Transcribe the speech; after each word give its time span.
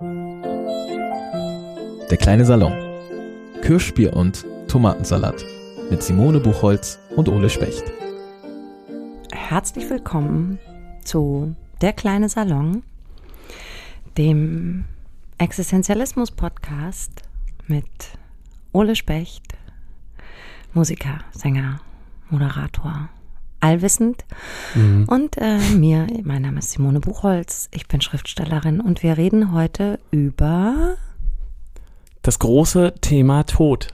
Der 0.00 0.08
kleine 2.18 2.44
Salon. 2.44 2.72
Kirschbier 3.62 4.16
und 4.16 4.44
Tomatensalat 4.66 5.44
mit 5.88 6.02
Simone 6.02 6.40
Buchholz 6.40 6.98
und 7.14 7.28
Ole 7.28 7.48
Specht. 7.48 7.84
Herzlich 9.32 9.88
willkommen 9.88 10.58
zu 11.04 11.54
Der 11.80 11.92
kleine 11.92 12.28
Salon, 12.28 12.82
dem 14.18 14.86
Existenzialismus-Podcast 15.38 17.22
mit 17.68 17.86
Ole 18.72 18.96
Specht, 18.96 19.54
Musiker, 20.72 21.20
Sänger, 21.30 21.78
Moderator, 22.30 23.10
allwissend. 23.64 24.24
Mhm. 24.74 25.04
Und 25.08 25.38
äh, 25.38 25.58
mir, 25.74 26.06
mein 26.22 26.42
Name 26.42 26.58
ist 26.58 26.70
Simone 26.72 27.00
Buchholz, 27.00 27.68
ich 27.72 27.88
bin 27.88 28.00
Schriftstellerin 28.00 28.80
und 28.80 29.02
wir 29.02 29.16
reden 29.16 29.52
heute 29.52 29.98
über, 30.10 30.96
Das 32.22 32.38
große 32.38 32.94
Thema 33.00 33.44
Tod. 33.44 33.88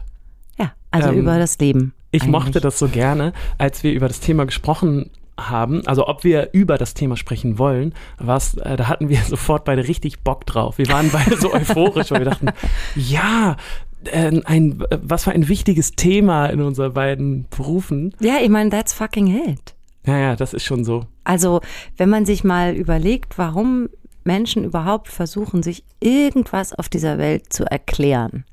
ja, 0.59 0.73
also 0.91 1.11
Ähm, 1.11 1.19
über 1.19 1.39
das 1.39 1.59
Leben. 1.59 1.95
Ich 2.11 2.23
eigentlich. 2.23 2.33
mochte 2.33 2.61
das 2.61 2.79
so 2.79 2.89
gerne, 2.89 3.33
als 3.59 3.83
wir 3.85 3.93
über 3.93 4.09
das 4.09 4.19
Thema 4.21 4.45
gesprochen 4.45 5.11
haben, 5.39 5.87
also 5.87 6.07
ob 6.09 6.23
wir 6.25 6.51
über 6.53 6.77
das 6.77 6.93
Thema 6.93 7.17
sprechen 7.17 7.57
wollen, 7.59 7.95
was, 8.19 8.55
äh, 8.55 8.77
da 8.77 8.89
hatten 8.89 9.09
wir 9.09 9.19
sofort 9.29 9.65
beide 9.65 9.87
richtig 9.87 10.21
Bock 10.21 10.45
drauf. 10.47 10.79
Wir 10.79 10.89
waren 10.89 11.11
beide 11.13 11.37
so 11.37 11.53
euphorisch, 11.55 12.11
weil 12.11 12.21
wir 12.21 12.31
dachten, 12.31 12.49
ja, 12.97 13.57
äh, 14.05 14.41
ein, 14.45 14.83
was 15.03 15.25
für 15.25 15.33
ein 15.33 15.49
wichtiges 15.49 15.93
Thema 15.93 16.47
in 16.47 16.61
unseren 16.61 16.93
beiden 16.93 17.47
Berufen. 17.51 18.15
Ja, 18.21 18.37
ich 18.43 18.49
meine, 18.49 18.71
that's 18.71 18.93
fucking 18.93 19.29
it. 19.51 19.75
Ja, 20.07 20.19
ja, 20.19 20.37
das 20.37 20.55
ist 20.55 20.65
schon 20.65 20.85
so. 20.85 21.07
Also, 21.25 21.61
wenn 21.97 22.09
man 22.09 22.25
sich 22.25 22.43
mal 22.43 22.75
überlegt, 22.75 23.39
warum 23.39 23.89
Menschen 24.25 24.65
überhaupt 24.65 25.09
versuchen, 25.09 25.63
sich 25.63 25.85
irgendwas 26.01 26.73
auf 26.73 26.89
dieser 26.89 27.19
Welt 27.19 27.53
zu 27.53 27.65
erklären, 27.65 28.45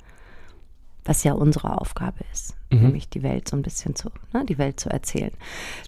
was 1.06 1.23
ja 1.23 1.34
unsere 1.34 1.80
Aufgabe 1.80 2.20
ist, 2.34 2.56
nämlich 2.70 3.09
die 3.09 3.23
Welt 3.23 3.48
so 3.48 3.56
ein 3.56 3.62
bisschen 3.62 3.95
zu, 3.95 4.09
ne, 4.34 4.45
die 4.45 4.58
Welt 4.58 4.80
zu 4.80 4.90
erzählen, 4.90 5.31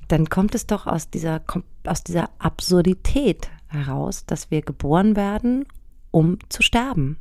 dann 0.08 0.30
kommt 0.30 0.56
es 0.56 0.66
doch 0.66 0.88
aus 0.88 1.10
dieser, 1.10 1.42
aus 1.86 2.04
dieser 2.04 2.30
Absurdität 2.40 3.50
heraus, 3.68 4.26
dass 4.26 4.50
wir 4.50 4.62
geboren 4.62 5.16
werden, 5.16 5.66
um 6.12 6.38
zu 6.50 6.62
sterben. 6.62 7.18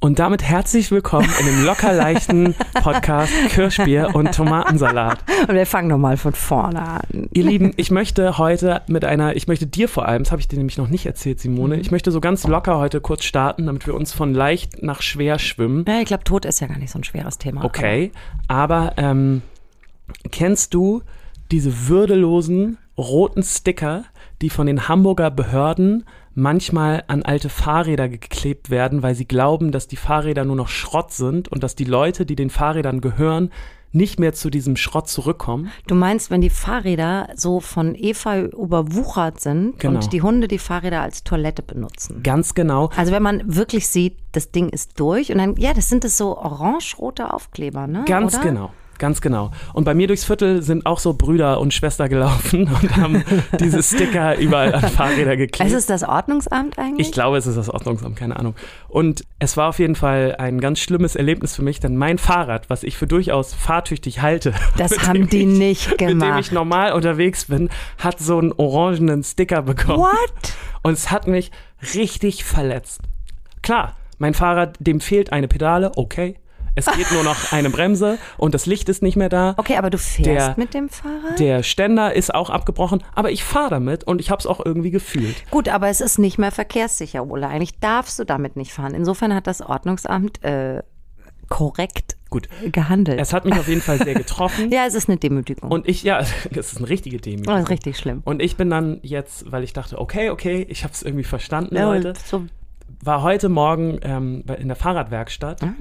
Und 0.00 0.18
damit 0.18 0.42
herzlich 0.42 0.90
willkommen 0.90 1.28
in 1.40 1.46
dem 1.46 1.64
locker 1.64 1.92
leichten 1.92 2.54
Podcast 2.74 3.32
Kirschbier 3.48 4.10
und 4.14 4.34
Tomatensalat. 4.34 5.24
Und 5.48 5.54
wir 5.54 5.64
fangen 5.64 5.88
nochmal 5.88 6.18
von 6.18 6.34
vorne 6.34 6.82
an. 6.82 7.28
Ihr 7.32 7.44
Lieben, 7.44 7.72
ich 7.76 7.90
möchte 7.90 8.36
heute 8.36 8.82
mit 8.86 9.04
einer, 9.04 9.34
ich 9.34 9.48
möchte 9.48 9.66
dir 9.66 9.88
vor 9.88 10.06
allem, 10.06 10.24
das 10.24 10.32
habe 10.32 10.40
ich 10.40 10.48
dir 10.48 10.58
nämlich 10.58 10.76
noch 10.76 10.88
nicht 10.88 11.06
erzählt, 11.06 11.40
Simone, 11.40 11.76
ich 11.76 11.90
möchte 11.90 12.10
so 12.10 12.20
ganz 12.20 12.46
locker 12.46 12.76
heute 12.76 13.00
kurz 13.00 13.24
starten, 13.24 13.66
damit 13.66 13.86
wir 13.86 13.94
uns 13.94 14.12
von 14.12 14.34
leicht 14.34 14.82
nach 14.82 15.00
schwer 15.00 15.38
schwimmen. 15.38 15.84
Ja, 15.88 16.00
ich 16.00 16.06
glaube, 16.06 16.24
Tod 16.24 16.44
ist 16.44 16.60
ja 16.60 16.66
gar 16.66 16.78
nicht 16.78 16.90
so 16.90 16.98
ein 16.98 17.04
schweres 17.04 17.38
Thema. 17.38 17.64
Okay, 17.64 18.12
aber 18.46 18.92
ähm, 18.98 19.40
kennst 20.30 20.74
du 20.74 21.02
diese 21.50 21.88
würdelosen 21.88 22.78
roten 22.98 23.42
Sticker, 23.42 24.04
die 24.42 24.50
von 24.50 24.66
den 24.66 24.88
Hamburger 24.88 25.30
Behörden 25.30 26.04
manchmal 26.34 27.04
an 27.06 27.22
alte 27.22 27.48
Fahrräder 27.48 28.08
geklebt 28.08 28.70
werden, 28.70 29.02
weil 29.02 29.14
sie 29.14 29.26
glauben, 29.26 29.72
dass 29.72 29.86
die 29.88 29.96
Fahrräder 29.96 30.44
nur 30.44 30.56
noch 30.56 30.68
Schrott 30.68 31.12
sind 31.12 31.48
und 31.48 31.62
dass 31.62 31.74
die 31.74 31.84
Leute, 31.84 32.26
die 32.26 32.36
den 32.36 32.50
Fahrrädern 32.50 33.00
gehören, 33.00 33.50
nicht 33.92 34.18
mehr 34.18 34.32
zu 34.32 34.50
diesem 34.50 34.74
Schrott 34.76 35.08
zurückkommen? 35.08 35.70
Du 35.86 35.94
meinst, 35.94 36.30
wenn 36.30 36.40
die 36.40 36.50
Fahrräder 36.50 37.28
so 37.36 37.60
von 37.60 37.94
Efeu 37.94 38.46
überwuchert 38.46 39.40
sind 39.40 39.78
Genau. 39.78 40.00
und 40.00 40.12
die 40.12 40.20
Hunde 40.20 40.48
die 40.48 40.58
Fahrräder 40.58 41.00
als 41.00 41.22
Toilette 41.22 41.62
benutzen. 41.62 42.22
Ganz 42.24 42.54
genau. 42.54 42.90
Also 42.96 43.12
wenn 43.12 43.22
man 43.22 43.42
wirklich 43.54 43.86
sieht, 43.86 44.16
das 44.32 44.50
Ding 44.50 44.68
ist 44.68 44.98
durch 44.98 45.30
und 45.30 45.38
dann, 45.38 45.56
ja, 45.56 45.72
das 45.74 45.88
sind 45.88 46.04
es 46.04 46.18
so 46.18 46.36
orange-rote 46.36 47.32
Aufkleber, 47.32 47.86
ne? 47.86 48.02
Ganz 48.06 48.34
Oder? 48.34 48.42
genau. 48.42 48.70
Ganz 48.98 49.20
genau. 49.20 49.50
Und 49.72 49.84
bei 49.84 49.94
mir 49.94 50.06
durchs 50.06 50.24
Viertel 50.24 50.62
sind 50.62 50.86
auch 50.86 50.98
so 50.98 51.14
Brüder 51.14 51.60
und 51.60 51.74
Schwester 51.74 52.08
gelaufen 52.08 52.68
und 52.82 52.96
haben 52.96 53.24
diese 53.58 53.82
Sticker 53.82 54.38
überall 54.38 54.74
an 54.74 54.82
Fahrräder 54.88 55.36
geklebt. 55.36 55.70
Ist 55.70 55.76
es 55.76 55.86
das 55.86 56.02
Ordnungsamt 56.02 56.78
eigentlich? 56.78 57.08
Ich 57.08 57.12
glaube, 57.12 57.36
es 57.36 57.46
ist 57.46 57.56
das 57.56 57.68
Ordnungsamt, 57.70 58.16
keine 58.16 58.36
Ahnung. 58.36 58.54
Und 58.88 59.24
es 59.38 59.56
war 59.56 59.68
auf 59.68 59.78
jeden 59.78 59.94
Fall 59.96 60.36
ein 60.38 60.60
ganz 60.60 60.78
schlimmes 60.78 61.16
Erlebnis 61.16 61.56
für 61.56 61.62
mich, 61.62 61.80
denn 61.80 61.96
mein 61.96 62.18
Fahrrad, 62.18 62.70
was 62.70 62.82
ich 62.82 62.96
für 62.96 63.06
durchaus 63.06 63.54
fahrtüchtig 63.54 64.22
halte, 64.22 64.54
Das 64.76 65.06
haben 65.06 65.28
die 65.28 65.40
ich, 65.42 65.58
nicht 65.58 65.90
Mit 65.90 66.00
dem 66.00 66.18
gemacht. 66.20 66.40
ich 66.40 66.52
normal 66.52 66.92
unterwegs 66.92 67.46
bin, 67.46 67.68
hat 67.98 68.18
so 68.18 68.38
einen 68.38 68.52
orangenen 68.52 69.22
Sticker 69.22 69.62
bekommen. 69.62 69.98
What? 70.00 70.54
Und 70.82 70.92
es 70.92 71.10
hat 71.10 71.26
mich 71.26 71.50
richtig 71.94 72.44
verletzt. 72.44 73.00
Klar, 73.62 73.96
mein 74.18 74.34
Fahrrad, 74.34 74.76
dem 74.78 75.00
fehlt 75.00 75.32
eine 75.32 75.48
Pedale, 75.48 75.92
okay. 75.96 76.36
Es 76.76 76.86
geht 76.86 77.10
nur 77.12 77.22
noch 77.22 77.52
eine 77.52 77.70
Bremse 77.70 78.18
und 78.36 78.54
das 78.54 78.66
Licht 78.66 78.88
ist 78.88 79.02
nicht 79.02 79.16
mehr 79.16 79.28
da. 79.28 79.54
Okay, 79.56 79.76
aber 79.76 79.90
du 79.90 79.98
fährst 79.98 80.26
Der- 80.26 80.54
mit 80.56 80.74
dem 80.74 80.88
Fahrrad? 80.88 81.38
Der 81.38 81.62
Ständer 81.62 82.14
ist 82.14 82.34
auch 82.34 82.50
abgebrochen, 82.50 83.02
aber 83.14 83.30
ich 83.30 83.44
fahre 83.44 83.70
damit 83.70 84.04
und 84.04 84.20
ich 84.20 84.30
habe 84.30 84.40
es 84.40 84.46
auch 84.46 84.64
irgendwie 84.64 84.90
gefühlt. 84.90 85.36
Gut, 85.50 85.68
aber 85.68 85.88
es 85.88 86.00
ist 86.00 86.18
nicht 86.18 86.38
mehr 86.38 86.50
verkehrssicher, 86.50 87.24
Ola. 87.28 87.48
Eigentlich 87.48 87.78
darfst 87.78 88.18
du 88.18 88.24
damit 88.24 88.56
nicht 88.56 88.72
fahren. 88.72 88.94
Insofern 88.94 89.32
hat 89.34 89.46
das 89.46 89.60
Ordnungsamt 89.62 90.42
äh, 90.42 90.82
korrekt 91.48 92.16
Gut, 92.30 92.48
gehandelt. 92.72 93.20
es 93.20 93.32
hat 93.32 93.44
mich 93.44 93.54
auf 93.54 93.68
jeden 93.68 93.80
Fall 93.82 93.98
sehr 93.98 94.14
getroffen. 94.14 94.70
ja, 94.72 94.86
es 94.86 94.94
ist 94.94 95.08
eine 95.08 95.18
Demütigung. 95.18 95.70
Und 95.70 95.88
ich, 95.88 96.02
ja, 96.02 96.18
das 96.50 96.72
ist 96.72 96.78
eine 96.78 96.88
richtige 96.88 97.16
oh, 97.16 97.20
Demütigung. 97.20 97.54
das 97.54 97.62
ist 97.64 97.70
richtig 97.70 97.96
schlimm. 97.98 98.22
Und 98.24 98.42
ich 98.42 98.56
bin 98.56 98.70
dann 98.70 98.98
jetzt, 99.02 99.50
weil 99.52 99.62
ich 99.62 99.72
dachte, 99.72 100.00
okay, 100.00 100.30
okay, 100.30 100.66
ich 100.68 100.82
habe 100.82 100.92
es 100.92 101.02
irgendwie 101.02 101.24
verstanden, 101.24 101.76
Ja, 101.76 101.84
Leute, 101.84 102.14
so, 102.24 102.44
war 103.02 103.22
heute 103.22 103.48
Morgen 103.48 103.98
ähm, 104.02 104.44
in 104.58 104.68
der 104.68 104.76
Fahrradwerkstatt 104.76 105.62
Ah. 105.62 105.72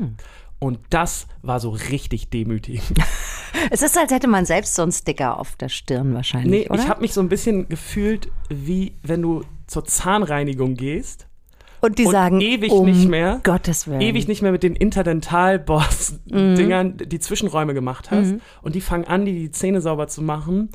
Und 0.63 0.79
das 0.89 1.27
war 1.41 1.59
so 1.59 1.71
richtig 1.71 2.29
demütigend. 2.29 2.97
es 3.71 3.81
ist, 3.81 3.97
als 3.97 4.11
hätte 4.11 4.27
man 4.29 4.45
selbst 4.45 4.75
so 4.75 4.81
einen 4.81 4.93
Sticker 4.93 5.37
auf 5.37 5.57
der 5.57 5.67
Stirn 5.69 6.13
wahrscheinlich, 6.13 6.51
Nee, 6.51 6.69
oder? 6.69 6.81
ich 6.81 6.87
habe 6.87 7.01
mich 7.01 7.11
so 7.13 7.19
ein 7.21 7.27
bisschen 7.29 7.67
gefühlt, 7.67 8.29
wie 8.49 8.95
wenn 9.03 9.21
du 9.21 9.43
zur 9.67 9.83
Zahnreinigung 9.83 10.75
gehst, 10.75 11.27
Und 11.81 11.99
die 11.99 12.05
und 12.05 12.13
sagen, 12.13 12.39
ewig 12.39 12.71
um 12.71 12.85
nicht 12.85 13.09
mehr, 13.09 13.41
Gottes 13.43 13.87
Willen. 13.87 13.99
ewig 13.99 14.29
nicht 14.29 14.41
mehr 14.41 14.53
mit 14.53 14.63
den 14.63 14.75
Interdental-Boss-Dingern 14.75 16.97
die 16.97 17.19
Zwischenräume 17.19 17.73
gemacht 17.73 18.09
hast 18.11 18.35
und 18.61 18.75
die 18.75 18.81
fangen 18.81 19.03
an, 19.05 19.25
die, 19.25 19.33
die 19.33 19.51
Zähne 19.51 19.81
sauber 19.81 20.07
zu 20.07 20.21
machen 20.21 20.69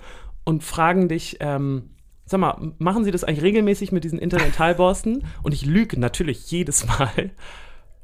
und 0.45 0.63
fragen 0.65 1.09
dich, 1.09 1.39
ähm, 1.41 1.91
sag 2.27 2.41
mal, 2.41 2.73
machen 2.79 3.05
sie 3.05 3.11
das 3.11 3.25
eigentlich 3.25 3.43
regelmäßig 3.43 3.91
mit 3.91 4.05
diesen 4.05 4.19
Interdentalborsten? 4.19 5.25
und 5.43 5.55
ich 5.55 5.65
lüge 5.65 5.99
natürlich 5.99 6.51
jedes 6.51 6.87
Mal 6.87 7.31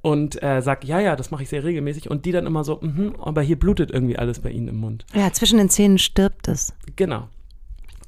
und 0.04 0.42
äh, 0.42 0.60
sag, 0.60 0.84
ja, 0.84 1.00
ja, 1.00 1.16
das 1.16 1.31
mache 1.31 1.44
ich 1.44 1.48
sehr 1.48 1.65
regelmäßig 1.65 2.10
und 2.10 2.26
die 2.26 2.32
dann 2.32 2.47
immer 2.47 2.62
so, 2.62 2.78
mhm, 2.82 3.16
aber 3.19 3.41
hier 3.41 3.59
blutet 3.59 3.91
irgendwie 3.91 4.19
alles 4.19 4.38
bei 4.38 4.50
ihnen 4.50 4.69
im 4.69 4.76
Mund. 4.76 5.06
Ja, 5.15 5.32
zwischen 5.32 5.56
den 5.56 5.70
Zähnen 5.70 5.97
stirbt 5.97 6.47
es. 6.47 6.75
Genau. 6.94 7.28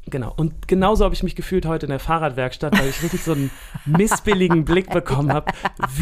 Genau. 0.09 0.35
Und 0.37 0.69
genauso 0.69 1.05
habe 1.05 1.15
ich 1.15 1.23
mich 1.23 1.35
gefühlt 1.35 1.65
heute 1.65 1.87
in 1.87 1.91
der 1.91 1.99
Fahrradwerkstatt, 1.99 2.79
weil 2.79 2.91
ich 2.91 3.03
richtig 3.03 3.25
so 3.25 3.33
einen 3.33 3.51
missbilligen 3.87 4.67
Blick 4.67 4.91
bekommen 4.91 5.33
habe, 5.33 5.51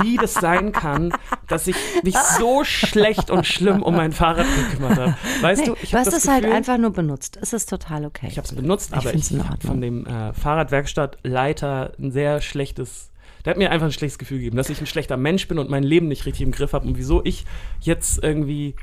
wie 0.03 0.16
das 0.16 0.34
sein 0.34 0.72
kann, 0.72 1.15
dass 1.47 1.69
ich 1.69 1.77
mich 2.03 2.16
so 2.38 2.65
schlecht 2.65 3.31
und 3.31 3.47
schlimm 3.47 3.81
um 3.81 3.94
mein 3.94 4.10
Fahrrad 4.10 4.47
gekümmert 4.56 4.99
habe. 4.99 5.16
Weißt 5.43 5.60
Nee, 5.62 5.69
du, 5.69 5.77
ich 5.81 5.94
habe 5.94 6.04
das 6.04 6.12
es 6.12 6.28
halt 6.28 6.44
einfach 6.44 6.77
nur 6.77 6.91
benutzt. 6.91 7.38
Es 7.41 7.53
ist 7.53 7.71
total 7.71 8.04
okay. 8.04 8.27
ich 8.28 8.37
habe 8.37 8.47
es 8.47 8.53
benutzt, 8.53 8.91
Ich 8.91 8.99
aber 8.99 9.15
ich 9.15 9.31
in 9.31 9.49
habe 9.49 9.65
von 9.65 9.81
dem 9.81 10.04
äh, 10.06 10.33
Fahrradwerkstattleiter 10.34 11.93
ein 11.99 12.10
sehr 12.10 12.41
schlechtes 12.41 13.12
der 13.44 13.53
hat 13.53 13.59
mir 13.59 13.71
einfach 13.71 13.87
ein 13.87 13.93
schlechtes 13.93 14.19
Gefühl 14.19 14.38
gegeben, 14.38 14.56
dass 14.56 14.71
ich 14.71 14.81
ein 14.81 14.87
schlechter 14.87 15.16
Mensch 15.16 15.47
bin 15.49 15.59
und 15.59 15.69
mein 15.69 15.82
Leben 15.82 16.09
nicht 16.09 16.27
richtig 16.27 16.43
im 16.43 16.53
Griff 16.53 16.72
habe 16.72 16.87
und 16.87 16.97
wieso 16.97 17.25
ich 17.25 17.44
jetzt 17.81 18.22
irgendwie, 18.22 18.75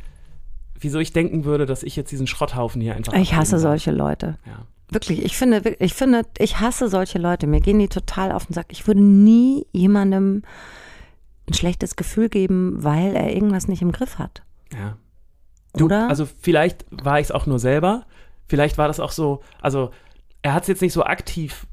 wieso 0.80 1.00
ich 1.00 1.14
denken 1.14 1.46
würde, 1.46 1.66
dass 1.66 1.84
ich 1.84 1.96
jetzt 1.96 2.12
diesen 2.12 2.28
Schrotthaufen 2.28 2.82
hier 2.82 2.96
einfach 2.96 3.14
ich 3.14 3.34
hasse 3.34 3.54
darf. 3.54 3.62
solche 3.62 3.92
Leute. 3.92 4.38
Ja. 4.46 4.66
Wirklich, 4.90 5.24
ich 5.24 5.38
finde, 5.38 5.76
ich 5.80 5.94
finde, 5.94 6.24
ich 6.38 6.60
hasse 6.60 6.90
solche 6.90 7.18
Leute. 7.18 7.48
Mir 7.48 7.62
gehen 7.62 7.80
die 7.80 7.88
total 7.88 8.32
auf 8.32 8.46
den 8.46 8.54
Sack. 8.54 8.68
Ich 8.70 8.88
würde 8.88 9.02
nie 9.02 9.66
jemandem 9.72 10.44
ein 11.48 11.54
schlechtes 11.54 11.96
Gefühl 11.96 12.30
geben, 12.30 12.84
weil 12.84 13.16
er 13.16 13.34
irgendwas 13.34 13.68
nicht 13.68 13.82
im 13.82 13.92
Griff 13.92 14.20
hat. 14.20 14.44
Ja. 14.74 14.98
Du, 15.74 15.86
Oder? 15.86 16.10
Also 16.10 16.26
vielleicht 16.26 16.86
war 16.92 17.20
ich 17.20 17.28
es 17.28 17.32
auch 17.32 17.46
nur 17.46 17.60
selber. 17.60 18.06
Vielleicht 18.48 18.78
war 18.78 18.90
das 18.90 19.00
auch 19.00 19.12
so, 19.12 19.42
also 19.62 19.92
er 20.42 20.54
hat 20.54 20.64
es 20.64 20.68
jetzt 20.68 20.82
nicht 20.82 20.94
so 20.94 21.04
aktiv 21.04 21.66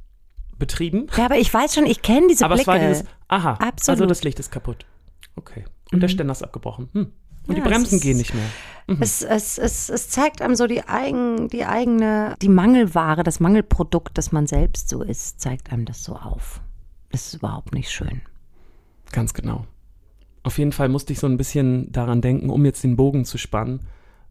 betrieben, 0.59 1.07
Ja, 1.17 1.25
aber 1.27 1.39
ich 1.39 1.53
weiß 1.53 1.75
schon, 1.75 1.87
ich 1.87 2.03
kenne 2.03 2.27
diese 2.29 2.45
aber 2.45 2.55
Blicke. 2.57 2.71
es 2.73 2.81
war 2.81 2.89
dieses, 2.89 3.05
aha, 3.29 3.53
Absolut. 3.55 4.01
also 4.01 4.07
das 4.07 4.25
Licht 4.25 4.39
ist 4.41 4.51
kaputt. 4.51 4.87
Okay. 5.37 5.65
Und 5.93 6.01
der 6.01 6.09
Ständer 6.09 6.33
ist 6.33 6.43
abgebrochen. 6.43 6.89
Hm. 6.93 7.13
Und 7.47 7.57
Ja, 7.57 7.63
die 7.63 7.69
Bremsen 7.69 7.97
ist- 7.97 8.03
gehen 8.03 8.17
nicht 8.19 8.35
mehr. 8.35 8.45
Es, 9.01 9.23
es, 9.23 9.59
es, 9.59 9.89
es 9.91 10.09
zeigt 10.09 10.41
einem 10.43 10.55
so 10.55 10.67
die, 10.67 10.83
eigen, 10.83 11.49
die 11.49 11.65
eigene, 11.67 12.35
die 12.41 12.49
Mangelware, 12.49 13.23
das 13.23 13.39
Mangelprodukt, 13.39 14.17
das 14.17 14.33
man 14.33 14.47
selbst 14.47 14.89
so 14.89 15.03
ist, 15.03 15.41
zeigt 15.41 15.71
einem 15.73 15.85
das 15.85 16.03
so 16.03 16.17
auf. 16.17 16.61
Das 17.11 17.27
ist 17.27 17.35
überhaupt 17.35 17.75
nicht 17.75 17.91
schön. 17.91 18.23
Ganz 19.13 19.35
genau. 19.35 19.67
Auf 20.43 20.57
jeden 20.59 20.73
Fall 20.73 20.89
musste 20.89 21.13
ich 21.13 21.19
so 21.19 21.27
ein 21.27 21.37
bisschen 21.37 21.93
daran 21.93 22.21
denken, 22.23 22.49
um 22.51 22.65
jetzt 22.65 22.83
den 22.83 22.97
Bogen 22.97 23.25
zu 23.27 23.37
spannen. 23.39 23.81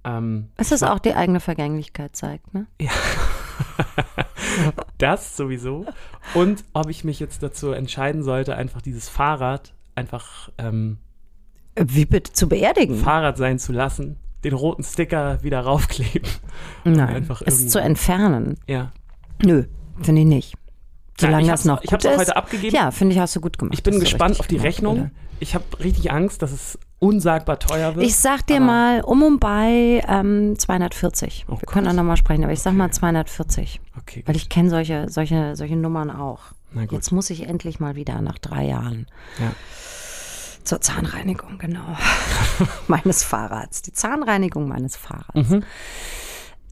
Ähm, 0.03 0.49
Es 0.57 0.71
ist 0.71 0.83
auch 0.83 0.99
die 0.99 1.13
eigene 1.13 1.39
Vergänglichkeit 1.39 2.15
zeigt, 2.15 2.53
ne? 2.53 2.65
das 4.97 5.37
sowieso. 5.37 5.85
Und 6.33 6.63
ob 6.73 6.89
ich 6.89 7.03
mich 7.03 7.19
jetzt 7.19 7.43
dazu 7.43 7.71
entscheiden 7.71 8.23
sollte, 8.23 8.55
einfach 8.55 8.81
dieses 8.81 9.09
Fahrrad 9.09 9.73
einfach 9.95 10.49
ähm, 10.57 10.97
Wie 11.75 12.05
bitte 12.05 12.33
zu 12.33 12.47
beerdigen? 12.47 12.97
Fahrrad 12.97 13.37
sein 13.37 13.59
zu 13.59 13.71
lassen, 13.73 14.17
den 14.43 14.53
roten 14.53 14.83
Sticker 14.83 15.43
wieder 15.43 15.61
raufkleben. 15.61 16.29
Nein, 16.83 16.99
einfach 17.15 17.41
es 17.45 17.67
zu 17.67 17.79
entfernen. 17.79 18.57
Ja. 18.67 18.91
Nö, 19.43 19.65
finde 20.01 20.21
ich 20.21 20.27
nicht. 20.27 20.53
Solange 21.19 21.43
ich 21.43 21.49
das 21.49 21.65
noch 21.65 21.81
ich 21.81 21.89
gut 21.89 21.93
hab's 21.93 22.05
auch 22.05 22.11
ist. 22.11 22.19
heute 22.19 22.35
abgegeben. 22.35 22.75
Ja, 22.75 22.91
finde 22.91 23.15
ich, 23.15 23.19
hast 23.19 23.35
du 23.35 23.41
gut 23.41 23.57
gemacht. 23.57 23.73
Ich 23.73 23.83
bin 23.83 23.99
gespannt 23.99 24.39
auf 24.39 24.47
die 24.47 24.55
gemacht, 24.55 24.67
Rechnung. 24.67 24.99
Ole. 24.99 25.11
Ich 25.39 25.55
habe 25.55 25.65
richtig 25.79 26.11
Angst, 26.11 26.41
dass 26.41 26.51
es 26.51 26.79
unsagbar 26.99 27.59
teuer 27.59 27.95
wird. 27.95 28.05
Ich 28.05 28.15
sag 28.15 28.45
dir 28.47 28.59
mal 28.59 29.01
um 29.01 29.21
und 29.23 29.39
bei 29.39 30.03
ähm, 30.07 30.57
240. 30.57 31.45
Oh 31.47 31.51
Wir 31.51 31.57
können 31.67 31.85
Gott. 31.85 31.89
dann 31.91 31.95
nochmal 31.97 32.17
sprechen, 32.17 32.43
aber 32.43 32.53
ich 32.53 32.61
sag 32.61 32.73
mal 32.73 32.91
240. 32.91 33.79
Okay, 33.99 34.23
Weil 34.25 34.33
gut. 34.33 34.41
ich 34.41 34.49
kenne 34.49 34.69
solche, 34.69 35.07
solche, 35.09 35.55
solche 35.55 35.75
Nummern 35.75 36.09
auch. 36.09 36.39
Jetzt 36.91 37.11
muss 37.11 37.29
ich 37.29 37.47
endlich 37.47 37.79
mal 37.79 37.95
wieder 37.95 38.21
nach 38.21 38.37
drei 38.39 38.65
Jahren 38.65 39.07
Ja. 39.39 39.51
zur 40.63 40.81
Zahnreinigung, 40.81 41.57
genau. 41.57 41.97
meines 42.87 43.23
Fahrrads. 43.23 43.81
Die 43.83 43.93
Zahnreinigung 43.93 44.67
meines 44.67 44.95
Fahrrads. 44.97 45.49
Mhm. 45.49 45.63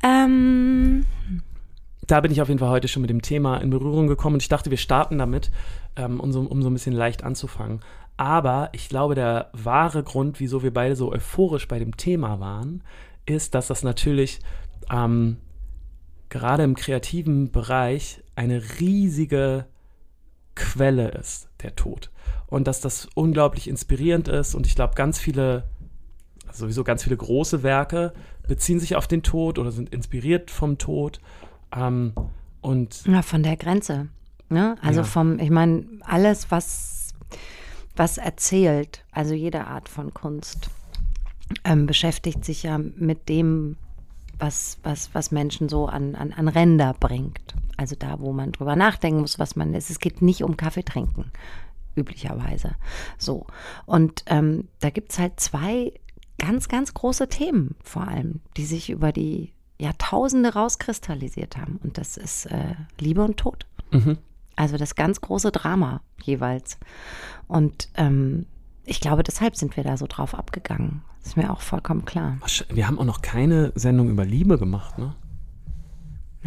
Ähm, 0.03 1.05
da 2.07 2.21
bin 2.21 2.31
ich 2.31 2.41
auf 2.41 2.47
jeden 2.49 2.59
Fall 2.59 2.69
heute 2.69 2.87
schon 2.87 3.01
mit 3.01 3.09
dem 3.09 3.21
Thema 3.21 3.57
in 3.57 3.69
Berührung 3.69 4.07
gekommen 4.07 4.35
und 4.35 4.43
ich 4.43 4.49
dachte, 4.49 4.69
wir 4.69 4.77
starten 4.77 5.17
damit, 5.17 5.49
ähm, 5.95 6.19
um, 6.19 6.31
so, 6.31 6.41
um 6.41 6.61
so 6.61 6.69
ein 6.69 6.73
bisschen 6.73 6.93
leicht 6.93 7.23
anzufangen. 7.23 7.79
Aber 8.17 8.69
ich 8.71 8.87
glaube, 8.89 9.15
der 9.15 9.49
wahre 9.53 10.03
Grund, 10.03 10.39
wieso 10.39 10.63
wir 10.63 10.73
beide 10.73 10.95
so 10.95 11.11
euphorisch 11.11 11.67
bei 11.67 11.79
dem 11.79 11.97
Thema 11.97 12.39
waren, 12.39 12.83
ist, 13.25 13.55
dass 13.55 13.67
das 13.67 13.83
natürlich 13.83 14.39
ähm, 14.91 15.37
gerade 16.29 16.63
im 16.63 16.75
kreativen 16.75 17.51
Bereich 17.51 18.23
eine 18.35 18.61
riesige 18.79 19.65
Quelle 20.55 21.09
ist, 21.09 21.49
der 21.61 21.75
Tod. 21.75 22.09
Und 22.47 22.67
dass 22.67 22.79
das 22.79 23.07
unglaublich 23.15 23.67
inspirierend 23.67 24.27
ist 24.27 24.55
und 24.55 24.65
ich 24.65 24.75
glaube, 24.75 24.95
ganz 24.95 25.19
viele, 25.19 25.65
sowieso 26.51 26.83
ganz 26.85 27.03
viele 27.03 27.17
große 27.17 27.63
Werke 27.63 28.13
beziehen 28.47 28.79
sich 28.79 28.95
auf 28.95 29.07
den 29.07 29.23
Tod 29.23 29.59
oder 29.59 29.71
sind 29.71 29.89
inspiriert 29.89 30.51
vom 30.51 30.77
Tod. 30.77 31.19
Ähm, 31.75 32.13
und 32.61 33.05
ja, 33.05 33.21
von 33.21 33.43
der 33.43 33.57
Grenze. 33.57 34.07
Ne? 34.49 34.77
Also 34.81 35.01
Ja. 35.01 35.05
vom, 35.05 35.39
ich 35.39 35.49
meine, 35.49 35.85
alles, 36.01 36.51
was, 36.51 37.04
was 37.95 38.17
erzählt, 38.17 39.03
also 39.11 39.33
jede 39.33 39.67
Art 39.67 39.89
von 39.89 40.13
Kunst, 40.13 40.69
ähm, 41.63 41.85
beschäftigt 41.85 42.43
sich 42.43 42.63
ja 42.63 42.77
mit 42.77 43.29
dem, 43.29 43.77
was, 44.37 44.79
was, 44.83 45.13
was 45.13 45.31
Menschen 45.31 45.69
so 45.69 45.85
an, 45.87 46.15
an, 46.15 46.33
an 46.33 46.47
Ränder 46.47 46.93
bringt. 46.99 47.55
Also 47.77 47.95
da, 47.97 48.19
wo 48.19 48.33
man 48.33 48.51
drüber 48.51 48.75
nachdenken 48.75 49.21
muss, 49.21 49.39
was 49.39 49.55
man 49.55 49.73
ist. 49.73 49.89
Es 49.89 49.99
geht 49.99 50.21
nicht 50.21 50.43
um 50.43 50.57
Kaffee 50.57 50.83
trinken, 50.83 51.31
üblicherweise. 51.95 52.75
So. 53.17 53.45
Und 53.85 54.23
ähm, 54.27 54.67
da 54.79 54.89
gibt 54.89 55.11
es 55.11 55.19
halt 55.19 55.39
zwei 55.39 55.93
ganz, 56.37 56.67
ganz 56.67 56.93
große 56.93 57.27
Themen 57.29 57.75
vor 57.83 58.07
allem, 58.07 58.41
die 58.57 58.65
sich 58.65 58.89
über 58.89 59.11
die 59.11 59.53
Jahrtausende 59.77 60.53
rauskristallisiert 60.53 61.57
haben. 61.57 61.79
Und 61.83 61.97
das 61.97 62.17
ist 62.17 62.45
äh, 62.47 62.75
Liebe 62.99 63.23
und 63.23 63.37
Tod. 63.37 63.65
Mhm. 63.91 64.17
Also 64.55 64.77
das 64.77 64.95
ganz 64.95 65.21
große 65.21 65.51
Drama 65.51 66.01
jeweils. 66.23 66.77
Und 67.47 67.89
ähm, 67.95 68.45
ich 68.85 69.01
glaube, 69.01 69.23
deshalb 69.23 69.55
sind 69.55 69.75
wir 69.75 69.83
da 69.83 69.97
so 69.97 70.05
drauf 70.07 70.35
abgegangen. 70.35 71.01
Das 71.19 71.29
ist 71.29 71.37
mir 71.37 71.51
auch 71.51 71.61
vollkommen 71.61 72.05
klar. 72.05 72.37
wir 72.69 72.87
haben 72.87 72.99
auch 72.99 73.05
noch 73.05 73.21
keine 73.21 73.71
Sendung 73.75 74.09
über 74.09 74.25
Liebe 74.25 74.57
gemacht, 74.57 74.97
ne? 74.97 75.15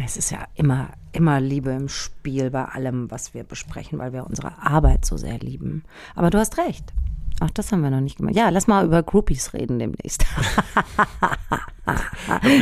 Es 0.01 0.15
ist 0.15 0.31
ja 0.31 0.47
immer, 0.55 0.91
immer 1.11 1.41
Liebe 1.41 1.71
im 1.71 1.89
Spiel 1.89 2.51
bei 2.51 2.63
allem, 2.63 3.11
was 3.11 3.33
wir 3.33 3.43
besprechen, 3.43 3.99
weil 3.99 4.13
wir 4.13 4.25
unsere 4.25 4.57
Arbeit 4.61 5.03
so 5.03 5.17
sehr 5.17 5.37
lieben. 5.39 5.83
Aber 6.15 6.29
du 6.29 6.39
hast 6.39 6.57
recht. 6.57 6.93
Auch 7.41 7.49
das 7.51 7.71
haben 7.71 7.81
wir 7.81 7.89
noch 7.89 8.01
nicht 8.01 8.17
gemacht. 8.17 8.35
Ja, 8.35 8.49
lass 8.49 8.67
mal 8.67 8.85
über 8.85 9.01
Groupies 9.03 9.53
reden 9.53 9.79
demnächst. 9.79 10.25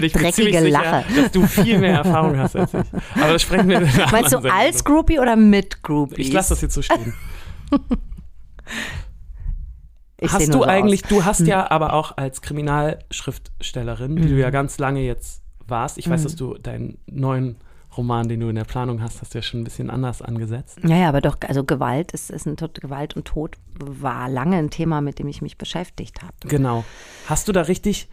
Ich 0.01 0.13
Dreckige 0.13 0.59
sicher, 0.59 0.69
Lache. 0.69 1.03
dass 1.15 1.31
du 1.31 1.45
viel 1.45 1.79
mehr 1.79 1.95
Erfahrung 1.97 2.37
hast 2.37 2.55
als 2.55 2.73
ich. 2.73 2.85
Aber 3.21 3.33
das 3.33 3.41
sprechen 3.41 3.67
wir 3.67 3.81
Meinst 3.81 4.31
du 4.31 4.37
anderen 4.37 4.51
als 4.51 4.77
Sendung. 4.79 4.95
Groupie 4.95 5.19
oder 5.19 5.35
mit 5.35 5.83
Groupies? 5.83 6.27
Ich 6.27 6.33
lasse 6.33 6.49
das 6.49 6.61
jetzt 6.61 6.73
so 6.75 6.81
stehen. 6.81 7.13
Ich 10.19 10.31
hast 10.33 10.51
du 10.51 10.63
eigentlich, 10.63 11.03
aus. 11.03 11.09
du 11.09 11.25
hast 11.25 11.39
ja 11.41 11.69
aber 11.69 11.93
auch 11.93 12.17
als 12.17 12.41
Kriminalschriftstellerin, 12.41 14.15
die 14.15 14.23
du 14.27 14.33
Mhm. 14.33 14.39
ja 14.39 14.49
ganz 14.49 14.79
lange 14.79 15.01
jetzt 15.01 15.43
warst, 15.67 15.99
ich 15.99 16.09
weiß, 16.09 16.23
dass 16.23 16.35
du 16.35 16.55
deinen 16.57 16.97
neuen 17.05 17.57
Roman, 17.97 18.27
den 18.27 18.39
du 18.39 18.49
in 18.49 18.55
der 18.55 18.63
Planung 18.63 19.01
hast, 19.01 19.21
hast 19.21 19.33
du 19.33 19.39
ja 19.39 19.41
schon 19.41 19.61
ein 19.61 19.63
bisschen 19.63 19.89
anders 19.89 20.21
angesetzt. 20.21 20.79
Ja, 20.83 20.95
ja, 20.95 21.09
aber 21.09 21.21
doch, 21.21 21.37
also 21.47 21.63
Gewalt 21.63 22.11
ist, 22.11 22.29
ist 22.29 22.45
ein 22.45 22.57
Tod, 22.57 22.79
Gewalt 22.79 23.15
und 23.15 23.25
Tod 23.25 23.55
war 23.79 24.29
lange 24.29 24.57
ein 24.57 24.69
Thema, 24.69 25.01
mit 25.01 25.19
dem 25.19 25.27
ich 25.27 25.41
mich 25.41 25.57
beschäftigt 25.57 26.21
habe. 26.21 26.33
Genau. 26.41 26.83
Hast 27.25 27.47
du 27.47 27.51
da 27.51 27.61
richtig 27.61 28.07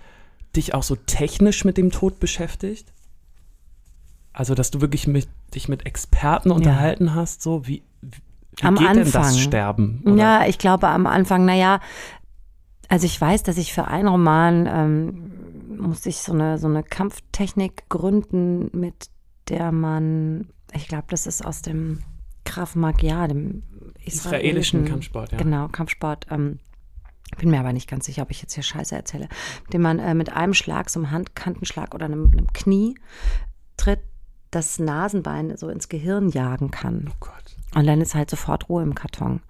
dich 0.57 0.75
auch 0.75 0.83
so 0.83 0.97
technisch 0.97 1.65
mit 1.65 1.77
dem 1.77 1.91
Tod 1.91 2.21
beschäftigt? 2.21 2.93
Also, 4.33 4.55
dass 4.55 4.71
du 4.71 4.81
wirklich 4.81 5.07
mit, 5.07 5.29
dich 5.55 5.69
mit 5.69 5.87
Experten 5.87 6.51
unterhalten 6.51 7.15
hast, 7.15 7.43
so 7.43 7.67
wie, 7.67 7.83
wie 8.03 8.63
Am 8.63 8.75
geht 8.75 8.89
denn 8.89 8.99
Anfang. 8.99 9.23
das 9.23 9.41
Sterben? 9.41 10.03
Oder? 10.05 10.17
Ja, 10.17 10.47
ich 10.47 10.59
glaube 10.59 10.89
am 10.89 11.07
Anfang, 11.07 11.45
naja, 11.45 11.81
also 12.89 13.07
ich 13.07 13.21
weiß, 13.21 13.45
dass 13.45 13.57
ich 13.59 13.73
für 13.73 13.87
einen 13.87 14.09
Roman 14.09 14.67
ähm, 14.67 15.79
musste 15.79 16.09
ich 16.09 16.19
so 16.19 16.33
eine, 16.33 16.59
so 16.59 16.67
eine 16.67 16.83
Kampftechnik 16.83 17.89
gründen, 17.89 18.71
mit 18.73 19.09
der 19.49 19.73
man, 19.73 20.49
ich 20.73 20.88
glaube, 20.88 21.05
das 21.08 21.26
ist 21.26 21.44
aus 21.44 21.62
dem 21.62 22.00
Krav 22.44 22.75
Maga, 22.76 23.29
dem 23.29 23.62
israelischen 24.05 24.05
israelischen 24.06 24.85
Kampfsport, 24.85 25.32
ja. 25.32 25.38
Genau, 25.38 25.69
Kampfsport. 25.69 26.26
Ähm, 26.31 26.58
bin 27.38 27.50
mir 27.50 27.61
aber 27.61 27.73
nicht 27.73 27.88
ganz 27.88 28.06
sicher, 28.06 28.23
ob 28.23 28.31
ich 28.31 28.43
jetzt 28.43 28.55
hier 28.55 28.62
Scheiße 28.62 28.94
erzähle. 28.94 29.29
Den 29.73 29.82
man 29.82 29.99
äh, 29.99 30.14
mit 30.14 30.32
einem 30.32 30.55
Schlag, 30.55 30.91
so 30.91 31.00
einem 31.00 31.11
Handkantenschlag 31.11 31.94
oder 31.94 32.05
einem, 32.06 32.31
einem 32.31 32.52
Knie 32.52 32.96
tritt, 33.76 34.00
das 34.50 34.79
Nasenbein 34.79 35.56
so 35.56 35.69
ins 35.69 35.88
Gehirn 35.88 36.29
jagen 36.29 36.70
kann. 36.70 37.11
Oh 37.11 37.17
Gott. 37.19 37.56
Und 37.75 37.87
dann 37.87 38.00
ist 38.00 38.14
halt 38.14 38.31
sofort 38.31 38.69
Ruhe 38.69 38.85
im 38.85 38.94
Karton. 38.94 39.41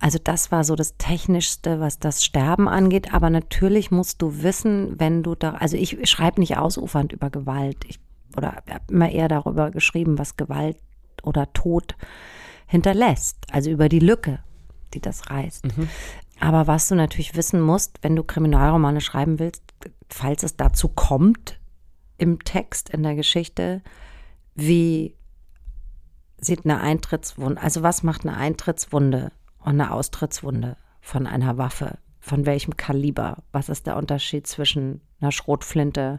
Also 0.00 0.18
das 0.22 0.52
war 0.52 0.64
so 0.64 0.76
das 0.76 0.96
Technischste, 0.96 1.80
was 1.80 1.98
das 1.98 2.22
Sterben 2.22 2.68
angeht. 2.68 3.14
Aber 3.14 3.30
natürlich 3.30 3.90
musst 3.90 4.20
du 4.20 4.42
wissen, 4.42 4.98
wenn 5.00 5.22
du 5.22 5.34
da, 5.34 5.54
also 5.54 5.76
ich 5.76 6.08
schreibe 6.08 6.40
nicht 6.40 6.56
ausufernd 6.56 7.12
über 7.12 7.30
Gewalt. 7.30 7.78
Ich, 7.86 7.98
oder 8.36 8.62
habe 8.68 8.84
immer 8.90 9.10
eher 9.10 9.28
darüber 9.28 9.70
geschrieben, 9.70 10.18
was 10.18 10.36
Gewalt 10.36 10.76
oder 11.22 11.52
Tod 11.52 11.96
hinterlässt. 12.66 13.38
Also 13.50 13.70
über 13.70 13.88
die 13.88 13.98
Lücke, 13.98 14.40
die 14.94 15.00
das 15.00 15.30
reißt. 15.30 15.66
Aber 16.40 16.66
was 16.66 16.88
du 16.88 16.94
natürlich 16.94 17.36
wissen 17.36 17.60
musst, 17.60 17.98
wenn 18.02 18.14
du 18.14 18.22
Kriminalromane 18.22 19.00
schreiben 19.00 19.38
willst, 19.38 19.62
falls 20.08 20.42
es 20.42 20.56
dazu 20.56 20.88
kommt, 20.88 21.58
im 22.16 22.42
Text, 22.44 22.90
in 22.90 23.02
der 23.02 23.14
Geschichte, 23.14 23.82
wie 24.54 25.14
sieht 26.36 26.64
eine 26.64 26.80
Eintrittswunde, 26.80 27.60
also 27.60 27.82
was 27.82 28.02
macht 28.02 28.26
eine 28.26 28.36
Eintrittswunde 28.36 29.32
und 29.60 29.80
eine 29.80 29.92
Austrittswunde 29.92 30.76
von 31.00 31.26
einer 31.26 31.58
Waffe? 31.58 31.98
Von 32.20 32.44
welchem 32.44 32.76
Kaliber? 32.76 33.38
Was 33.52 33.68
ist 33.68 33.86
der 33.86 33.96
Unterschied 33.96 34.46
zwischen 34.46 35.00
einer 35.20 35.32
Schrotflinte 35.32 36.18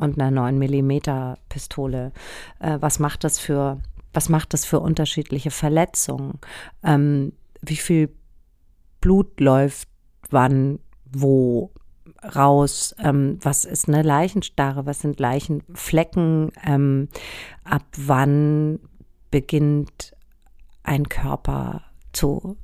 und 0.00 0.20
einer 0.20 0.30
9 0.30 0.58
mm 0.58 1.00
Pistole? 1.48 2.12
Äh, 2.58 2.78
was 2.80 2.98
macht 2.98 3.24
das 3.24 3.38
für, 3.38 3.78
was 4.12 4.28
macht 4.28 4.52
das 4.54 4.64
für 4.64 4.80
unterschiedliche 4.80 5.50
Verletzungen? 5.50 6.38
Ähm, 6.82 7.32
wie 7.62 7.76
viel 7.76 8.10
Blut 9.00 9.40
läuft 9.40 9.88
wann, 10.30 10.78
wo 11.12 11.70
raus? 12.36 12.94
Ähm, 12.98 13.38
was 13.40 13.64
ist 13.64 13.88
eine 13.88 14.02
Leichenstarre? 14.02 14.86
Was 14.86 15.00
sind 15.00 15.20
Leichenflecken? 15.20 16.52
Ähm, 16.64 17.08
ab 17.64 17.84
wann 17.96 18.80
beginnt 19.30 20.14
ein 20.82 21.08
Körper 21.08 21.82
zu 22.12 22.56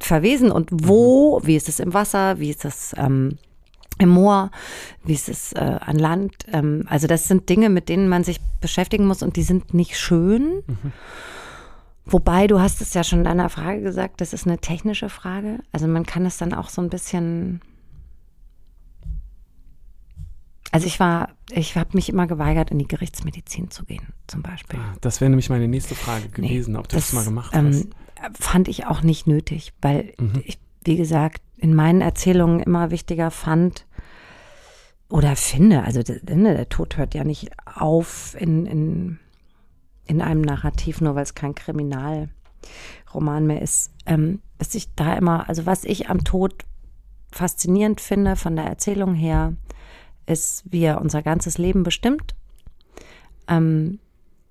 verwesen 0.00 0.50
und 0.50 0.70
wo, 0.72 1.40
wie 1.44 1.56
ist 1.56 1.68
es 1.68 1.78
im 1.78 1.94
Wasser, 1.94 2.38
wie 2.38 2.50
ist 2.50 2.64
es 2.64 2.94
ähm, 2.96 3.38
im 3.98 4.08
Moor, 4.08 4.50
wie 5.04 5.12
ist 5.14 5.28
es 5.28 5.52
äh, 5.52 5.58
an 5.80 5.98
Land. 5.98 6.32
Ähm, 6.52 6.84
also 6.88 7.06
das 7.06 7.28
sind 7.28 7.48
Dinge, 7.48 7.68
mit 7.68 7.88
denen 7.88 8.08
man 8.08 8.24
sich 8.24 8.40
beschäftigen 8.60 9.06
muss 9.06 9.22
und 9.22 9.36
die 9.36 9.42
sind 9.42 9.74
nicht 9.74 9.98
schön. 9.98 10.62
Wobei, 12.04 12.46
du 12.46 12.60
hast 12.60 12.80
es 12.80 12.94
ja 12.94 13.04
schon 13.04 13.20
in 13.20 13.24
deiner 13.24 13.48
Frage 13.48 13.80
gesagt, 13.82 14.20
das 14.20 14.32
ist 14.32 14.46
eine 14.46 14.58
technische 14.58 15.08
Frage. 15.08 15.60
Also 15.72 15.86
man 15.86 16.04
kann 16.04 16.26
es 16.26 16.36
dann 16.36 16.52
auch 16.54 16.68
so 16.68 16.82
ein 16.82 16.88
bisschen. 16.90 17.60
Also 20.70 20.86
ich 20.86 20.98
war, 20.98 21.28
ich 21.50 21.76
habe 21.76 21.90
mich 21.92 22.08
immer 22.08 22.26
geweigert, 22.26 22.70
in 22.70 22.78
die 22.78 22.88
Gerichtsmedizin 22.88 23.70
zu 23.70 23.84
gehen, 23.84 24.06
zum 24.26 24.40
Beispiel. 24.42 24.78
Ah, 24.80 24.94
Das 25.02 25.20
wäre 25.20 25.28
nämlich 25.28 25.50
meine 25.50 25.68
nächste 25.68 25.94
Frage 25.94 26.24
Nee, 26.38 26.48
gewesen, 26.48 26.76
ob 26.76 26.88
du 26.88 26.96
das, 26.96 27.12
mal 27.12 27.24
gemacht 27.24 27.52
ähm, 27.54 27.90
hast. 28.22 28.42
Fand 28.42 28.68
ich 28.68 28.86
auch 28.86 29.02
nicht 29.02 29.26
nötig, 29.26 29.74
weil 29.82 30.14
Mhm. 30.18 30.42
ich, 30.46 30.58
wie 30.84 30.96
gesagt, 30.96 31.42
in 31.62 31.74
meinen 31.74 32.02
Erzählungen 32.02 32.60
immer 32.60 32.90
wichtiger 32.90 33.30
fand 33.30 33.86
oder 35.08 35.36
finde, 35.36 35.82
also 35.82 36.02
der, 36.02 36.36
ne, 36.36 36.54
der 36.54 36.68
Tod 36.68 36.96
hört 36.98 37.14
ja 37.14 37.24
nicht 37.24 37.50
auf 37.64 38.36
in, 38.38 38.66
in 38.66 39.18
in 40.06 40.20
einem 40.20 40.42
Narrativ, 40.42 41.00
nur 41.00 41.14
weil 41.14 41.22
es 41.22 41.34
kein 41.34 41.54
Kriminalroman 41.54 43.46
mehr 43.46 43.62
ist, 43.62 43.92
ähm, 44.06 44.40
dass 44.58 44.74
ich 44.74 44.94
da 44.94 45.14
immer, 45.14 45.48
also 45.48 45.66
was 45.66 45.84
ich 45.84 46.08
am 46.08 46.24
Tod 46.24 46.64
faszinierend 47.30 48.00
finde 48.00 48.36
von 48.36 48.56
der 48.56 48.66
Erzählung 48.66 49.14
her, 49.14 49.54
ist, 50.26 50.64
wie 50.70 50.82
er 50.82 51.00
unser 51.00 51.22
ganzes 51.22 51.58
Leben 51.58 51.82
bestimmt, 51.82 52.34
ähm, 53.48 53.98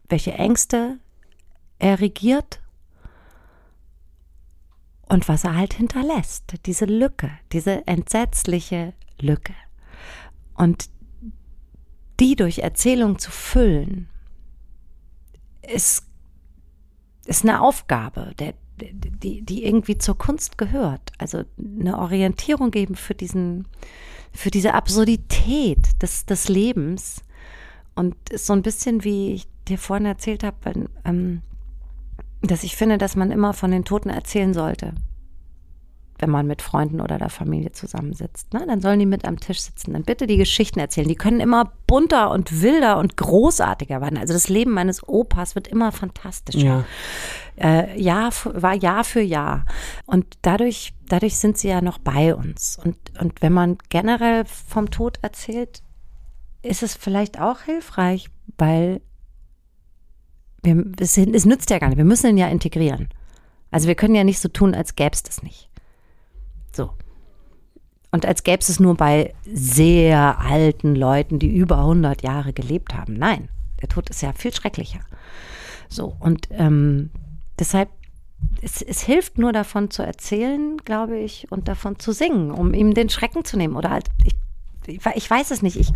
welche 0.10 0.34
Ängste 0.34 0.98
er 1.80 2.00
regiert 2.00 2.61
und 5.12 5.28
was 5.28 5.44
er 5.44 5.58
halt 5.58 5.74
hinterlässt. 5.74 6.54
Diese 6.66 6.86
Lücke, 6.86 7.32
diese 7.52 7.86
entsetzliche 7.86 8.94
Lücke. 9.20 9.54
Und 10.56 10.90
die 12.22 12.38
durch 12.38 12.60
Erzählung 12.60 13.20
zu 13.20 13.30
füllen, 13.30 14.08
ist, 15.70 16.08
ist 17.26 17.44
eine 17.44 17.62
Aufgabe, 17.62 18.34
der, 18.40 18.54
die, 18.78 19.42
die 19.42 19.66
irgendwie 19.66 19.98
zur 19.98 20.18
Kunst 20.18 20.58
gehört. 20.58 21.12
Also 21.18 21.44
eine 21.60 22.00
Orientierung 22.00 22.72
geben 22.72 22.96
für 22.96 23.14
diesen, 23.14 23.68
für 24.32 24.50
diese 24.50 24.74
Absurdität 24.74 26.02
des, 26.02 26.26
des 26.26 26.48
Lebens. 26.48 27.22
Und 27.96 28.16
so 28.34 28.54
ein 28.54 28.62
bisschen 28.62 29.04
wie 29.04 29.34
ich 29.34 29.48
dir 29.68 29.78
vorhin 29.78 30.06
erzählt 30.06 30.46
habe, 30.46 30.88
ähm, 31.04 31.42
dass 32.42 32.64
ich 32.64 32.76
finde, 32.76 32.98
dass 32.98 33.16
man 33.16 33.32
immer 33.32 33.54
von 33.54 33.72
den 33.72 33.86
Toten 33.86 34.10
erzählen 34.10 34.54
sollte 34.54 34.94
wenn 36.22 36.30
man 36.30 36.48
mit 36.48 36.62
Freunden 36.62 37.02
oder 37.02 37.18
der 37.18 37.30
Familie 37.30 37.72
zusammensitzt. 37.72 38.54
Ne? 38.54 38.64
Dann 38.68 38.80
sollen 38.80 39.00
die 39.00 39.06
mit 39.06 39.26
am 39.26 39.40
Tisch 39.40 39.62
sitzen. 39.62 39.94
Dann 39.94 40.04
bitte 40.04 40.28
die 40.28 40.38
Geschichten 40.38 40.80
erzählen. 40.80 41.08
Die 41.08 41.16
können 41.16 41.40
immer 41.40 41.74
bunter 41.88 42.30
und 42.32 42.62
wilder 42.62 42.98
und 42.98 43.18
großartiger 43.18 44.02
werden. 44.02 44.18
Also 44.18 44.34
das 44.34 44.48
Leben 44.48 44.72
meines 44.72 45.08
Opas 45.08 45.56
wird 45.56 45.68
immer 45.68 45.92
fantastischer. 45.92 46.86
Ja. 47.58 47.84
Äh, 47.84 48.00
Jahr 48.00 48.32
für, 48.32 48.62
war 48.62 48.76
Jahr 48.76 49.04
für 49.04 49.22
Jahr. 49.22 49.66
Und 50.06 50.38
dadurch, 50.44 50.94
dadurch 51.10 51.38
sind 51.38 51.58
sie 51.58 51.70
ja 51.70 51.82
noch 51.82 51.98
bei 51.98 52.36
uns. 52.36 52.80
Und, 52.84 52.98
und 53.20 53.42
wenn 53.42 53.54
man 53.54 53.78
generell 53.90 54.46
vom 54.46 54.92
Tod 54.92 55.18
erzählt, 55.22 55.82
ist 56.62 56.84
es 56.84 56.94
vielleicht 56.94 57.42
auch 57.42 57.62
hilfreich, 57.62 58.30
weil 58.58 59.02
wir, 60.64 60.86
es, 61.00 61.18
es 61.18 61.46
nützt 61.46 61.70
ja 61.70 61.80
gar 61.80 61.90
nicht. 61.90 61.98
Wir 61.98 62.06
müssen 62.06 62.30
ihn 62.30 62.38
ja 62.38 62.48
integrieren. 62.48 63.10
Also 63.72 63.88
wir 63.88 63.96
können 63.96 64.16
ja 64.16 64.24
nicht 64.24 64.40
so 64.40 64.50
tun, 64.50 64.76
als 64.76 64.96
gäbe 64.96 65.14
es 65.14 65.24
das 65.24 65.44
nicht. 65.44 65.70
So. 66.72 66.92
Und 68.12 68.26
als 68.26 68.44
gäbe 68.44 68.60
es 68.60 68.70
es 68.70 68.80
nur 68.80 68.96
bei 68.96 69.34
sehr 69.46 70.40
alten 70.40 70.96
Leuten, 70.96 71.40
die 71.40 71.56
über 71.56 71.78
100 71.80 72.22
Jahre 72.22 72.52
gelebt 72.52 72.94
haben. 72.94 73.14
Nein, 73.14 73.50
der 73.82 73.88
Tod 73.88 74.10
ist 74.10 74.22
ja 74.22 74.34
viel 74.34 74.54
schrecklicher. 74.54 75.00
So, 75.88 76.16
und 76.20 76.50
ähm, 76.52 77.10
deshalb, 77.58 77.90
es, 78.62 78.82
es 78.82 79.02
hilft 79.02 79.38
nur 79.38 79.54
davon 79.54 79.90
zu 79.90 80.04
erzählen, 80.04 80.78
glaube 80.84 81.18
ich, 81.18 81.48
und 81.52 81.70
davon 81.70 82.00
zu 82.00 82.12
singen, 82.12 82.52
um 82.52 82.74
ihm 82.74 82.94
den 82.94 83.10
Schrecken 83.10 83.46
zu 83.46 83.56
nehmen. 83.58 83.76
Oder 83.78 83.92
halt, 83.92 84.10
ich, 84.26 84.36
ich 84.88 85.30
weiß 85.30 85.52
es 85.52 85.62
nicht. 85.62 85.78
Ich, 85.78 85.90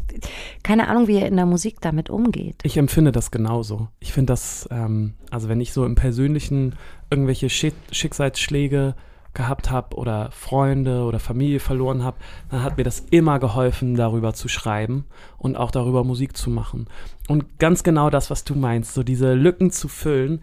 keine 0.63 0.88
Ahnung, 0.88 1.08
wie 1.08 1.18
er 1.18 1.27
in 1.27 1.36
der 1.36 1.46
Musik 1.46 1.82
damit 1.82 2.10
umgeht. 2.10 2.58
Ich 2.63 2.77
empfinde 2.77 3.12
das 3.12 3.32
genauso. 3.32 3.88
Ich 4.00 4.13
finde 4.13 4.34
das, 4.34 4.68
ähm, 4.72 5.13
also 5.32 5.50
wenn 5.50 5.62
ich 5.62 5.74
so 5.74 5.86
im 5.86 5.96
Persönlichen 5.96 6.75
irgendwelche 7.10 7.50
Schicksalsschläge 7.50 8.96
gehabt 9.36 9.70
habe 9.70 9.96
oder 9.98 10.32
Freunde 10.32 11.04
oder 11.04 11.20
Familie 11.20 11.60
verloren 11.60 12.04
habe, 12.04 12.18
dann 12.50 12.63
hat 12.63 12.77
mir 12.77 12.84
das 12.84 13.01
immer 13.12 13.38
geholfen, 13.38 13.96
darüber 13.96 14.34
zu 14.34 14.48
schreiben 14.48 15.06
und 15.38 15.58
auch 15.58 15.72
darüber 15.72 16.04
Musik 16.04 16.36
zu 16.36 16.50
machen. 16.50 16.88
Und 17.27 17.60
ganz 17.60 17.84
genau 17.84 18.10
das, 18.10 18.30
was 18.30 18.44
du 18.46 18.56
meinst, 18.56 18.94
so 18.94 19.04
diese 19.04 19.34
Lücken 19.34 19.72
zu 19.72 19.88
füllen 19.88 20.42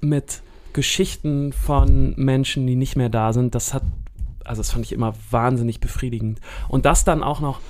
mit 0.00 0.42
Geschichten 0.72 1.52
von 1.52 2.14
Menschen, 2.16 2.66
die 2.66 2.76
nicht 2.76 2.94
mehr 2.94 3.08
da 3.08 3.32
sind, 3.32 3.54
das 3.54 3.74
hat, 3.74 3.82
also 4.48 4.60
das 4.60 4.70
fand 4.70 4.84
ich 4.84 4.92
immer 4.92 5.14
wahnsinnig 5.30 5.80
befriedigend. 5.80 6.40
Und 6.68 6.84
das 6.86 7.04
dann 7.04 7.22
auch 7.22 7.40
noch 7.40 7.60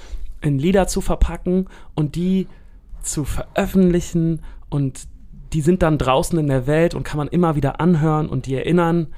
in 0.40 0.58
Lieder 0.58 0.86
zu 0.86 1.00
verpacken 1.00 1.66
und 1.94 2.14
die 2.14 2.46
zu 3.02 3.24
veröffentlichen 3.24 4.42
und 4.68 5.08
die 5.52 5.60
sind 5.60 5.82
dann 5.82 5.98
draußen 5.98 6.38
in 6.38 6.46
der 6.46 6.66
Welt 6.66 6.94
und 6.94 7.04
kann 7.04 7.16
man 7.16 7.28
immer 7.28 7.56
wieder 7.56 7.80
anhören 7.80 8.28
und 8.28 8.46
die 8.46 8.54
erinnern 8.54 9.08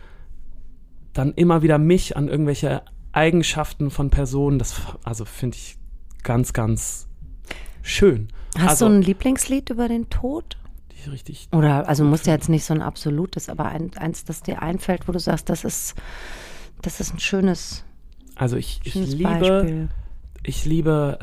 dann 1.12 1.32
immer 1.34 1.62
wieder 1.62 1.78
mich 1.78 2.16
an 2.16 2.28
irgendwelche 2.28 2.82
Eigenschaften 3.12 3.90
von 3.90 4.10
Personen, 4.10 4.58
das 4.58 4.80
also 5.02 5.24
finde 5.24 5.56
ich 5.56 5.76
ganz, 6.22 6.52
ganz 6.52 7.08
schön. 7.82 8.28
Hast 8.56 8.70
also, 8.70 8.88
du 8.88 8.94
ein 8.94 9.02
Lieblingslied 9.02 9.70
über 9.70 9.88
den 9.88 10.08
Tod? 10.08 10.56
Die 10.92 11.10
richtig. 11.10 11.48
Oder, 11.52 11.88
also 11.88 12.04
muss 12.04 12.26
ja 12.26 12.34
jetzt 12.34 12.48
nicht 12.48 12.64
so 12.64 12.74
ein 12.74 12.82
absolutes, 12.82 13.48
aber 13.48 13.66
ein, 13.66 13.90
eins, 13.96 14.24
das 14.24 14.42
dir 14.42 14.62
einfällt, 14.62 15.08
wo 15.08 15.12
du 15.12 15.18
sagst, 15.18 15.48
das 15.48 15.64
ist, 15.64 15.94
das 16.82 17.00
ist 17.00 17.14
ein 17.14 17.20
schönes. 17.20 17.84
Also 18.34 18.56
ich, 18.56 18.80
ich 18.84 18.94
liebe, 18.94 19.24
Beispiel. 19.24 19.88
ich 20.42 20.64
liebe 20.64 21.18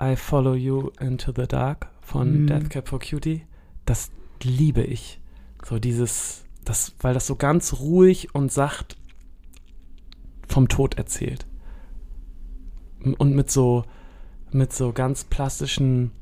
uh, 0.00 0.04
I 0.04 0.16
Follow 0.16 0.54
You 0.54 0.90
Into 1.00 1.32
the 1.34 1.46
Dark 1.46 1.90
von 2.00 2.42
mhm. 2.42 2.46
Death 2.46 2.70
Cab 2.70 2.88
for 2.88 3.00
Cutie. 3.00 3.42
Das 3.86 4.10
liebe 4.42 4.82
ich. 4.82 5.20
So 5.64 5.78
dieses 5.78 6.44
das, 6.64 6.94
weil 7.00 7.14
das 7.14 7.26
so 7.26 7.36
ganz 7.36 7.80
ruhig 7.80 8.34
und 8.34 8.52
sacht 8.52 8.96
vom 10.46 10.68
Tod 10.68 10.94
erzählt. 10.94 11.46
Und 13.18 13.34
mit 13.34 13.50
so, 13.50 13.84
mit 14.52 14.72
so 14.72 14.92
ganz 14.92 15.24
plastischen 15.24 16.12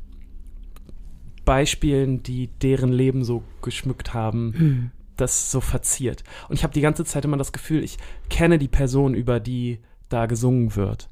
Beispielen, 1.45 2.23
die 2.23 2.49
deren 2.62 2.92
Leben 2.92 3.25
so 3.25 3.42
geschmückt 3.62 4.14
haben, 4.14 4.50
mhm. 4.50 4.90
Das 5.21 5.51
so 5.51 5.61
verziert. 5.61 6.25
Und 6.49 6.57
ich 6.57 6.63
habe 6.63 6.73
die 6.73 6.81
ganze 6.81 7.05
Zeit 7.05 7.25
immer 7.25 7.37
das 7.37 7.53
Gefühl, 7.53 7.85
ich 7.85 7.99
kenne 8.31 8.59
die 8.59 8.69
Person, 8.69 9.15
über 9.15 9.41
die 9.41 9.81
da 10.09 10.27
gesungen 10.27 10.75
wird. 10.75 11.09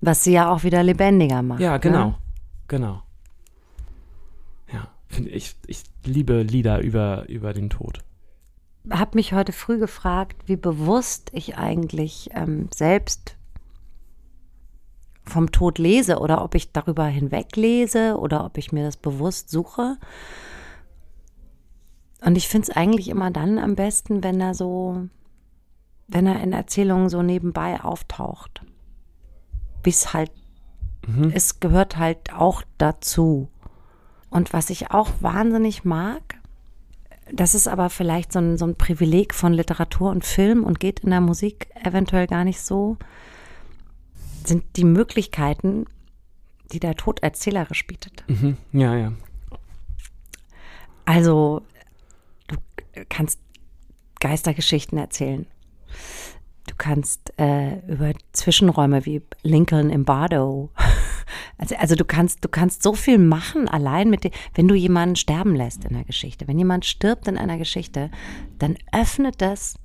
Was 0.00 0.24
sie 0.24 0.32
ja 0.32 0.50
auch 0.50 0.64
wieder 0.64 0.82
lebendiger 0.82 1.42
macht. 1.42 1.60
Ja, 1.60 1.76
genau. 1.76 2.06
Ne? 2.06 2.14
Genau. 2.68 3.02
Ja, 4.72 4.88
ich, 5.26 5.54
ich 5.66 5.84
liebe 6.04 6.42
Lieder 6.42 6.80
über, 6.80 7.28
über 7.28 7.52
den 7.52 7.70
Tod 7.70 8.02
habe 8.90 9.16
mich 9.16 9.32
heute 9.32 9.52
früh 9.52 9.78
gefragt, 9.78 10.42
wie 10.46 10.56
bewusst 10.56 11.30
ich 11.32 11.56
eigentlich 11.56 12.30
ähm, 12.34 12.68
selbst 12.74 13.36
vom 15.24 15.52
Tod 15.52 15.78
lese 15.78 16.18
oder 16.18 16.42
ob 16.42 16.54
ich 16.54 16.72
darüber 16.72 17.04
hinweg 17.06 17.54
lese 17.54 18.16
oder 18.18 18.44
ob 18.44 18.58
ich 18.58 18.72
mir 18.72 18.84
das 18.84 18.96
bewusst 18.96 19.50
suche. 19.50 19.96
Und 22.24 22.36
ich 22.36 22.48
finde 22.48 22.68
es 22.70 22.76
eigentlich 22.76 23.08
immer 23.08 23.30
dann 23.30 23.58
am 23.58 23.74
besten, 23.74 24.22
wenn 24.22 24.40
er 24.40 24.54
so, 24.54 25.08
wenn 26.06 26.26
er 26.26 26.40
in 26.40 26.52
Erzählungen 26.52 27.08
so 27.08 27.22
nebenbei 27.22 27.82
auftaucht. 27.82 28.62
Bis 29.82 30.12
halt, 30.12 30.30
mhm. 31.06 31.32
es 31.34 31.58
gehört 31.58 31.96
halt 31.96 32.32
auch 32.32 32.62
dazu. 32.78 33.48
Und 34.30 34.52
was 34.52 34.70
ich 34.70 34.92
auch 34.92 35.10
wahnsinnig 35.20 35.84
mag, 35.84 36.22
das 37.32 37.54
ist 37.54 37.66
aber 37.66 37.90
vielleicht 37.90 38.32
so 38.32 38.38
ein, 38.38 38.56
so 38.56 38.66
ein 38.66 38.76
Privileg 38.76 39.34
von 39.34 39.52
Literatur 39.52 40.10
und 40.10 40.24
Film 40.24 40.64
und 40.64 40.80
geht 40.80 41.00
in 41.00 41.10
der 41.10 41.20
Musik 41.20 41.68
eventuell 41.82 42.26
gar 42.26 42.44
nicht 42.44 42.60
so, 42.60 42.98
sind 44.44 44.76
die 44.76 44.84
Möglichkeiten, 44.84 45.86
die 46.72 46.80
der 46.80 46.94
Tod 46.94 47.20
erzählerisch 47.22 47.86
bietet. 47.86 48.24
Mhm. 48.28 48.56
Ja, 48.72 48.96
ja. 48.96 49.12
Also, 51.04 51.62
du 52.94 53.04
kannst 53.08 53.40
Geistergeschichten 54.20 54.98
erzählen. 54.98 55.46
Du 56.68 56.74
kannst 56.78 57.32
äh, 57.38 57.78
über 57.88 58.12
Zwischenräume 58.32 59.04
wie 59.04 59.22
Lincoln 59.42 59.90
im 59.90 60.04
Bardo 60.04 60.70
also, 61.58 61.74
also 61.76 61.94
du 61.94 62.04
kannst, 62.04 62.44
du 62.44 62.48
kannst 62.48 62.82
so 62.82 62.94
viel 62.94 63.18
machen 63.18 63.68
allein 63.68 64.10
mit 64.10 64.24
dem, 64.24 64.32
wenn 64.54 64.68
du 64.68 64.74
jemanden 64.74 65.16
sterben 65.16 65.54
lässt 65.54 65.84
in 65.84 65.94
der 65.94 66.04
Geschichte. 66.04 66.48
Wenn 66.48 66.58
jemand 66.58 66.84
stirbt 66.84 67.28
in 67.28 67.38
einer 67.38 67.58
Geschichte, 67.58 68.10
dann 68.58 68.76
öffnet 68.92 69.40
das 69.40 69.78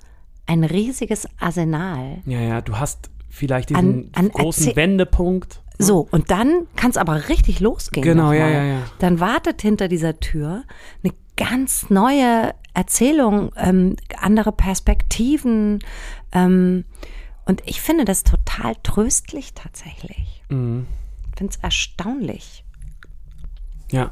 ein 0.45 0.63
riesiges 0.63 1.27
Arsenal. 1.39 2.21
Ja, 2.25 2.39
ja, 2.39 2.61
du 2.61 2.77
hast 2.77 3.09
vielleicht 3.29 3.69
diesen 3.69 4.09
an, 4.13 4.25
an 4.25 4.29
großen 4.29 4.75
Wendepunkt. 4.75 5.61
Ne? 5.77 5.85
So, 5.85 6.07
und 6.09 6.31
dann 6.31 6.67
kann 6.75 6.89
es 6.89 6.97
aber 6.97 7.29
richtig 7.29 7.59
losgehen. 7.59 8.03
Genau, 8.03 8.31
ja, 8.31 8.47
ja, 8.47 8.63
ja. 8.63 8.79
Dann 8.99 9.19
wartet 9.19 9.61
hinter 9.61 9.87
dieser 9.87 10.19
Tür 10.19 10.63
eine 11.03 11.13
ganz 11.35 11.89
neue 11.89 12.53
Erzählung, 12.77 13.51
ähm, 13.57 13.95
andere 14.17 14.51
Perspektiven. 14.51 15.79
Ähm, 16.31 16.85
und 17.45 17.61
ich 17.65 17.81
finde 17.81 18.05
das 18.05 18.23
total 18.23 18.75
tröstlich 18.83 19.53
tatsächlich. 19.53 20.43
Mhm 20.49 20.85
finde 21.37 21.53
es 21.53 21.63
erstaunlich. 21.63 22.65
Ja, 23.91 24.11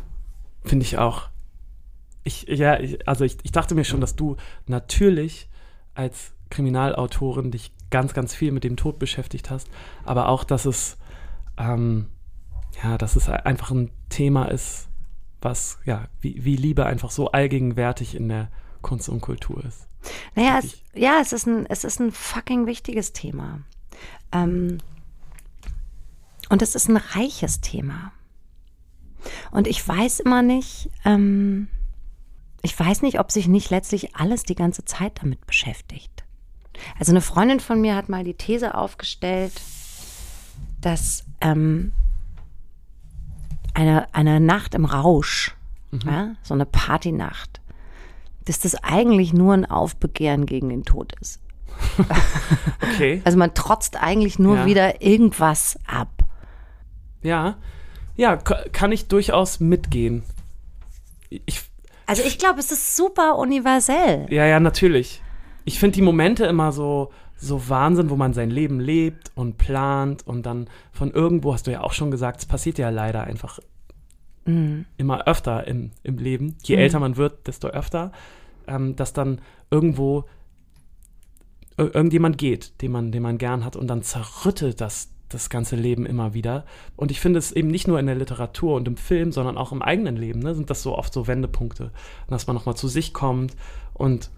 finde 0.64 0.86
ich 0.86 0.98
auch. 0.98 1.24
Ich, 2.24 2.44
ja, 2.44 2.80
ich, 2.80 3.08
also 3.08 3.26
ich, 3.26 3.38
ich 3.44 3.52
dachte 3.52 3.76
mir 3.76 3.84
schon, 3.84 4.02
dass 4.02 4.16
du 4.16 4.38
natürlich 4.68 5.50
als 5.94 6.34
Kriminalautorin 6.50 7.52
dich 7.52 7.72
ganz, 7.90 8.14
ganz 8.14 8.34
viel 8.34 8.52
mit 8.52 8.64
dem 8.64 8.78
Tod 8.78 9.00
beschäftigt 9.00 9.50
hast, 9.50 9.68
aber 10.06 10.30
auch, 10.30 10.44
dass 10.44 10.66
es, 10.66 10.98
ähm, 11.58 12.10
ja, 12.84 12.98
dass 12.98 13.16
es 13.16 13.30
einfach 13.30 13.72
ein 13.72 13.92
Thema 14.10 14.46
ist, 14.46 14.88
was, 15.46 15.78
ja, 15.86 16.10
wie, 16.20 16.44
wie 16.44 16.58
Liebe 16.58 16.86
einfach 16.86 17.12
so 17.12 17.32
allgegenwärtig 17.32 18.16
in 18.16 18.28
der 18.28 18.50
Kunst 18.82 19.08
und 19.08 19.22
Kultur 19.22 19.64
ist. 19.64 19.88
Naja, 20.36 20.60
es, 20.62 20.78
ja, 20.94 21.20
es 21.22 21.32
ist, 21.32 21.48
ein, 21.48 21.66
es 21.68 21.86
ist 21.86 22.02
ein 22.02 22.12
fucking 22.12 22.66
wichtiges 22.66 23.14
Thema. 23.14 23.62
Ähm, 24.34 24.80
und 26.50 26.62
es 26.62 26.76
ist 26.76 26.90
ein 26.90 26.98
reiches 26.98 27.62
Thema. 27.62 28.12
Und 29.52 29.68
ich 29.68 29.88
weiß 29.88 30.20
immer 30.20 30.42
nicht, 30.42 30.90
ähm, 31.06 31.70
ich 32.62 32.78
weiß 32.78 33.02
nicht, 33.02 33.20
ob 33.20 33.32
sich 33.32 33.48
nicht 33.48 33.70
letztlich 33.70 34.16
alles 34.16 34.44
die 34.44 34.56
ganze 34.56 34.86
Zeit 34.86 35.22
damit 35.22 35.46
beschäftigt. 35.48 36.24
Also 37.00 37.12
eine 37.12 37.22
Freundin 37.22 37.60
von 37.60 37.80
mir 37.80 37.96
hat 37.96 38.10
mal 38.10 38.24
die 38.24 38.34
These 38.34 38.76
aufgestellt, 38.76 39.54
dass 40.82 41.24
ähm, 41.42 41.94
eine, 43.76 44.14
eine 44.14 44.40
Nacht 44.40 44.74
im 44.74 44.86
Rausch, 44.86 45.56
mhm. 45.92 46.02
ja, 46.06 46.36
so 46.42 46.54
eine 46.54 46.66
Partynacht, 46.66 47.62
dass 48.46 48.60
das 48.60 48.76
eigentlich 48.84 49.34
nur 49.34 49.54
ein 49.54 49.66
Aufbegehren 49.66 50.46
gegen 50.46 50.70
den 50.70 50.84
Tod 50.84 51.14
ist. 51.22 51.42
okay. 52.82 53.22
Also 53.26 53.38
man 53.38 53.54
trotzt 53.54 54.02
eigentlich 54.02 54.40
nur 54.40 54.58
ja. 54.58 54.66
wieder 54.66 55.02
irgendwas 55.02 55.78
ab. 55.86 56.10
Ja, 57.22 57.58
ja, 58.16 58.38
kann 58.38 58.92
ich 58.92 59.08
durchaus 59.08 59.60
mitgehen. 59.60 60.24
Ich, 61.30 61.64
also 62.06 62.24
ich 62.24 62.38
glaube, 62.38 62.60
es 62.60 62.72
ist 62.72 62.96
super 62.96 63.38
universell. 63.38 64.28
Ja, 64.30 64.46
ja, 64.46 64.60
natürlich. 64.60 65.22
Ich 65.66 65.80
finde 65.80 65.96
die 65.96 66.02
Momente 66.02 66.46
immer 66.46 66.72
so, 66.72 67.12
so 67.46 67.70
Wahnsinn, 67.70 68.10
wo 68.10 68.16
man 68.16 68.34
sein 68.34 68.50
Leben 68.50 68.80
lebt 68.80 69.32
und 69.36 69.58
plant 69.58 70.26
und 70.28 70.46
dann 70.46 70.68
von 70.92 71.12
irgendwo, 71.12 71.54
hast 71.54 71.68
du 71.68 71.72
ja 71.72 71.82
auch 71.82 71.94
schon 71.94 72.12
gesagt, 72.12 72.40
es 72.40 72.46
passiert 72.46 72.78
ja 72.78 72.90
leider 72.90 73.24
einfach 73.24 73.60
mhm. 74.46 74.86
immer 74.98 75.28
öfter 75.28 75.68
im, 75.68 75.92
im 76.04 76.18
Leben. 76.18 76.58
Je 76.64 76.76
mhm. 76.76 76.82
älter 76.82 77.00
man 77.00 77.18
wird, 77.18 77.48
desto 77.48 77.68
öfter, 77.68 78.12
ähm, 78.68 78.96
dass 78.96 79.14
dann 79.14 79.42
irgendwo 79.70 80.26
irgendjemand 81.78 82.38
geht, 82.38 82.82
den 82.82 82.92
man, 82.92 83.12
den 83.12 83.22
man 83.22 83.38
gern 83.38 83.66
hat 83.66 83.76
und 83.76 83.88
dann 83.88 84.02
zerrüttelt 84.02 84.80
das 84.80 85.10
das 85.30 85.50
ganze 85.50 85.76
Leben 85.76 86.06
immer 86.06 86.34
wieder. 86.34 86.66
Und 86.96 87.12
ich 87.12 87.20
finde 87.20 87.40
es 87.40 87.52
eben 87.52 87.70
nicht 87.70 87.88
nur 87.88 88.00
in 88.00 88.06
der 88.06 88.16
Literatur 88.16 88.76
und 88.76 88.88
im 88.88 88.96
Film, 88.96 89.32
sondern 89.32 89.58
auch 89.58 89.72
im 89.72 89.82
eigenen 89.82 90.16
Leben, 90.16 90.40
ne, 90.40 90.54
sind 90.56 90.70
das 90.70 90.84
so 90.84 90.96
oft 90.96 91.14
so 91.14 91.28
Wendepunkte, 91.28 91.92
dass 92.28 92.48
man 92.48 92.56
nochmal 92.56 92.76
zu 92.76 92.88
sich 92.88 93.14
kommt 93.14 93.56
und 93.94 94.30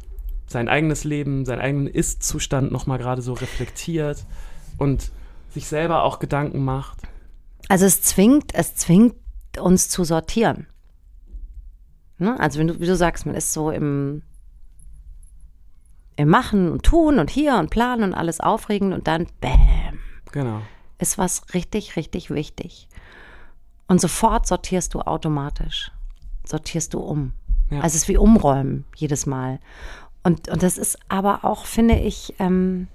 sein 0.48 0.70
eigenes 0.70 1.04
Leben, 1.04 1.46
seinen 1.46 1.62
eigenen 1.62 1.88
Ist-Zustand 1.88 2.72
nochmal 2.72 2.98
gerade 2.98 3.22
so 3.22 3.34
reflektiert 3.34 4.26
und 4.78 5.12
sich 5.50 5.68
selber 5.68 6.04
auch 6.04 6.20
Gedanken 6.20 6.64
macht. 6.64 7.02
Also 7.70 7.86
es 7.86 8.02
zwingt, 8.02 8.54
es 8.56 8.76
zwingt 8.76 9.16
uns 9.60 9.90
zu 9.90 10.04
sortieren. 10.04 10.68
Ne? 12.18 12.40
Also 12.40 12.60
wenn 12.60 12.68
du, 12.68 12.80
wie 12.80 12.86
du 12.86 12.96
sagst, 12.96 13.26
man 13.26 13.36
ist 13.36 13.54
so 13.54 13.70
im, 13.72 14.24
im 16.16 16.30
Machen 16.30 16.72
und 16.72 16.84
Tun 16.84 17.20
und 17.20 17.30
hier 17.30 17.56
und 17.58 17.70
Planen 17.70 18.04
und 18.04 18.14
alles 18.14 18.40
aufregend 18.40 18.94
und 18.94 19.08
dann 19.08 19.28
Bäm. 19.42 20.00
Genau 20.32 20.62
ist 21.00 21.18
was 21.18 21.54
richtig, 21.54 21.96
richtig 21.96 22.30
wichtig. 22.30 22.88
Und 23.88 24.02
sofort 24.02 24.48
sortierst 24.48 24.94
du 24.94 25.02
automatisch. 25.02 25.92
Sortierst 26.46 26.94
du 26.94 27.00
um. 27.00 27.34
Ja. 27.70 27.78
Also 27.78 27.96
es 27.96 28.04
ist 28.04 28.08
wie 28.08 28.18
umräumen 28.18 28.86
jedes 28.96 29.26
Mal. 29.26 29.60
Und, 30.24 30.50
und 30.50 30.64
das 30.64 30.78
ist 30.78 30.98
aber 31.10 31.46
auch, 31.46 31.66
finde 31.66 31.96
ich, 31.96 32.36
ähm, 32.40 32.88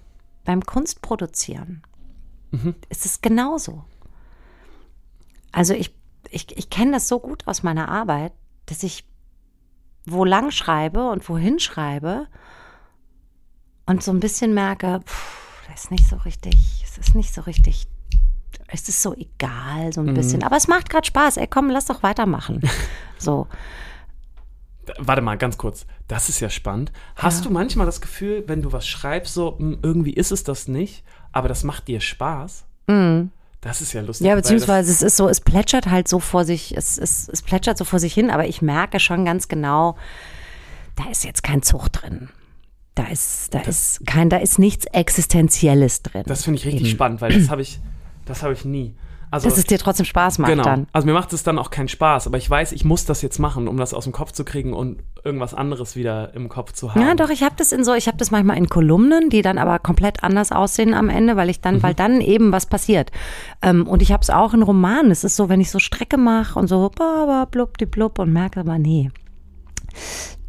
beim 0.45 0.65
Kunstproduzieren 0.65 1.83
mhm. 2.51 2.75
ist 2.89 3.07
es 3.07 3.21
genauso. 3.21 3.85
Also 5.53 5.75
ich, 5.75 5.95
ich, 6.31 6.57
ich 6.57 6.71
kenne 6.71 6.93
das 6.93 7.09
so 7.09 7.21
gut 7.21 7.47
aus 7.47 7.63
meiner 7.63 7.89
Arbeit, 7.89 8.33
dass 8.67 8.83
ich 8.83 9.05
wo 10.05 10.25
lang 10.25 10.51
schreibe 10.51 11.11
und 11.11 11.29
wohin 11.29 11.61
schreibe 11.61 12.27
und 13.87 14.03
so 14.03 14.11
ein 14.11 14.21
bisschen 14.21 14.53
merke, 14.53 15.01
pff, 15.05 15.69
das 15.69 15.85
ist 15.85 15.91
nicht 15.91 16.09
so 16.09 16.17
richtig, 16.17 16.83
es 16.85 16.99
ist 16.99 17.15
nicht 17.15 17.33
so 17.33 17.43
richtig 17.43 17.87
es 18.73 18.89
ist 18.89 19.03
so 19.03 19.15
egal, 19.15 19.93
so 19.93 20.01
ein 20.01 20.07
mhm. 20.07 20.15
bisschen. 20.15 20.43
Aber 20.43 20.57
es 20.57 20.67
macht 20.67 20.89
gerade 20.89 21.07
Spaß. 21.07 21.37
Ey, 21.37 21.47
komm, 21.47 21.69
lass 21.71 21.87
doch 21.87 22.03
weitermachen. 22.03 22.61
so. 23.19 23.47
Warte 24.99 25.23
mal, 25.23 25.39
ganz 25.39 25.59
kurz. 25.59 25.87
Das 26.09 26.29
ist 26.29 26.41
ja 26.41 26.51
spannend. 26.51 26.93
Hast 27.17 27.41
ja. 27.41 27.49
du 27.49 27.53
manchmal 27.53 27.87
das 27.87 28.01
Gefühl, 28.01 28.45
wenn 28.47 28.63
du 28.63 28.73
was 28.73 28.87
schreibst, 28.87 29.35
so 29.35 29.57
hm, 29.59 29.79
irgendwie 29.83 30.13
ist 30.13 30.33
es 30.33 30.45
das 30.45 30.69
nicht, 30.69 31.05
aber 31.31 31.49
das 31.49 31.65
macht 31.65 31.89
dir 31.89 32.01
Spaß? 32.01 32.65
Mhm. 32.89 33.31
Das 33.61 33.81
ist 33.81 33.93
ja 33.93 34.01
lustig. 34.01 34.27
Ja, 34.27 34.35
beziehungsweise 34.35 34.91
es 34.91 35.03
ist 35.03 35.17
so, 35.17 35.29
es 35.29 35.41
plätschert 35.41 35.87
halt 35.87 36.09
so 36.09 36.19
vor 36.19 36.45
sich, 36.45 36.77
es, 36.77 36.99
es, 36.99 37.29
es 37.29 37.43
plätschert 37.43 37.79
so 37.79 37.85
vor 37.85 38.01
sich 38.01 38.13
hin, 38.13 38.29
aber 38.29 38.49
ich 38.49 38.61
merke 38.61 38.99
schon 38.99 39.25
ganz 39.25 39.47
genau, 39.47 39.97
da 40.97 41.09
ist 41.11 41.25
jetzt 41.25 41.45
kein 41.45 41.63
Zug 41.63 41.89
drin. 41.91 42.29
Da 42.97 43.05
ist, 43.05 43.55
da 43.55 43.61
das, 43.61 43.99
ist 43.99 44.07
kein, 44.07 44.29
da 44.29 44.39
ist 44.39 44.59
nichts 44.59 44.85
Existenzielles 44.87 46.03
drin. 46.03 46.25
Das 46.27 46.43
finde 46.43 46.59
ich 46.59 46.67
richtig 46.67 46.83
Eben. 46.83 46.91
spannend, 46.91 47.21
weil 47.21 47.33
das 47.33 47.51
habe 47.51 47.63
ich, 47.63 47.79
das 48.27 48.43
habe 48.43 48.53
ich 48.53 48.65
nie. 48.65 48.95
Also, 49.33 49.49
Dass 49.49 49.57
es 49.57 49.65
dir 49.65 49.79
trotzdem 49.79 50.05
Spaß 50.05 50.41
macht 50.41 50.51
genau. 50.51 50.63
dann. 50.63 50.87
Also 50.93 51.07
mir 51.07 51.15
macht 51.15 51.33
es 51.33 51.43
dann 51.43 51.59
auch 51.59 51.71
keinen 51.71 51.89
Spaß, 51.89 52.27
aber 52.27 52.37
ich 52.37 52.51
weiß, 52.51 52.73
ich 52.73 52.85
muss 52.85 53.07
das 53.07 53.23
jetzt 53.23 53.39
machen, 53.39 53.67
um 53.67 53.79
das 53.79 53.95
aus 53.95 54.05
dem 54.05 54.13
Kopf 54.13 54.33
zu 54.33 54.45
kriegen 54.45 54.75
und 54.75 55.03
irgendwas 55.25 55.55
anderes 55.55 55.97
wieder 55.97 56.35
im 56.35 56.51
Kopf 56.51 56.73
zu 56.73 56.95
haben. 56.95 57.01
Ja, 57.01 57.15
doch, 57.15 57.31
ich 57.31 57.43
habe 57.43 57.55
das 57.57 57.73
in 57.73 57.83
so, 57.83 57.95
ich 57.95 58.09
habe 58.09 58.19
das 58.19 58.31
manchmal 58.31 58.59
in 58.59 58.69
Kolumnen, 58.69 59.31
die 59.31 59.41
dann 59.41 59.57
aber 59.57 59.79
komplett 59.79 60.23
anders 60.23 60.53
aussehen 60.53 60.93
am 60.93 61.09
Ende, 61.09 61.35
weil 61.37 61.49
ich 61.49 61.63
dann, 61.63 61.77
mhm. 61.77 61.83
weil 61.83 61.95
dann 61.95 62.21
eben 62.21 62.53
was 62.53 62.67
passiert. 62.67 63.11
Ähm, 63.63 63.87
und 63.87 64.03
ich 64.03 64.13
habe 64.13 64.21
es 64.21 64.29
auch 64.29 64.53
in 64.53 64.63
Romanen. 64.63 65.11
Es 65.11 65.25
ist 65.25 65.37
so, 65.37 65.49
wenn 65.49 65.63
ich 65.63 65.71
so 65.71 65.79
Strecke 65.79 66.19
mache 66.19 66.59
und 66.59 66.67
so 66.67 66.91
blub, 67.51 67.79
die 67.79 67.87
blub 67.87 68.19
und 68.19 68.35
merke 68.35 68.61
aber, 68.61 68.79
nee. 68.79 69.11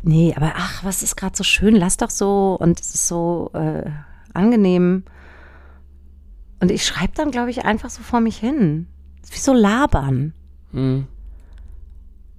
Nee, 0.01 0.33
aber 0.35 0.55
ach, 0.57 0.83
was 0.83 1.03
ist 1.03 1.15
gerade 1.15 1.37
so 1.37 1.45
schön, 1.45 1.73
lass 1.77 1.95
doch 1.95 2.09
so 2.09 2.57
und 2.59 2.81
es 2.81 2.93
ist 2.93 3.07
so 3.07 3.49
äh, 3.53 3.89
angenehm. 4.33 5.05
Und 6.63 6.71
ich 6.71 6.85
schreibe 6.85 7.11
dann, 7.13 7.29
glaube 7.29 7.49
ich, 7.49 7.65
einfach 7.65 7.89
so 7.89 8.03
vor 8.03 8.21
mich 8.21 8.37
hin. 8.37 8.87
Wie 9.29 9.37
so 9.37 9.51
labern. 9.51 10.33
Mhm. 10.71 11.07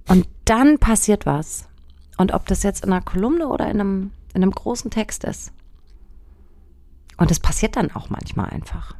Und 0.07 0.27
dann 0.45 0.79
passiert 0.79 1.27
was. 1.27 1.67
Und 2.17 2.33
ob 2.33 2.47
das 2.47 2.63
jetzt 2.63 2.83
in 2.83 2.91
einer 2.91 3.03
Kolumne 3.03 3.47
oder 3.47 3.69
in 3.69 3.79
einem, 3.79 4.11
in 4.33 4.41
einem 4.41 4.49
großen 4.49 4.89
Text 4.89 5.25
ist. 5.25 5.53
Und 7.17 7.29
es 7.29 7.39
passiert 7.39 7.75
dann 7.75 7.91
auch 7.91 8.09
manchmal 8.09 8.49
einfach. 8.49 8.95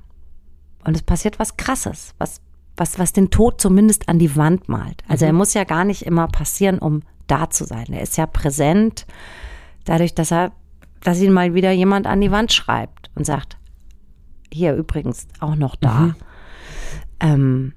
Und 0.84 0.96
es 0.96 1.02
passiert 1.02 1.40
was 1.40 1.58
Krasses, 1.58 2.14
was, 2.20 2.40
was, 2.78 3.00
was 3.00 3.12
den 3.12 3.32
Tod 3.32 3.60
zumindest 3.60 4.08
an 4.08 4.20
die 4.20 4.36
Wand 4.36 4.70
malt. 4.70 5.02
Also 5.08 5.26
mhm. 5.26 5.30
er 5.30 5.34
muss 5.34 5.56
ja 5.56 5.64
gar 5.64 5.86
nicht 5.86 6.06
immer 6.06 6.28
passieren, 6.28 6.78
um 6.78 7.02
da 7.26 7.50
zu 7.50 7.66
sein. 7.66 7.88
Er 7.90 8.02
ist 8.02 8.16
ja 8.18 8.28
präsent, 8.28 9.08
dadurch, 9.86 10.14
dass 10.14 10.32
er, 10.32 10.52
dass 11.02 11.20
ihn 11.20 11.34
mal 11.34 11.56
wieder 11.56 11.72
jemand 11.72 12.06
an 12.06 12.22
die 12.22 12.30
Wand 12.30 12.54
schreibt 12.54 13.10
und 13.16 13.26
sagt, 13.26 13.58
hier 14.52 14.76
übrigens 14.76 15.28
auch 15.40 15.56
noch 15.56 15.76
da. 15.76 16.00
Mhm. 16.00 16.16
Ähm, 17.20 17.74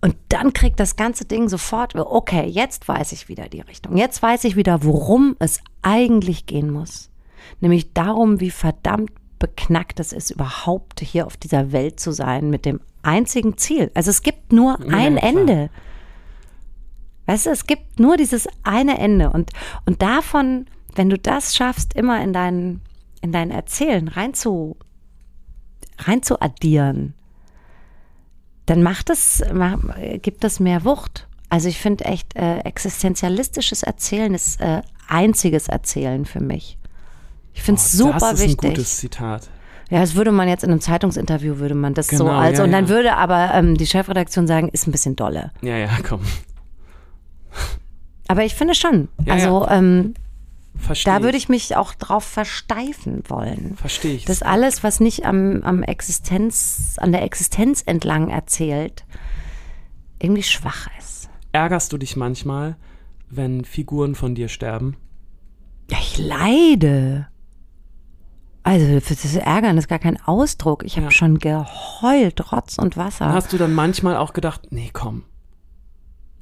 und 0.00 0.16
dann 0.28 0.52
kriegt 0.52 0.78
das 0.78 0.96
ganze 0.96 1.24
Ding 1.24 1.48
sofort, 1.48 1.94
okay, 1.96 2.46
jetzt 2.46 2.86
weiß 2.86 3.12
ich 3.12 3.28
wieder 3.28 3.48
die 3.48 3.60
Richtung. 3.60 3.96
Jetzt 3.96 4.22
weiß 4.22 4.44
ich 4.44 4.54
wieder, 4.54 4.84
worum 4.84 5.34
es 5.40 5.60
eigentlich 5.82 6.46
gehen 6.46 6.70
muss. 6.70 7.10
Nämlich 7.60 7.92
darum, 7.94 8.40
wie 8.40 8.50
verdammt 8.50 9.10
beknackt 9.38 10.00
es 10.00 10.12
ist, 10.12 10.30
überhaupt 10.30 11.00
hier 11.00 11.26
auf 11.26 11.36
dieser 11.36 11.72
Welt 11.72 11.98
zu 11.98 12.12
sein 12.12 12.50
mit 12.50 12.64
dem 12.64 12.80
einzigen 13.02 13.56
Ziel. 13.56 13.90
Also 13.94 14.10
es 14.10 14.22
gibt 14.22 14.52
nur 14.52 14.78
ein 14.80 15.16
ja, 15.16 15.22
Ende. 15.22 15.70
Weißt 17.26 17.46
du, 17.46 17.50
es 17.50 17.66
gibt 17.66 18.00
nur 18.00 18.16
dieses 18.16 18.48
eine 18.62 18.98
Ende. 18.98 19.30
Und, 19.30 19.50
und 19.84 20.00
davon, 20.02 20.66
wenn 20.94 21.10
du 21.10 21.18
das 21.18 21.56
schaffst, 21.56 21.94
immer 21.94 22.22
in 22.22 22.32
deinen 22.32 22.80
in 23.22 23.32
dein 23.32 23.50
Erzählen 23.50 24.08
rein 24.08 24.34
zu, 24.34 24.76
rein 25.98 26.22
zu 26.22 26.40
addieren, 26.40 27.14
dann 28.66 28.82
macht 28.82 29.10
es, 29.10 29.42
gibt 30.22 30.44
es 30.44 30.60
mehr 30.60 30.84
Wucht. 30.84 31.26
Also 31.48 31.68
ich 31.68 31.78
finde 31.78 32.04
echt, 32.04 32.36
äh, 32.36 32.58
existenzialistisches 32.60 33.82
Erzählen 33.82 34.34
ist 34.34 34.60
äh, 34.60 34.82
einziges 35.08 35.68
Erzählen 35.68 36.26
für 36.26 36.40
mich. 36.40 36.78
Ich 37.54 37.62
finde 37.62 37.80
es 37.80 37.94
oh, 37.94 38.06
super 38.06 38.18
das 38.18 38.32
ist 38.34 38.40
wichtig. 38.40 38.70
Ein 38.70 38.74
gutes 38.74 38.96
Zitat. 38.98 39.48
Ja, 39.90 40.00
das 40.00 40.14
würde 40.14 40.32
man 40.32 40.48
jetzt 40.48 40.64
in 40.64 40.70
einem 40.70 40.82
Zeitungsinterview 40.82 41.58
würde 41.58 41.74
man 41.74 41.94
das 41.94 42.08
genau, 42.08 42.26
so 42.26 42.30
also 42.30 42.58
ja, 42.58 42.64
und 42.64 42.72
dann 42.72 42.84
ja. 42.84 42.90
würde 42.90 43.16
aber 43.16 43.54
ähm, 43.54 43.74
die 43.76 43.86
Chefredaktion 43.86 44.46
sagen, 44.46 44.68
ist 44.68 44.86
ein 44.86 44.92
bisschen 44.92 45.16
dolle. 45.16 45.50
Ja, 45.62 45.76
ja, 45.78 45.88
komm. 46.06 46.20
Aber 48.28 48.44
ich 48.44 48.54
finde 48.54 48.74
schon. 48.74 49.08
Ja, 49.24 49.34
also 49.34 49.66
ähm, 49.68 50.12
Verstehe 50.78 51.12
da 51.12 51.22
würde 51.22 51.36
ich 51.36 51.48
mich 51.48 51.76
auch 51.76 51.92
drauf 51.94 52.24
versteifen 52.24 53.22
wollen. 53.28 53.76
Verstehe 53.76 54.14
ich. 54.14 54.24
Dass 54.24 54.42
alles, 54.42 54.82
was 54.82 55.00
nicht 55.00 55.26
am, 55.26 55.62
am 55.62 55.82
Existenz, 55.82 56.96
an 56.98 57.12
der 57.12 57.22
Existenz 57.22 57.82
entlang 57.84 58.30
erzählt, 58.30 59.04
irgendwie 60.20 60.42
schwach 60.42 60.88
ist. 60.98 61.28
Ärgerst 61.52 61.92
du 61.92 61.98
dich 61.98 62.16
manchmal, 62.16 62.76
wenn 63.28 63.64
Figuren 63.64 64.14
von 64.14 64.34
dir 64.34 64.48
sterben? 64.48 64.96
Ja, 65.90 65.98
ich 66.00 66.18
leide. 66.18 67.28
Also 68.62 69.00
das 69.00 69.34
Ärgern 69.34 69.78
ist 69.78 69.88
gar 69.88 69.98
kein 69.98 70.20
Ausdruck. 70.20 70.84
Ich 70.84 70.96
habe 70.96 71.06
ja. 71.06 71.10
schon 71.10 71.38
geheult, 71.38 72.52
Rotz 72.52 72.76
und 72.78 72.96
Wasser. 72.96 73.32
Hast 73.32 73.52
du 73.52 73.56
dann 73.56 73.72
manchmal 73.72 74.16
auch 74.16 74.34
gedacht, 74.34 74.68
nee, 74.70 74.90
komm, 74.92 75.24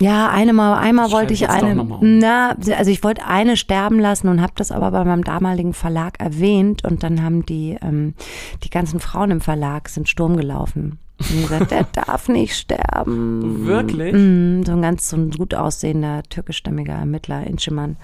Ja, 0.00 0.28
eine 0.28 0.52
mal, 0.52 0.78
einmal 0.78 1.10
wollte 1.10 1.32
ich 1.32 1.48
eine, 1.48 1.80
um. 1.80 2.18
na, 2.18 2.54
also 2.76 2.90
ich 2.90 3.02
wollte 3.02 3.24
eine 3.26 3.56
sterben 3.56 3.98
lassen 3.98 4.28
und 4.28 4.42
habe 4.42 4.52
das 4.56 4.70
aber 4.70 4.90
bei 4.90 5.04
meinem 5.04 5.24
damaligen 5.24 5.72
Verlag 5.72 6.20
erwähnt 6.20 6.84
und 6.84 7.02
dann 7.02 7.22
haben 7.22 7.46
die, 7.46 7.78
ähm, 7.80 8.14
die 8.62 8.70
ganzen 8.70 9.00
Frauen 9.00 9.30
im 9.30 9.40
Verlag 9.40 9.88
sind 9.88 10.08
Sturm 10.08 10.36
gelaufen. 10.36 10.98
Und 11.18 11.42
gesagt, 11.42 11.70
der 11.70 11.84
darf 11.92 12.28
nicht 12.28 12.54
sterben. 12.54 13.66
Wirklich? 13.66 14.12
Mm, 14.12 14.64
so 14.64 14.72
ein 14.72 14.82
ganz 14.82 15.08
so 15.08 15.16
ein 15.16 15.30
gut 15.30 15.54
aussehender 15.54 16.22
türkischstämmiger 16.24 16.92
Ermittler, 16.92 17.46
Inschemann. 17.46 17.96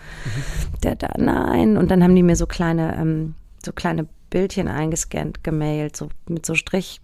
Der 0.83 0.97
da, 0.97 1.11
nein. 1.19 1.77
Und 1.77 1.91
dann 1.91 2.03
haben 2.03 2.17
die 2.17 2.23
mir 2.23 2.37
so 2.37 2.47
kleine, 2.47 2.97
ähm, 2.99 3.35
so 3.63 3.73
kleine 3.73 4.07
Bildchen 4.31 4.67
eingescannt, 4.67 5.45
gemailt, 5.45 5.95
so 5.95 6.09
mit 6.27 6.47
so 6.47 6.55
Strich. 6.55 7.03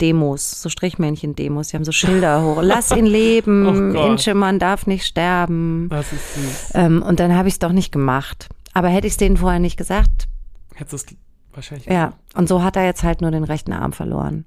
Demos, 0.00 0.62
so 0.62 0.68
Strichmännchen-Demos, 0.68 1.68
die 1.68 1.76
haben 1.76 1.84
so 1.84 1.92
Schilder 1.92 2.42
hoch. 2.42 2.58
Lass 2.62 2.90
ihn 2.90 3.06
leben, 3.06 3.94
Oh. 3.96 4.06
Inschemann 4.06 4.58
darf 4.58 4.86
nicht 4.86 5.06
sterben. 5.06 5.88
Das 5.90 6.12
ist 6.12 6.34
süß. 6.34 6.70
Ähm, 6.74 7.02
und 7.02 7.20
dann 7.20 7.34
habe 7.34 7.48
ich 7.48 7.54
es 7.54 7.58
doch 7.58 7.72
nicht 7.72 7.92
gemacht. 7.92 8.48
Aber 8.72 8.88
hätte 8.88 9.06
ich 9.06 9.12
es 9.14 9.16
denen 9.18 9.36
vorher 9.36 9.60
nicht 9.60 9.76
gesagt, 9.76 10.28
Hättest 10.74 11.10
du 11.10 11.14
es 11.14 11.16
wahrscheinlich. 11.54 11.86
ja. 11.86 12.14
Und 12.34 12.48
so 12.48 12.62
hat 12.62 12.76
er 12.76 12.84
jetzt 12.84 13.02
halt 13.04 13.20
nur 13.20 13.30
den 13.30 13.44
rechten 13.44 13.72
Arm 13.72 13.92
verloren. 13.92 14.44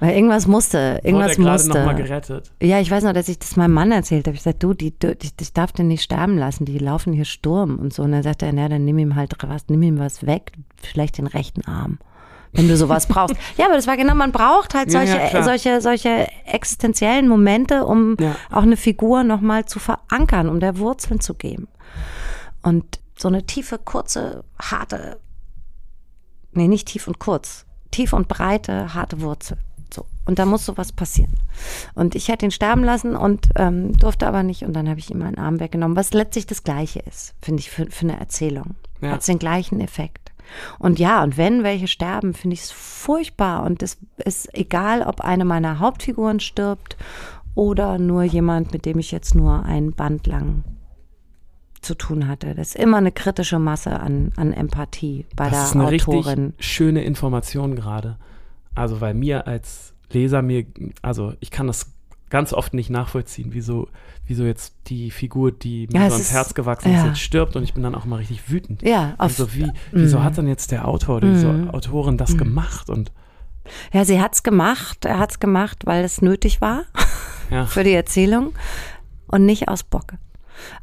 Weil 0.00 0.16
irgendwas 0.16 0.48
musste, 0.48 1.00
irgendwas 1.04 1.38
Wurde 1.38 1.48
er 1.48 1.52
musste. 1.52 1.68
nochmal 1.68 1.94
gerettet. 1.94 2.50
Ja, 2.60 2.80
ich 2.80 2.90
weiß 2.90 3.04
noch, 3.04 3.12
dass 3.12 3.28
ich 3.28 3.38
das 3.38 3.54
meinem 3.56 3.72
Mann 3.72 3.92
erzählt 3.92 4.26
habe. 4.26 4.36
Ich 4.36 4.42
sagte, 4.42 4.58
du, 4.58 4.74
die, 4.74 4.90
die, 4.98 5.16
ich 5.40 5.52
darf 5.52 5.70
den 5.70 5.86
nicht 5.86 6.02
sterben 6.02 6.36
lassen, 6.36 6.64
die 6.64 6.76
laufen 6.78 7.12
hier 7.12 7.24
Sturm 7.24 7.78
und 7.78 7.92
so. 7.94 8.02
Und 8.02 8.10
dann 8.12 8.24
sagte 8.24 8.46
er, 8.46 8.52
na, 8.52 8.68
dann 8.68 8.84
nimm 8.84 8.98
ihm 8.98 9.14
halt 9.14 9.32
was, 9.46 9.68
nimm 9.68 9.82
ihm 9.82 9.98
was 10.00 10.26
weg, 10.26 10.52
vielleicht 10.82 11.18
den 11.18 11.28
rechten 11.28 11.64
Arm. 11.66 11.98
Wenn 12.52 12.66
du 12.68 12.76
sowas 12.76 13.06
brauchst. 13.06 13.36
Ja, 13.56 13.66
aber 13.66 13.74
das 13.76 13.86
war 13.86 13.96
genau, 13.96 14.14
man 14.14 14.32
braucht 14.32 14.74
halt 14.74 14.92
Ja, 14.92 15.00
solche, 15.00 15.16
ja, 15.18 15.28
klar. 15.28 15.42
solche, 15.44 15.80
solche 15.80 16.26
existenziellen 16.46 17.28
Momente, 17.28 17.84
um 17.86 18.16
Ja. 18.18 18.34
auch 18.50 18.62
eine 18.62 18.76
Figur 18.76 19.22
nochmal 19.22 19.66
zu 19.66 19.78
verankern, 19.78 20.48
um 20.48 20.58
der 20.60 20.78
Wurzeln 20.78 21.20
zu 21.20 21.34
geben. 21.34 21.68
Und 22.62 23.00
so 23.18 23.28
eine 23.28 23.46
tiefe, 23.46 23.78
kurze, 23.78 24.44
harte, 24.60 25.18
nee, 26.52 26.68
nicht 26.68 26.88
tief 26.88 27.06
und 27.06 27.18
kurz, 27.18 27.66
tief 27.90 28.12
und 28.12 28.28
breite, 28.28 28.94
harte 28.94 29.20
Wurzel. 29.20 29.58
So. 29.92 30.06
Und 30.24 30.38
da 30.38 30.46
muss 30.46 30.64
sowas 30.66 30.92
passieren. 30.92 31.32
Und 31.94 32.14
ich 32.14 32.28
hätte 32.28 32.44
ihn 32.46 32.52
sterben 32.52 32.84
lassen 32.84 33.16
und 33.16 33.48
ähm, 33.56 33.96
durfte 33.98 34.26
aber 34.26 34.42
nicht. 34.44 34.62
Und 34.64 34.72
dann 34.74 34.88
habe 34.88 35.00
ich 35.00 35.10
ihm 35.10 35.18
meinen 35.18 35.38
Arm 35.38 35.58
weggenommen, 35.58 35.96
was 35.96 36.12
letztlich 36.12 36.46
das 36.46 36.62
Gleiche 36.62 37.00
ist, 37.00 37.34
finde 37.42 37.60
ich, 37.60 37.70
für, 37.70 37.86
für 37.90 38.02
eine 38.06 38.18
Erzählung. 38.20 38.76
Ja. 39.00 39.10
Hat 39.12 39.26
den 39.26 39.38
gleichen 39.40 39.80
Effekt. 39.80 40.29
Und 40.78 40.98
ja, 40.98 41.22
und 41.22 41.36
wenn 41.36 41.62
welche 41.62 41.88
sterben, 41.88 42.34
finde 42.34 42.54
ich 42.54 42.62
es 42.62 42.70
furchtbar. 42.70 43.64
Und 43.64 43.82
es 43.82 43.98
ist 44.24 44.52
egal, 44.54 45.02
ob 45.02 45.20
eine 45.20 45.44
meiner 45.44 45.78
Hauptfiguren 45.78 46.40
stirbt 46.40 46.96
oder 47.54 47.98
nur 47.98 48.22
jemand, 48.22 48.72
mit 48.72 48.84
dem 48.86 48.98
ich 48.98 49.10
jetzt 49.10 49.34
nur 49.34 49.64
ein 49.64 49.92
Band 49.92 50.26
lang 50.26 50.64
zu 51.80 51.94
tun 51.94 52.28
hatte. 52.28 52.54
Das 52.54 52.68
ist 52.68 52.76
immer 52.76 52.98
eine 52.98 53.12
kritische 53.12 53.58
Masse 53.58 53.98
an, 54.00 54.32
an 54.36 54.52
Empathie 54.52 55.26
bei 55.34 55.44
Das 55.48 55.52
der 55.52 55.62
ist 55.64 55.74
eine 55.74 55.84
Autorin. 55.84 56.44
richtig 56.46 56.66
schöne 56.66 57.04
Information 57.04 57.74
gerade. 57.74 58.18
Also, 58.74 59.00
weil 59.00 59.14
mir 59.14 59.46
als 59.46 59.94
Leser 60.12 60.42
mir, 60.42 60.66
also 61.02 61.34
ich 61.40 61.50
kann 61.50 61.66
das 61.66 61.92
ganz 62.30 62.52
oft 62.52 62.72
nicht 62.74 62.88
nachvollziehen, 62.90 63.48
wieso, 63.52 63.88
wieso 64.26 64.44
jetzt 64.44 64.74
die 64.86 65.10
Figur, 65.10 65.52
die 65.52 65.88
mir 65.92 66.00
Ja, 66.00 66.00
so 66.02 66.06
es 66.06 66.12
ans 66.14 66.32
Herz 66.32 66.54
gewachsen 66.54 66.92
ist, 66.92 66.98
ja. 67.00 67.06
jetzt 67.08 67.20
stirbt 67.20 67.56
und 67.56 67.62
ich 67.64 67.74
bin 67.74 67.82
dann 67.82 67.94
auch 67.94 68.04
mal 68.04 68.16
richtig 68.16 68.50
wütend. 68.50 68.82
Ja, 68.82 69.10
auf, 69.14 69.20
Also 69.20 69.52
wie, 69.54 69.70
wieso 69.92 70.18
Mhm. 70.20 70.24
hat 70.24 70.38
dann 70.38 70.46
jetzt 70.48 70.70
der 70.70 70.86
Autor 70.88 71.16
oder 71.16 71.28
diese 71.32 71.48
Mhm. 71.52 71.70
Autorin 71.70 72.16
das 72.16 72.36
gemacht? 72.38 72.88
Und 72.88 73.12
Ja, 73.92 74.04
sie 74.04 74.20
hat's 74.20 74.42
gemacht. 74.42 75.04
Er 75.04 75.18
hat's 75.18 75.38
gemacht, 75.40 75.86
weil 75.86 76.04
es 76.04 76.22
nötig 76.22 76.60
war 76.60 76.84
ja, 77.50 77.66
für 77.66 77.84
die 77.84 77.92
Erzählung 77.92 78.52
und 79.26 79.44
nicht 79.44 79.68
aus 79.68 79.82
Bock. 79.82 80.14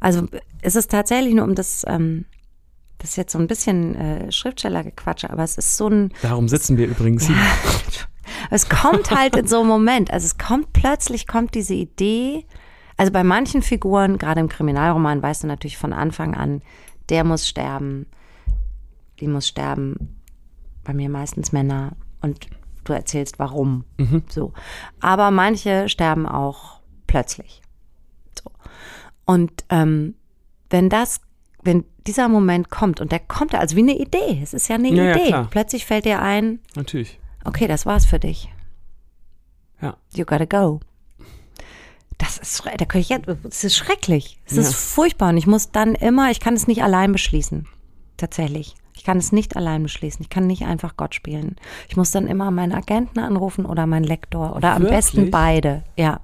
Also 0.00 0.26
es 0.62 0.76
ist 0.76 0.90
tatsächlich 0.90 1.34
nur 1.34 1.44
um 1.44 1.54
das, 1.54 1.84
ähm, 1.88 2.24
das 2.98 3.10
ist 3.10 3.16
jetzt 3.16 3.32
so 3.32 3.38
ein 3.38 3.46
bisschen 3.46 3.94
äh, 3.94 4.32
Schriftstellergequatsche, 4.32 5.30
aber 5.30 5.44
es 5.44 5.56
ist 5.56 5.76
so 5.76 5.88
ein, 5.88 6.12
darum 6.20 6.48
sitzen 6.48 6.76
wir 6.76 6.86
übrigens 6.88 7.26
hier. 7.26 7.36
es 8.50 8.68
kommt 8.68 9.10
halt 9.10 9.36
in 9.36 9.46
so 9.46 9.60
einem 9.60 9.68
Moment. 9.68 10.10
Also 10.12 10.26
es 10.26 10.38
kommt 10.38 10.72
plötzlich 10.72 11.26
kommt 11.26 11.54
diese 11.54 11.74
Idee. 11.74 12.44
Also 12.96 13.12
bei 13.12 13.22
manchen 13.24 13.62
Figuren, 13.62 14.18
gerade 14.18 14.40
im 14.40 14.48
Kriminalroman, 14.48 15.22
weißt 15.22 15.44
du 15.44 15.46
natürlich 15.46 15.78
von 15.78 15.92
Anfang 15.92 16.34
an, 16.34 16.62
der 17.10 17.24
muss 17.24 17.48
sterben, 17.48 18.06
die 19.20 19.28
muss 19.28 19.46
sterben. 19.48 20.16
Bei 20.84 20.94
mir 20.94 21.08
meistens 21.10 21.52
Männer 21.52 21.92
und 22.22 22.46
du 22.84 22.92
erzählst 22.94 23.38
warum. 23.38 23.84
So. 24.28 24.52
Aber 25.00 25.30
manche 25.30 25.88
sterben 25.88 26.26
auch 26.26 26.80
plötzlich. 27.06 27.60
So. 28.42 28.50
Und 29.26 29.64
ähm, 29.68 30.14
wenn 30.70 30.88
das, 30.88 31.20
wenn 31.62 31.84
dieser 32.06 32.28
Moment 32.28 32.70
kommt 32.70 33.00
und 33.02 33.12
der 33.12 33.18
kommt 33.20 33.54
also 33.54 33.76
wie 33.76 33.82
eine 33.82 33.98
Idee, 33.98 34.40
es 34.42 34.54
ist 34.54 34.68
ja 34.68 34.76
eine 34.76 34.88
Ja, 34.88 35.04
ja, 35.04 35.16
Idee. 35.16 35.26
klar. 35.26 35.46
Plötzlich 35.50 35.84
fällt 35.84 36.06
dir 36.06 36.22
ein, 36.22 36.60
Natürlich. 36.74 37.18
Okay, 37.44 37.66
das 37.66 37.86
war's 37.86 38.04
für 38.06 38.18
dich. 38.18 38.48
Ja. 39.80 39.96
You 40.14 40.24
gotta 40.24 40.44
go. 40.44 40.80
Das 42.18 42.36
ist, 42.38 42.64
da 42.66 42.84
kann 42.84 43.00
ich 43.00 43.10
jetzt, 43.10 43.28
es 43.48 43.62
ist 43.64 43.76
schrecklich. 43.76 44.38
Es 44.46 44.56
Ja. 44.56 44.62
ist 44.62 44.74
furchtbar 44.74 45.28
und 45.28 45.36
ich 45.36 45.46
muss 45.46 45.70
dann 45.70 45.94
immer, 45.94 46.30
ich 46.32 46.40
kann 46.40 46.54
es 46.54 46.66
nicht 46.66 46.82
allein 46.82 47.12
beschließen. 47.12 47.68
Tatsächlich. 48.16 48.74
Ich 48.96 49.04
kann 49.04 49.18
es 49.18 49.30
nicht 49.30 49.56
allein 49.56 49.84
beschließen. 49.84 50.22
Ich 50.22 50.28
kann 50.28 50.48
nicht 50.48 50.64
einfach 50.64 50.96
Gott 50.96 51.14
spielen. 51.14 51.54
Ich 51.88 51.96
muss 51.96 52.10
dann 52.10 52.26
immer 52.26 52.50
meinen 52.50 52.72
Agenten 52.72 53.20
anrufen 53.20 53.64
oder 53.64 53.86
meinen 53.86 54.02
Lektor 54.02 54.56
oder 54.56 54.74
am 54.74 54.82
Wirklich? 54.82 54.96
besten 54.98 55.30
beide. 55.30 55.84
Ja. 55.96 56.20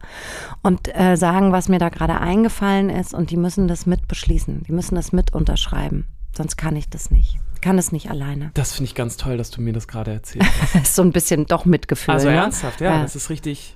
Und 0.63 0.93
äh, 0.99 1.15
sagen, 1.17 1.53
was 1.53 1.69
mir 1.69 1.79
da 1.79 1.89
gerade 1.91 2.19
eingefallen 2.21 2.91
ist 2.91 3.15
und 3.15 3.31
die 3.31 3.37
müssen 3.37 3.69
das 3.69 3.87
mit 3.87 4.09
beschließen. 4.09 4.65
Die 4.65 4.73
müssen 4.73 4.97
das 4.97 5.13
mit 5.13 5.33
unterschreiben. 5.33 6.09
Sonst 6.37 6.57
kann 6.57 6.75
ich 6.75 6.89
das 6.89 7.13
nicht. 7.13 7.39
Ich 7.65 7.67
kann 7.67 7.79
es 7.79 7.93
nicht 7.93 8.11
alleine. 8.11 8.51
Das 8.53 8.75
finde 8.75 8.91
ich 8.91 8.95
ganz 8.95 9.17
toll, 9.17 9.39
dass 9.39 9.51
du 9.51 9.63
mir 9.63 9.73
das 9.73 9.89
gerade 9.89 10.13
erzählst. 10.13 10.51
Ist 10.75 10.95
so 10.95 11.01
ein 11.01 11.13
bisschen 11.13 11.47
doch 11.47 11.65
Mitgefühl. 11.65 12.13
Also 12.13 12.29
ne? 12.29 12.37
ernsthaft, 12.37 12.83
ja, 12.83 12.97
Ja. 12.97 13.03
das 13.03 13.17
ist 13.17 13.31
richtig 13.31 13.75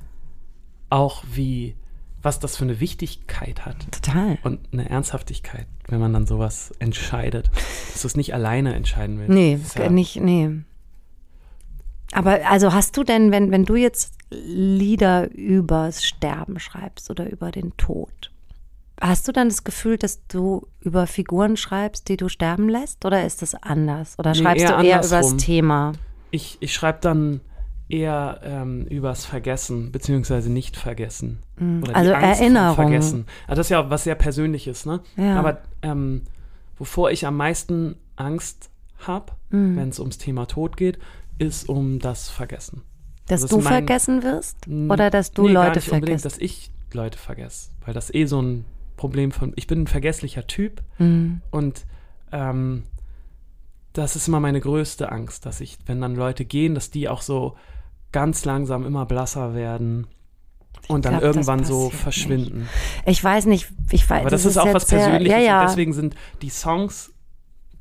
auch 0.91 1.25
wie, 1.33 1.75
was 2.21 2.39
das 2.39 2.59
für 2.59 2.65
eine 2.65 2.81
Wichtigkeit 2.81 3.65
hat 3.65 3.91
Total. 3.91 4.37
und 4.43 4.61
eine 4.75 4.91
Ernsthaftigkeit, 4.91 5.67
wenn 5.87 6.01
man 6.01 6.13
dann 6.13 6.27
sowas 6.27 6.71
entscheidet, 6.81 7.51
dass 7.91 8.03
du 8.03 8.09
es 8.09 8.15
nicht 8.15 8.35
alleine 8.35 8.75
entscheiden 8.75 9.21
willst. 9.21 9.33
Nee, 9.33 9.59
ja, 9.83 9.89
nicht, 9.89 10.17
nee. 10.17 10.51
Aber 12.13 12.47
also 12.47 12.75
hast 12.75 12.95
du 12.99 13.05
denn, 13.05 13.31
wenn, 13.31 13.51
wenn 13.53 13.65
du 13.65 13.75
jetzt 13.77 14.13
Lieder 14.29 15.31
übers 15.31 16.05
Sterben 16.05 16.61
schreibst 16.61 17.09
oder 17.09 17.31
über 17.31 17.51
den 17.53 17.75
Tod, 17.79 18.33
hast 19.01 19.27
du 19.29 19.33
dann 19.33 19.49
das 19.49 19.65
Gefühl, 19.65 19.97
dass 19.99 20.27
du 20.27 20.67
über 20.81 21.07
Figuren 21.07 21.57
schreibst, 21.57 22.09
die 22.09 22.17
du 22.17 22.29
sterben 22.29 22.69
lässt? 22.69 23.05
Oder 23.05 23.25
ist 23.27 23.43
das 23.43 23.55
anders? 23.55 24.15
Oder 24.19 24.33
Nee, 24.33 24.39
schreibst 24.39 24.65
eher 24.65 24.77
du 24.79 24.85
eher 24.85 24.95
andersrum. 24.97 25.19
übers 25.33 25.37
Thema? 25.45 25.93
Ich, 26.31 26.57
ich 26.61 26.73
schreibe 26.75 26.99
dann 27.01 27.41
eher 27.89 28.41
ähm, 28.45 28.85
übers 28.87 29.25
Vergessen, 29.25 29.93
beziehungsweise 29.93 30.51
nicht 30.53 30.77
vergessen. 30.77 31.39
Oder 31.83 31.97
Also 31.97 32.11
Erinnerung. 32.13 32.75
Vergessen. 32.75 33.27
Also 33.47 33.61
das 33.61 33.67
ist 33.67 33.71
ja 33.71 33.89
was 33.89 34.05
sehr 34.05 34.15
Persönliches, 34.15 34.85
ne? 34.85 35.01
Ja. 35.17 35.39
Aber 35.39 35.63
ähm, 35.83 36.23
wovor 36.77 37.11
ich 37.11 37.27
am 37.27 37.37
meisten 37.37 37.97
Angst 38.17 38.71
habe, 39.07 39.33
Mhm. 39.51 39.77
wenn 39.77 39.89
es 39.89 39.99
ums 40.01 40.19
Thema 40.19 40.45
Tod 40.47 40.77
geht, 40.77 40.99
ist 41.39 41.69
um 41.71 41.99
das 42.01 42.29
Vergessen. 42.29 42.83
Dass 43.29 43.43
Also 43.43 43.57
du 43.57 43.63
das 43.63 43.65
mein- 43.65 43.73
vergessen 43.87 44.23
wirst? 44.23 44.57
Oder 44.69 45.09
dass 45.09 45.33
du 45.33 45.47
nee, 45.49 45.55
gar 45.55 45.65
Leute 45.69 45.79
nicht 45.79 45.89
unbedingt, 45.91 46.21
vergisst? 46.21 46.25
dass 46.27 46.39
ich 46.39 46.71
Leute 46.93 47.17
vergesse. 47.17 47.71
Weil 47.87 47.95
das 47.95 48.13
eh 48.13 48.27
so 48.27 48.43
ein 48.43 48.65
Problem 48.99 49.33
von. 49.33 49.55
Ich 49.57 49.67
bin 49.67 49.83
ein 49.83 49.87
vergesslicher 49.87 50.47
Typ 50.47 50.83
Mhm. 50.99 51.41
und 51.51 51.87
ähm, 52.33 52.83
das 53.95 54.15
ist 54.17 54.29
immer 54.29 54.41
meine 54.41 54.61
größte 54.61 55.11
Angst, 55.11 55.47
dass 55.47 55.61
ich, 55.63 55.79
wenn 55.87 56.01
dann 56.03 56.15
Leute 56.15 56.45
gehen, 56.45 56.75
dass 56.75 56.91
die 56.91 57.09
auch 57.09 57.23
so 57.23 57.57
ganz 58.13 58.45
langsam 58.45 58.85
immer 58.87 59.07
blasser 59.07 59.55
werden 59.55 60.07
und 60.89 61.05
dann 61.05 61.13
glaub, 61.15 61.23
das 61.23 61.37
irgendwann 61.37 61.65
so 61.65 61.91
verschwinden. 61.91 62.69
Ich 63.07 63.23
weiß 63.25 63.47
nicht, 63.47 63.69
ich 63.91 64.09
weiß. 64.09 64.21
Aber 64.21 64.31
das, 64.31 64.45
ist 64.45 64.57
auch 64.59 64.67
jetzt 64.67 64.75
was 64.75 64.89
sehr- 64.89 64.99
Persönliches. 65.01 65.33
Ja, 65.33 65.39
ja. 65.41 65.61
Und 65.63 65.69
deswegen 65.71 65.93
sind 65.95 66.15
die 66.43 66.51
Songs, 66.51 67.13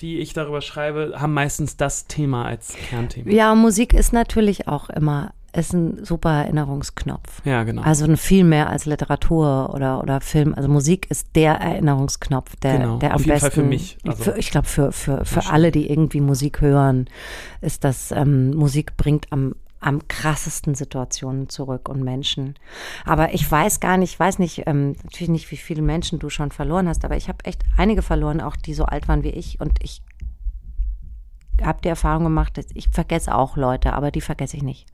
die 0.01 0.19
ich 0.19 0.33
darüber 0.33 0.61
schreibe, 0.61 1.13
haben 1.17 1.33
meistens 1.33 1.75
das 1.77 2.07
Thema 2.07 2.45
als 2.45 2.73
Kernthema. 2.89 3.31
ja, 3.31 3.53
Musik 3.55 3.93
ist 3.93 4.13
natürlich 4.13 4.67
auch 4.67 4.89
immer, 4.89 5.33
ist 5.55 5.73
ein 5.73 6.03
super 6.05 6.31
Erinnerungsknopf. 6.31 7.41
Ja, 7.45 7.63
genau. 7.63 7.81
Also 7.81 8.13
viel 8.15 8.43
mehr 8.43 8.69
als 8.69 8.85
Literatur 8.85 9.73
oder, 9.73 10.01
oder 10.03 10.21
Film. 10.21 10.53
Also 10.53 10.69
Musik 10.69 11.09
ist 11.09 11.29
der 11.35 11.53
Erinnerungsknopf, 11.55 12.55
der, 12.57 12.77
Genau, 12.77 12.97
der 12.97 13.09
am 13.11 13.15
auf 13.15 13.21
jeden 13.21 13.31
besten. 13.31 13.41
Fall 13.41 13.51
für 13.51 13.63
mich, 13.63 13.97
also- 14.05 14.23
für, 14.23 14.37
ich 14.37 14.51
glaube, 14.51 14.67
für, 14.67 14.91
für, 14.91 15.25
für 15.25 15.45
alle, 15.49 15.71
die 15.71 15.89
irgendwie 15.89 16.21
Musik 16.21 16.61
hören, 16.61 17.05
ist 17.61 17.83
das, 17.83 18.11
ähm, 18.11 18.51
Musik 18.51 18.97
bringt 18.97 19.31
am, 19.31 19.55
am 19.79 20.07
krassesten 20.07 20.75
Situationen 20.75 21.49
zurück 21.49 21.87
und 21.89 22.03
Menschen. 22.03 22.55
Aber 23.05 23.33
ich 23.33 23.49
weiß 23.49 23.79
gar 23.79 23.97
nicht, 23.97 24.13
ich 24.13 24.19
weiß 24.19 24.39
nicht, 24.39 24.63
ähm, 24.67 24.95
natürlich 25.03 25.29
nicht, 25.29 25.51
wie 25.51 25.57
viele 25.57 25.81
Menschen 25.81 26.19
du 26.19 26.29
schon 26.29 26.51
verloren 26.51 26.87
hast, 26.87 27.05
aber 27.05 27.15
ich 27.15 27.29
habe 27.29 27.45
echt 27.45 27.63
einige 27.77 28.01
verloren, 28.01 28.41
auch 28.41 28.55
die 28.55 28.73
so 28.73 28.85
alt 28.85 29.07
waren 29.07 29.23
wie 29.23 29.29
ich. 29.29 29.59
Und 29.61 29.79
ich 29.81 30.01
habe 31.61 31.79
die 31.83 31.89
Erfahrung 31.89 32.23
gemacht, 32.25 32.57
dass 32.57 32.65
ich 32.75 32.89
vergesse 32.89 33.33
auch 33.33 33.57
Leute, 33.57 33.93
aber 33.93 34.11
die 34.11 34.21
vergesse 34.21 34.57
ich 34.57 34.63
nicht. 34.63 34.87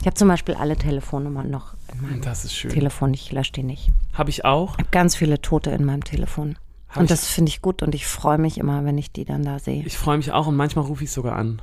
Ich 0.00 0.06
habe 0.06 0.14
zum 0.14 0.28
Beispiel 0.28 0.54
alle 0.54 0.76
Telefonnummern 0.76 1.50
noch 1.50 1.74
in 1.92 2.00
meinem 2.00 2.20
Das 2.22 2.44
ist 2.44 2.54
schön. 2.54 2.70
Telefon. 2.70 3.12
Ich 3.12 3.32
lösche 3.32 3.52
die 3.52 3.62
nicht. 3.62 3.90
Habe 4.14 4.30
ich 4.30 4.44
auch. 4.44 4.72
Ich 4.72 4.78
habe 4.78 4.90
ganz 4.90 5.14
viele 5.14 5.42
Tote 5.42 5.70
in 5.70 5.84
meinem 5.84 6.04
Telefon. 6.04 6.56
Hab 6.88 6.98
und 6.98 7.10
das 7.10 7.26
finde 7.26 7.50
ich 7.50 7.60
gut 7.60 7.82
und 7.82 7.94
ich 7.94 8.06
freue 8.06 8.38
mich 8.38 8.58
immer, 8.58 8.84
wenn 8.84 8.96
ich 8.96 9.12
die 9.12 9.24
dann 9.24 9.44
da 9.44 9.58
sehe. 9.58 9.84
Ich 9.84 9.98
freue 9.98 10.16
mich 10.16 10.32
auch 10.32 10.46
und 10.46 10.56
manchmal 10.56 10.86
rufe 10.86 11.04
ich 11.04 11.12
sogar 11.12 11.36
an. 11.36 11.60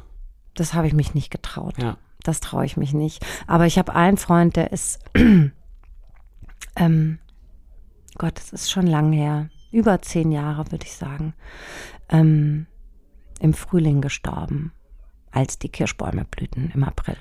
Das 0.53 0.73
habe 0.73 0.87
ich 0.87 0.93
mich 0.93 1.15
nicht 1.15 1.31
getraut. 1.31 1.75
Ja. 1.81 1.97
Das 2.23 2.39
traue 2.39 2.65
ich 2.65 2.77
mich 2.77 2.93
nicht. 2.93 3.25
Aber 3.47 3.65
ich 3.65 3.77
habe 3.77 3.95
einen 3.95 4.17
Freund, 4.17 4.55
der 4.55 4.71
ist, 4.71 4.99
ähm, 6.75 7.19
Gott, 8.17 8.37
das 8.37 8.53
ist 8.53 8.71
schon 8.71 8.87
lang 8.87 9.11
her, 9.13 9.49
über 9.71 10.01
zehn 10.01 10.31
Jahre 10.31 10.71
würde 10.71 10.85
ich 10.85 10.95
sagen, 10.95 11.33
ähm, 12.09 12.67
im 13.39 13.53
Frühling 13.53 14.01
gestorben, 14.01 14.71
als 15.31 15.59
die 15.59 15.69
Kirschbäume 15.69 16.25
blühten 16.25 16.71
im 16.73 16.83
April. 16.83 17.17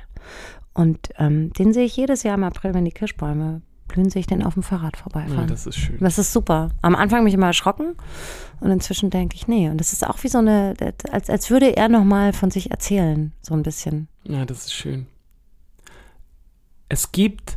Und 0.77 1.09
ähm, 1.19 1.53
den 1.55 1.73
sehe 1.73 1.85
ich 1.85 1.97
jedes 1.97 2.23
Jahr 2.23 2.35
im 2.35 2.45
April, 2.45 2.75
wenn 2.75 2.85
die 2.85 2.91
Kirschbäume 2.93 3.63
blühen, 3.89 4.11
sehe 4.11 4.21
ich 4.21 4.27
den 4.27 4.43
auf 4.43 4.55
dem 4.55 4.63
Fahrrad 4.63 4.97
ja, 4.97 5.03
vorbeifahren. 5.03 5.47
das 5.49 5.67
ist 5.67 5.77
schön. 5.77 5.97
Das 6.01 6.19
ist 6.19 6.33
super. 6.33 6.71
Am 6.83 6.95
Anfang 6.95 7.25
mich 7.25 7.33
immer 7.35 7.47
erschrocken 7.47 7.95
und 8.61 8.71
inzwischen 8.71 9.09
denke 9.11 9.37
ich, 9.37 9.49
nee. 9.49 9.71
Und 9.71 9.79
das 9.79 9.93
ist 9.95 10.07
auch 10.07 10.23
wie 10.23 10.29
so 10.29 10.39
eine, 10.39 10.75
als, 11.11 11.31
als 11.31 11.51
würde 11.51 11.77
er 11.77 11.89
nochmal 11.89 12.33
von 12.35 12.51
sich 12.51 12.71
erzählen, 12.71 13.33
so 13.41 13.55
ein 13.55 13.63
bisschen. 13.63 14.09
Ja, 14.25 14.45
das 14.45 14.67
ist 14.67 14.75
schön. 14.75 15.07
Es 16.89 17.11
gibt 17.13 17.57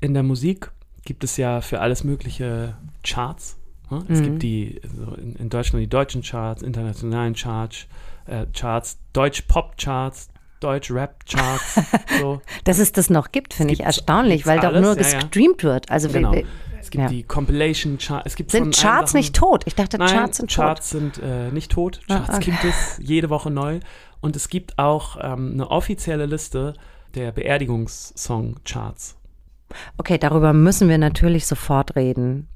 in 0.00 0.14
der 0.14 0.22
Musik, 0.22 0.70
gibt 1.04 1.24
es 1.24 1.36
ja 1.36 1.60
für 1.60 1.80
alles 1.80 2.04
mögliche 2.04 2.76
Charts. 3.02 3.56
ne? 3.90 4.04
Es 4.08 4.20
Mhm. 4.20 4.24
gibt 4.24 4.42
die, 4.42 4.80
so 4.96 5.14
in, 5.14 5.34
in 5.36 5.48
Deutschland 5.50 5.82
die 5.82 5.88
deutschen 5.88 6.22
Charts, 6.22 6.62
internationalen 6.62 7.34
Charts, 7.34 7.86
äh, 8.26 8.46
Charts, 8.54 8.98
Deutsch-Pop-Charts, 9.12 10.28
Deutsch-Rap-Charts. 10.60 11.80
so. 12.20 12.40
Dass 12.64 12.78
es 12.78 12.92
das 12.92 13.10
noch 13.10 13.32
gibt, 13.32 13.54
finde 13.54 13.72
ich 13.74 13.80
erstaunlich, 13.80 14.46
weil 14.46 14.58
doch 14.60 14.68
alles, 14.68 14.82
nur 14.82 14.96
ja, 14.96 15.02
ja. 15.02 15.18
gestreamt 15.20 15.62
wird. 15.64 15.90
Also 15.90 16.08
Genau. 16.08 16.32
Es 16.80 16.90
gibt 16.90 17.02
Ja. 17.02 17.08
die 17.08 17.22
gibt 18.36 18.52
von 18.52 18.64
sind 18.64 18.76
Charts 18.78 19.10
Sachen- 19.12 19.18
nicht 19.18 19.34
tot? 19.34 19.62
Ich 19.66 19.74
dachte, 19.74 19.98
Nein, 19.98 20.08
Charts 20.08 20.36
sind 20.38 20.50
Charts 20.50 20.90
sind 20.90 21.18
äh, 21.22 21.50
nicht 21.50 21.70
tot. 21.72 22.00
Ah, 22.08 22.18
Charts 22.20 22.36
okay. 22.36 22.50
gibt 22.52 22.64
es 22.64 22.98
jede 23.02 23.30
Woche 23.30 23.50
neu. 23.50 23.80
Und 24.20 24.36
es 24.36 24.48
gibt 24.48 24.78
auch 24.78 25.16
ähm, 25.20 25.52
eine 25.54 25.70
offizielle 25.70 26.26
Liste 26.26 26.74
der 27.14 27.32
Beerdigungssong-Charts. 27.32 29.10
tot. 29.10 29.76
Okay, 29.98 30.18
darüber 30.18 30.52
müssen 30.52 30.88
wir 30.88 30.98
natürlich 30.98 31.46
sofort 31.46 31.94
reden. 31.96 32.48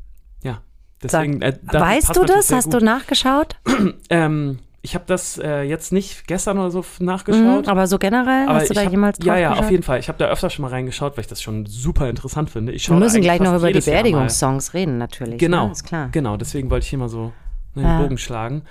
Ja, 0.42 0.62
deswegen. 1.02 1.42
Äh, 1.42 1.58
weißt 1.62 2.16
du 2.16 2.24
das? 2.24 2.50
Hast 2.52 2.70
gut. 2.70 2.74
du 2.80 2.84
nachgeschaut? 2.84 3.56
Ähm, 4.10 4.58
ich 4.84 4.94
habe 4.96 5.04
das 5.06 5.38
äh, 5.38 5.62
jetzt 5.62 5.92
nicht 5.92 6.26
gestern 6.26 6.58
oder 6.58 6.70
so 6.72 6.84
nachgeschaut. 6.98 7.64
Mhm, 7.64 7.68
aber 7.68 7.86
so 7.86 7.98
generell, 7.98 8.48
aber 8.48 8.58
hast 8.58 8.70
du 8.70 8.74
da 8.74 8.82
hab, 8.82 8.90
jemals 8.90 9.18
drauf 9.18 9.26
Ja, 9.28 9.36
ja, 9.36 9.48
geschaut? 9.50 9.64
auf 9.64 9.70
jeden 9.70 9.82
Fall. 9.84 10.00
Ich 10.00 10.08
habe 10.08 10.18
da 10.18 10.26
öfter 10.26 10.50
schon 10.50 10.62
mal 10.64 10.68
reingeschaut, 10.72 11.16
weil 11.16 11.20
ich 11.22 11.28
das 11.28 11.40
schon 11.40 11.66
super 11.66 12.08
interessant 12.10 12.50
finde. 12.50 12.72
Ich 12.72 12.88
Wir 12.88 12.96
müssen 12.96 13.20
gleich 13.20 13.40
noch 13.40 13.54
über 13.56 13.72
die. 13.72 13.80
Beerdigungssongs 13.80 14.74
reden, 14.74 14.98
natürlich. 14.98 15.38
Genau, 15.38 15.66
Ne? 15.66 15.72
Ist 15.72 15.84
klar. 15.84 16.08
genau. 16.10 16.36
Deswegen 16.36 16.68
wollte 16.70 16.84
ich 16.84 16.90
hier 16.90 16.98
mal 16.98 17.08
so 17.08 17.32
einen 17.76 17.84
Ja. 17.86 18.00
Bogen 18.02 18.18
schlagen. 18.18 18.62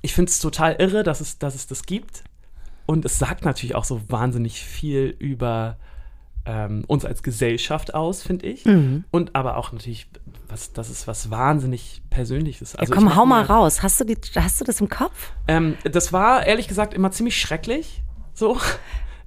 Ich 0.00 0.14
finde 0.14 0.30
es 0.30 0.38
total 0.38 0.76
irre, 0.78 1.02
dass 1.02 1.20
es, 1.20 1.38
dass 1.38 1.54
es 1.54 1.66
das 1.66 1.84
gibt. 1.86 2.22
Und 2.86 3.04
es 3.04 3.18
sagt 3.18 3.44
natürlich 3.44 3.74
auch 3.74 3.84
so 3.84 4.00
wahnsinnig 4.08 4.60
viel 4.64 5.14
über 5.18 5.76
ähm, 6.44 6.84
uns 6.86 7.04
als 7.04 7.22
Gesellschaft 7.22 7.94
aus, 7.94 8.22
finde 8.22 8.46
ich. 8.46 8.64
Mhm. 8.64 9.04
Und 9.10 9.34
aber 9.34 9.56
auch 9.56 9.72
natürlich, 9.72 10.08
was, 10.48 10.72
das 10.72 10.90
ist 10.90 11.06
was 11.06 11.30
wahnsinnig 11.30 12.02
Persönliches. 12.10 12.72
Ja, 12.72 12.80
Also 12.80 12.92
ich 12.92 12.98
komm, 12.98 13.14
hau 13.16 13.26
mal 13.26 13.42
raus. 13.42 13.82
Hast 13.82 14.00
du, 14.00 14.04
die, 14.04 14.16
hast 14.36 14.60
du 14.60 14.64
das 14.64 14.80
im 14.80 14.88
Kopf? 14.88 15.32
Ähm, 15.48 15.76
das 15.84 16.12
war 16.12 16.46
ehrlich 16.46 16.68
gesagt 16.68 16.94
immer 16.94 17.10
ziemlich 17.10 17.36
schrecklich. 17.40 18.02
So. 18.34 18.58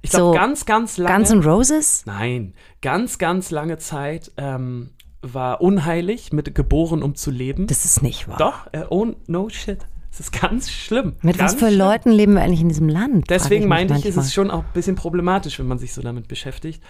Ich 0.02 0.10
glaube, 0.10 0.34
So 0.36 0.40
ganz, 0.40 0.66
ganz 0.66 0.98
lange. 0.98 1.16
Guns 1.16 1.30
N' 1.30 1.42
Roses? 1.42 2.02
Nein, 2.06 2.54
ganz, 2.80 3.18
ganz 3.18 3.50
lange 3.50 3.78
Zeit 3.78 4.30
ähm, 4.36 4.90
war 5.20 5.60
unheilig 5.60 6.32
mit 6.32 6.54
geboren, 6.54 7.02
um 7.02 7.16
zu 7.16 7.32
leben. 7.32 7.66
Das 7.66 7.84
ist 7.84 8.02
nicht 8.02 8.28
wahr. 8.28 8.36
Doch, 8.38 8.72
äh, 8.72 8.84
oh, 8.88 9.14
no 9.26 9.48
shit. 9.48 9.78
Es 10.18 10.20
ist 10.20 10.40
ganz 10.40 10.70
schlimm. 10.70 11.12
Mit 11.20 11.36
ganz 11.36 11.52
was 11.52 11.60
für 11.60 11.66
schlimm. 11.66 11.78
Leuten 11.78 12.10
leben 12.10 12.34
wir 12.34 12.42
eigentlich 12.42 12.62
in 12.62 12.70
diesem 12.70 12.88
Land? 12.88 13.28
Deswegen 13.28 13.64
ich 13.64 13.68
meinte 13.68 13.94
ich, 13.98 14.06
ist 14.06 14.16
es 14.16 14.32
schon 14.32 14.50
auch 14.50 14.60
ein 14.64 14.72
bisschen 14.72 14.96
problematisch, 14.96 15.58
wenn 15.58 15.66
man 15.66 15.78
sich 15.78 15.92
so 15.92 16.00
damit 16.00 16.26
beschäftigt. 16.26 16.82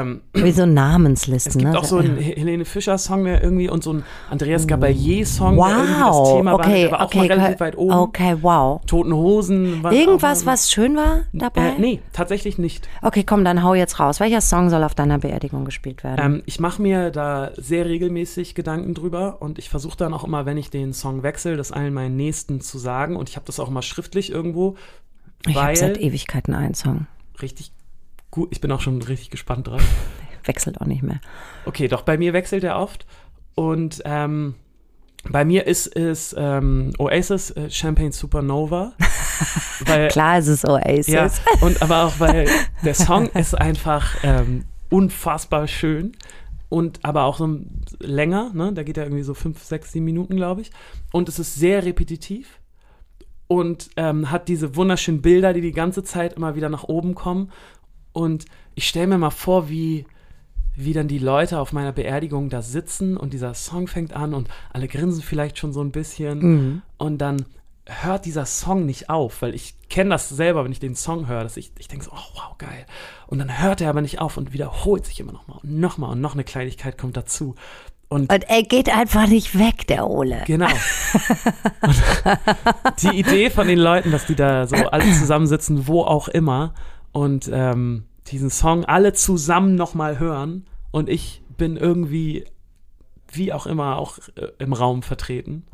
Ähm, 0.00 0.20
Wie 0.32 0.50
so 0.50 0.66
Namenslisten. 0.66 1.50
es 1.50 1.58
gibt 1.58 1.72
ne? 1.72 1.78
auch 1.78 1.84
so 1.84 1.98
einen 1.98 2.16
He- 2.16 2.34
Helene 2.36 2.64
Fischer-Song, 2.64 3.24
der 3.24 3.42
irgendwie 3.42 3.68
und 3.68 3.84
so 3.84 3.90
einen 3.90 4.04
Andreas 4.30 4.66
Gabalier-Song, 4.66 5.56
irgendwie 5.56 5.92
das 6.00 6.16
Wow. 6.16 6.36
Thema 6.36 6.52
war, 6.52 6.58
Okay, 6.60 6.90
war 6.90 7.00
auch 7.00 7.04
okay, 7.06 7.18
mal 7.18 7.26
relativ 7.26 7.60
weit 7.60 7.76
oben. 7.78 7.92
okay, 7.94 8.36
wow. 8.42 8.80
Toten 8.86 9.12
Hosen. 9.14 9.82
Irgendwas, 9.84 10.46
was 10.46 10.70
schön 10.70 10.96
war 10.96 11.20
dabei? 11.32 11.68
Äh, 11.70 11.78
nee, 11.78 12.00
tatsächlich 12.12 12.58
nicht. 12.58 12.88
Okay, 13.02 13.24
komm, 13.24 13.44
dann 13.44 13.62
hau 13.62 13.74
jetzt 13.74 14.00
raus. 14.00 14.20
Welcher 14.20 14.40
Song 14.40 14.70
soll 14.70 14.82
auf 14.84 14.94
deiner 14.94 15.18
Beerdigung 15.18 15.64
gespielt 15.64 16.02
werden? 16.04 16.20
Ähm, 16.36 16.42
ich 16.46 16.58
mache 16.60 16.82
mir 16.82 17.10
da 17.10 17.52
sehr 17.56 17.86
regelmäßig 17.86 18.54
Gedanken 18.54 18.94
drüber 18.94 19.36
und 19.40 19.58
ich 19.58 19.68
versuche 19.70 19.96
dann 19.96 20.12
auch 20.14 20.24
immer, 20.24 20.46
wenn 20.46 20.56
ich 20.56 20.70
den 20.70 20.92
Song 20.92 21.22
wechsle, 21.22 21.56
das 21.56 21.72
allen 21.72 21.94
meinen 21.94 22.16
Nächsten 22.16 22.60
zu 22.60 22.78
sagen 22.78 23.16
und 23.16 23.28
ich 23.28 23.36
habe 23.36 23.46
das 23.46 23.60
auch 23.60 23.68
immer 23.68 23.82
schriftlich 23.82 24.30
irgendwo, 24.32 24.76
ich 25.46 25.56
habe 25.56 25.76
seit 25.76 25.98
Ewigkeiten 26.00 26.54
einen 26.54 26.74
Song. 26.74 27.06
richtig 27.42 27.70
gut, 28.34 28.48
ich 28.50 28.60
bin 28.60 28.72
auch 28.72 28.80
schon 28.80 29.00
richtig 29.00 29.30
gespannt 29.30 29.68
drauf. 29.68 29.82
Wechselt 30.44 30.80
auch 30.80 30.86
nicht 30.86 31.04
mehr. 31.04 31.20
Okay, 31.66 31.86
doch 31.86 32.02
bei 32.02 32.18
mir 32.18 32.32
wechselt 32.32 32.64
er 32.64 32.78
oft 32.80 33.06
und 33.54 34.02
ähm, 34.04 34.56
bei 35.30 35.44
mir 35.44 35.68
ist 35.68 35.86
es 35.96 36.34
ähm, 36.36 36.92
Oasis 36.98 37.52
äh, 37.52 37.70
Champagne 37.70 38.10
Supernova, 38.10 38.92
weil 39.86 40.08
Klar 40.08 40.40
ist 40.40 40.48
es 40.48 40.64
Oasis. 40.64 41.06
ja 41.06 41.30
und 41.60 41.80
aber 41.80 42.02
auch 42.02 42.18
weil 42.18 42.48
der 42.84 42.94
Song 42.94 43.28
ist 43.30 43.54
einfach 43.54 44.16
ähm, 44.24 44.64
unfassbar 44.90 45.68
schön 45.68 46.16
und 46.68 47.04
aber 47.04 47.22
auch 47.22 47.38
so 47.38 47.60
länger, 48.00 48.50
ne? 48.52 48.72
Da 48.72 48.82
geht 48.82 48.96
er 48.96 49.04
irgendwie 49.04 49.22
so 49.22 49.34
fünf, 49.34 49.62
sechs, 49.62 49.92
sieben 49.92 50.06
Minuten, 50.06 50.34
glaube 50.34 50.62
ich. 50.62 50.72
Und 51.12 51.28
es 51.28 51.38
ist 51.38 51.54
sehr 51.54 51.84
repetitiv 51.84 52.58
und 53.46 53.90
ähm, 53.96 54.30
hat 54.30 54.48
diese 54.48 54.74
wunderschönen 54.74 55.22
Bilder, 55.22 55.52
die 55.52 55.60
die 55.60 55.72
ganze 55.72 56.02
Zeit 56.02 56.32
immer 56.34 56.56
wieder 56.56 56.68
nach 56.68 56.84
oben 56.84 57.14
kommen. 57.14 57.52
Und 58.14 58.46
ich 58.74 58.88
stelle 58.88 59.08
mir 59.08 59.18
mal 59.18 59.30
vor, 59.30 59.68
wie, 59.68 60.06
wie 60.74 60.94
dann 60.94 61.08
die 61.08 61.18
Leute 61.18 61.58
auf 61.58 61.72
meiner 61.72 61.92
Beerdigung 61.92 62.48
da 62.48 62.62
sitzen 62.62 63.18
und 63.18 63.34
dieser 63.34 63.52
Song 63.52 63.88
fängt 63.88 64.14
an 64.14 64.32
und 64.32 64.48
alle 64.72 64.88
grinsen 64.88 65.22
vielleicht 65.22 65.58
schon 65.58 65.74
so 65.74 65.82
ein 65.82 65.90
bisschen. 65.90 66.38
Mhm. 66.38 66.82
Und 66.96 67.18
dann 67.18 67.44
hört 67.86 68.24
dieser 68.24 68.46
Song 68.46 68.86
nicht 68.86 69.10
auf, 69.10 69.42
weil 69.42 69.54
ich 69.54 69.74
kenne 69.90 70.10
das 70.10 70.28
selber, 70.28 70.64
wenn 70.64 70.72
ich 70.72 70.80
den 70.80 70.94
Song 70.94 71.28
höre, 71.28 71.42
dass 71.42 71.56
ich, 71.56 71.72
ich 71.78 71.88
denke 71.88 72.06
so, 72.06 72.12
oh 72.12 72.34
wow, 72.34 72.56
geil. 72.56 72.86
Und 73.26 73.40
dann 73.40 73.62
hört 73.62 73.80
er 73.80 73.90
aber 73.90 74.00
nicht 74.00 74.20
auf 74.20 74.36
und 74.36 74.52
wiederholt 74.52 75.04
sich 75.04 75.20
immer 75.20 75.32
nochmal 75.32 75.58
und 75.62 75.78
nochmal 75.78 76.12
und 76.12 76.20
noch 76.20 76.34
eine 76.34 76.44
Kleinigkeit 76.44 76.96
kommt 76.96 77.16
dazu. 77.16 77.56
Und 78.08 78.32
Und 78.32 78.44
er 78.48 78.62
geht 78.62 78.94
einfach 78.94 79.26
nicht 79.26 79.58
weg, 79.58 79.86
der 79.88 80.08
Ole. 80.08 80.44
Genau. 80.46 80.68
Und 81.82 83.02
die 83.02 83.18
Idee 83.18 83.50
von 83.50 83.66
den 83.66 83.78
Leuten, 83.78 84.12
dass 84.12 84.26
die 84.26 84.36
da 84.36 84.66
so 84.66 84.76
alle 84.76 85.10
zusammensitzen, 85.12 85.88
wo 85.88 86.02
auch 86.02 86.28
immer, 86.28 86.74
und 87.14 87.48
ähm, 87.50 88.04
diesen 88.26 88.50
Song 88.50 88.84
alle 88.84 89.14
zusammen 89.14 89.74
nochmal 89.76 90.18
hören 90.18 90.66
und 90.90 91.08
ich 91.08 91.42
bin 91.56 91.76
irgendwie, 91.78 92.44
wie 93.32 93.52
auch 93.54 93.66
immer, 93.66 93.96
auch 93.96 94.18
äh, 94.36 94.48
im 94.58 94.72
Raum 94.74 95.02
vertreten, 95.02 95.64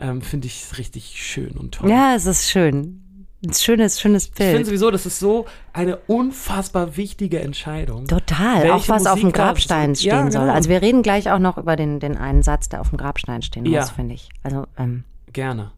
ähm, 0.00 0.20
finde 0.20 0.46
ich 0.48 0.66
richtig 0.76 1.22
schön 1.22 1.52
und 1.52 1.74
toll. 1.76 1.88
Ja, 1.90 2.14
es 2.14 2.26
ist 2.26 2.50
schön. 2.50 3.06
Ein 3.46 3.54
schönes, 3.54 3.98
schönes 4.00 4.26
Ich 4.26 4.32
finde 4.34 4.52
Bild. 4.54 4.66
sowieso, 4.66 4.90
das 4.90 5.06
ist 5.06 5.18
so 5.18 5.46
eine 5.72 5.96
unfassbar 6.08 6.98
wichtige 6.98 7.40
Entscheidung. 7.40 8.06
Total, 8.06 8.70
auch 8.70 8.86
was 8.90 9.06
auf 9.06 9.14
dem 9.18 9.28
Musik 9.28 9.36
Grabstein 9.36 9.94
stehen 9.96 10.08
Ja, 10.10 10.30
soll. 10.30 10.42
genau. 10.42 10.52
Also 10.52 10.68
wir 10.68 10.82
reden 10.82 11.02
gleich 11.02 11.30
auch 11.30 11.38
noch 11.38 11.56
über 11.56 11.74
den, 11.76 12.00
den 12.00 12.18
einen 12.18 12.42
Satz, 12.42 12.68
der 12.68 12.82
auf 12.82 12.90
dem 12.90 12.98
Grabstein 12.98 13.40
stehen 13.40 13.64
Ja. 13.64 13.80
muss, 13.80 13.90
finde 13.90 14.14
ich. 14.14 14.28
Also, 14.42 14.66
ähm, 14.76 15.04
Gerne. 15.32 15.70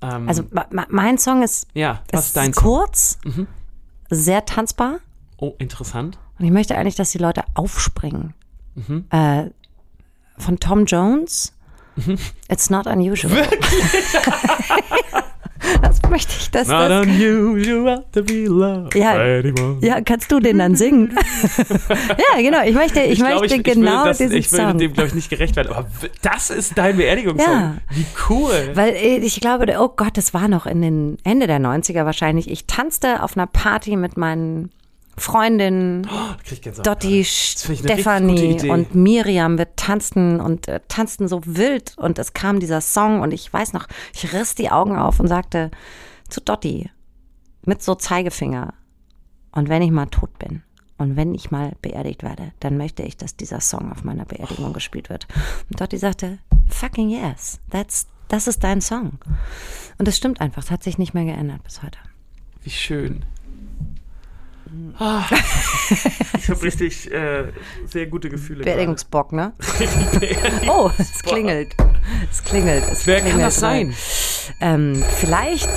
Ähm, 0.00 0.26
also 0.28 0.44
mein 0.88 1.18
Song 1.18 1.42
ist, 1.42 1.66
ja, 1.74 2.00
was 2.12 2.20
ist 2.20 2.26
ist 2.28 2.36
dein 2.38 2.54
Song? 2.54 2.62
kurz, 2.62 3.18
Mhm. 3.24 3.46
Sehr 4.14 4.44
tanzbar 4.44 4.98
Oh, 5.38 5.54
interessant. 5.58 6.18
und 6.38 6.44
ich 6.44 6.50
möchte 6.52 6.76
eigentlich, 6.76 6.94
dass 6.96 7.10
die 7.10 7.18
Leute 7.18 7.42
aufspringen. 7.54 8.34
Mhm. 8.74 9.06
Äh, 9.10 9.50
von 10.38 10.58
Tom 10.60 10.84
Jones, 10.86 11.52
It's 12.48 12.70
Not 12.70 12.86
Unusual. 12.86 13.46
das 15.82 16.00
möchte 16.10 16.32
ich, 16.38 16.50
dass 16.50 16.68
Not 16.68 16.90
das... 16.90 17.06
unusual 17.06 18.04
to 18.12 18.22
be 18.22 18.44
loved 18.44 18.94
Ja. 18.94 19.40
Ja, 19.80 20.00
kannst 20.00 20.30
du 20.30 20.40
den 20.40 20.58
dann 20.58 20.76
singen? 20.76 21.16
ja, 21.88 22.40
genau. 22.40 22.62
Ich 22.64 22.74
möchte, 22.74 23.00
ich, 23.00 23.18
glaub, 23.18 23.40
möchte 23.40 23.56
ich, 23.56 23.64
genau 23.64 24.02
ich 24.02 24.08
das, 24.08 24.18
diesen 24.18 24.36
Ich 24.36 24.52
will 24.52 24.58
Song. 24.60 24.78
dem, 24.78 24.92
glaube 24.92 25.08
ich, 25.08 25.14
nicht 25.14 25.30
gerecht 25.30 25.56
werden. 25.56 25.72
Aber 25.72 25.88
das 26.22 26.50
ist 26.50 26.76
dein 26.76 26.96
Beerdigungssong. 26.96 27.52
Ja. 27.52 27.76
Wie 27.90 28.06
cool. 28.28 28.70
Weil 28.74 28.94
äh, 28.94 29.18
ich 29.18 29.40
glaube, 29.40 29.66
oh 29.78 29.90
Gott, 29.94 30.16
das 30.16 30.34
war 30.34 30.48
noch 30.48 30.66
in 30.66 30.82
den 30.82 31.18
Ende 31.24 31.46
der 31.46 31.60
90er 31.60 32.04
wahrscheinlich. 32.04 32.50
Ich 32.50 32.66
tanzte 32.66 33.22
auf 33.22 33.36
einer 33.36 33.46
Party 33.46 33.96
mit 33.96 34.16
meinen 34.16 34.70
Freundinnen 35.16 36.06
Oh, 36.10 36.82
Dotti, 36.82 37.24
Stefanie 37.24 38.70
und 38.70 38.94
Miriam. 38.94 39.58
Wir 39.58 39.74
tanzten 39.76 40.40
und 40.40 40.68
äh, 40.68 40.80
tanzten 40.88 41.28
so 41.28 41.40
wild 41.44 41.94
und 41.98 42.18
es 42.18 42.32
kam 42.32 42.60
dieser 42.60 42.80
Song 42.80 43.20
und 43.20 43.32
ich 43.32 43.52
weiß 43.52 43.72
noch, 43.72 43.86
ich 44.14 44.32
riss 44.32 44.54
die 44.54 44.70
Augen 44.70 44.96
auf 44.96 45.20
und 45.20 45.28
sagte 45.28 45.70
zu 46.28 46.40
Dotti 46.40 46.90
mit 47.64 47.82
so 47.82 47.94
Zeigefinger 47.94 48.74
und 49.52 49.68
wenn 49.68 49.82
ich 49.82 49.90
mal 49.90 50.06
tot 50.06 50.38
bin 50.38 50.62
Und 50.98 51.16
wenn 51.16 51.34
ich 51.34 51.50
mal 51.50 51.72
beerdigt 51.82 52.22
werde, 52.22 52.52
dann 52.60 52.76
möchte 52.76 53.02
ich, 53.02 53.16
dass 53.16 53.36
dieser 53.36 53.60
Song 53.60 53.90
auf 53.92 54.04
meiner 54.04 54.24
Beerdigung 54.24 54.72
gespielt 54.72 55.10
wird. 55.10 55.26
Und 55.70 55.80
Dotti 55.80 55.98
sagte, 55.98 56.38
fucking 56.68 57.10
yes, 57.10 57.60
that's, 57.70 58.06
das 58.28 58.46
ist 58.46 58.62
dein 58.62 58.80
Song. 58.80 59.18
Und 59.98 60.08
das 60.08 60.16
stimmt 60.16 60.40
einfach, 60.40 60.62
es 60.62 60.70
hat 60.70 60.82
sich 60.82 60.98
nicht 60.98 61.12
mehr 61.12 61.24
geändert 61.24 61.62
bis 61.64 61.82
heute. 61.82 61.98
Wie 62.62 62.70
schön. 62.70 63.24
Ah, 64.98 65.24
ich 66.38 66.48
habe 66.48 66.62
richtig 66.62 67.10
äh, 67.10 67.44
sehr 67.86 68.06
gute 68.06 68.30
Gefühle. 68.30 68.64
Beerdigungsbock, 68.64 69.32
ne? 69.32 69.52
oh, 70.68 70.90
es 70.98 71.22
klingelt. 71.22 71.74
Es 72.30 72.42
klingelt. 72.42 72.84
Es 72.90 73.06
Wer 73.06 73.16
klingelt 73.16 73.32
kann 73.32 73.42
das 73.42 73.60
sein? 73.60 73.94
Ähm, 74.60 75.02
vielleicht 75.16 75.68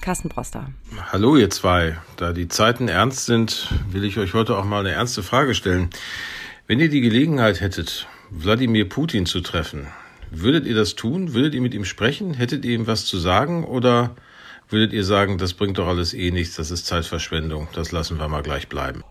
Carsten 0.00 0.28
Broster. 0.28 0.66
Hallo 1.12 1.36
ihr 1.36 1.50
zwei. 1.50 1.96
Da 2.16 2.32
die 2.32 2.48
Zeiten 2.48 2.88
ernst 2.88 3.26
sind, 3.26 3.68
will 3.90 4.04
ich 4.04 4.18
euch 4.18 4.34
heute 4.34 4.56
auch 4.56 4.64
mal 4.64 4.80
eine 4.80 4.92
ernste 4.92 5.22
Frage 5.22 5.54
stellen. 5.54 5.90
Wenn 6.66 6.80
ihr 6.80 6.88
die 6.88 7.02
Gelegenheit 7.02 7.60
hättet, 7.60 8.08
Wladimir 8.30 8.88
Putin 8.88 9.26
zu 9.26 9.40
treffen, 9.40 9.86
würdet 10.30 10.66
ihr 10.66 10.74
das 10.74 10.94
tun? 10.94 11.34
Würdet 11.34 11.54
ihr 11.54 11.60
mit 11.60 11.74
ihm 11.74 11.84
sprechen? 11.84 12.34
Hättet 12.34 12.64
ihr 12.64 12.74
ihm 12.74 12.86
was 12.86 13.04
zu 13.04 13.18
sagen? 13.18 13.64
Oder 13.64 14.16
würdet 14.72 14.92
ihr 14.92 15.04
sagen, 15.04 15.38
das 15.38 15.54
bringt 15.54 15.78
doch 15.78 15.86
alles 15.86 16.14
eh 16.14 16.30
nichts, 16.30 16.56
das 16.56 16.70
ist 16.70 16.86
Zeitverschwendung, 16.86 17.68
das 17.74 17.92
lassen 17.92 18.18
wir 18.18 18.28
mal 18.28 18.42
gleich 18.42 18.68
bleiben? 18.68 19.04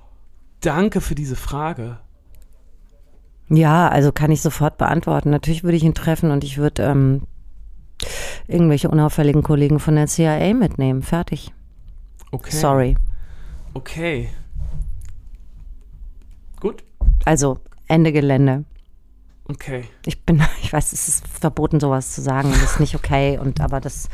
Danke 0.62 1.02
für 1.02 1.16
diese 1.16 1.36
Frage. 1.36 2.00
Ja, 3.50 3.90
also 3.90 4.12
kann 4.12 4.32
ich 4.32 4.42
sofort 4.42 4.78
beantworten. 4.78 5.30
Natürlich 5.30 5.64
würde 5.64 5.76
ich 5.76 5.84
ihn 5.84 5.94
treffen 5.94 6.32
und 6.32 6.44
ich 6.44 6.58
würde 6.58 6.84
ähm, 6.84 7.24
irgendwelche 8.48 8.90
unauffälligen 8.90 9.44
Kollegen 9.44 9.80
von 9.80 9.96
der 9.96 10.08
CIA 10.08 10.54
mitnehmen. 10.54 11.02
Fertig. 11.02 11.52
Okay. 12.32 12.56
Sorry. 12.56 12.96
Okay. 13.74 14.30
Gut. 16.62 16.84
Also 17.26 17.60
Ende 17.88 18.14
Gelände. 18.14 18.64
Okay. 19.50 19.84
Ich 20.06 20.24
bin, 20.24 20.42
ich 20.62 20.72
weiß, 20.72 20.94
es 20.94 21.08
ist 21.08 21.28
verboten, 21.28 21.80
sowas 21.80 22.14
zu 22.14 22.22
sagen. 22.22 22.52
Das 22.52 22.64
ist 22.64 22.80
nicht 22.80 22.96
okay. 22.96 23.38
Und 23.38 23.60
aber 23.60 23.82
das, 23.82 24.08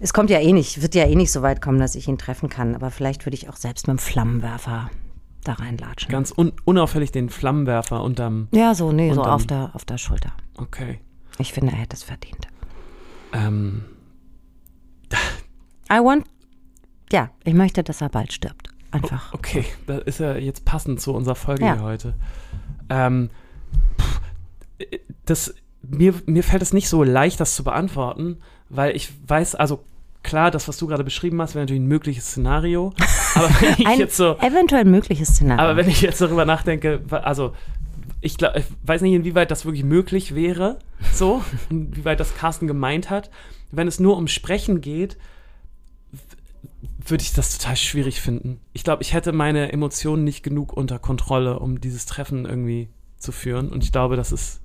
es 0.00 0.12
kommt 0.12 0.30
ja 0.30 0.40
eh 0.40 0.52
nicht, 0.52 0.82
wird 0.82 0.94
ja 0.94 1.04
eh 1.06 1.14
nicht 1.14 1.30
so 1.30 1.42
weit 1.42 1.60
kommen, 1.62 1.78
dass 1.78 1.94
ich 1.94 2.08
ihn 2.08 2.18
treffen 2.18 2.48
kann. 2.48 2.74
Aber 2.74 2.90
vielleicht 2.90 3.24
würde 3.26 3.34
ich 3.36 3.48
auch 3.48 3.56
selbst 3.56 3.86
mit 3.86 3.96
dem 3.96 3.98
Flammenwerfer 3.98 4.90
da 5.44 5.52
reinlatschen. 5.54 6.10
Ganz 6.10 6.32
un 6.36 6.52
unauffällig 6.64 7.12
den 7.12 7.28
Flammenwerfer 7.30 8.02
unterm. 8.02 8.48
ja, 8.52 8.74
so, 8.74 8.92
nee, 8.92 9.12
so 9.12 9.20
Und 9.20 9.26
dann- 9.26 9.34
auf 9.34 9.46
der, 9.46 9.70
auf 9.74 9.84
der 9.84 9.98
Schulter. 9.98 10.32
Okay. 10.56 11.00
Ich 11.38 11.52
finde, 11.52 11.72
er 11.72 11.78
hätte 11.78 11.96
es 11.96 12.02
verdient. 12.02 12.48
Ähm, 13.32 13.84
I 15.92 15.98
want, 15.98 16.26
ja, 17.12 17.30
ich 17.44 17.54
möchte, 17.54 17.82
dass 17.82 18.00
er 18.00 18.08
bald 18.08 18.32
stirbt. 18.32 18.68
Einfach. 18.92 19.32
okay, 19.34 19.64
das 19.86 20.02
ist 20.02 20.18
ja 20.20 20.34
jetzt 20.36 20.64
passend 20.64 21.00
zu 21.00 21.14
unserer 21.14 21.36
Folge 21.36 21.64
Ja. 21.64 21.74
hier 21.74 21.82
heute. 21.84 22.14
Ähm, 22.88 23.30
pff, 24.00 24.20
äh, 24.78 24.98
das, 25.26 25.54
mir, 25.82 26.12
mir 26.26 26.42
fällt 26.42 26.62
es 26.62 26.72
nicht 26.72 26.88
so 26.88 27.04
leicht, 27.04 27.38
das 27.38 27.54
zu 27.54 27.62
beantworten, 27.62 28.38
weil 28.70 28.96
ich 28.96 29.10
weiß, 29.26 29.54
also 29.56 29.84
klar, 30.22 30.50
das, 30.50 30.68
was 30.68 30.78
du 30.78 30.86
gerade 30.86 31.04
beschrieben 31.04 31.40
hast, 31.42 31.54
wäre 31.54 31.64
natürlich 31.64 31.82
ein 31.82 31.88
mögliches 31.88 32.26
Szenario. 32.26 32.92
Aber 33.34 33.48
wenn 33.60 33.74
ich 33.78 33.86
Ein 33.86 33.98
jetzt 33.98 34.16
so. 34.16 34.36
eventuell 34.38 34.84
mögliches 34.84 35.28
Szenario. 35.30 35.62
Aber 35.62 35.76
wenn 35.76 35.88
ich 35.88 36.00
jetzt 36.00 36.20
darüber 36.20 36.44
nachdenke, 36.44 37.00
also 37.10 37.54
ich, 38.20 38.36
glaub, 38.36 38.56
ich 38.56 38.64
weiß 38.84 39.02
nicht, 39.02 39.14
inwieweit 39.14 39.50
das 39.50 39.64
wirklich 39.64 39.84
möglich 39.84 40.34
wäre, 40.34 40.78
so, 41.12 41.42
inwieweit 41.70 42.20
das 42.20 42.34
Carsten 42.34 42.66
gemeint 42.66 43.10
hat. 43.10 43.30
Wenn 43.70 43.88
es 43.88 44.00
nur 44.00 44.16
um 44.16 44.26
Sprechen 44.26 44.80
geht, 44.80 45.16
würde 47.06 47.22
ich 47.22 47.32
das 47.32 47.56
total 47.56 47.76
schwierig 47.76 48.20
finden. 48.20 48.60
Ich 48.72 48.84
glaube, 48.84 49.02
ich 49.02 49.14
hätte 49.14 49.32
meine 49.32 49.72
Emotionen 49.72 50.24
nicht 50.24 50.42
genug 50.42 50.72
unter 50.72 50.98
Kontrolle, 50.98 51.58
um 51.58 51.80
dieses 51.80 52.06
Treffen 52.06 52.44
irgendwie 52.44 52.88
zu 53.16 53.32
führen. 53.32 53.68
Und 53.70 53.84
ich 53.84 53.92
glaube, 53.92 54.16
das 54.16 54.32
ist. 54.32 54.59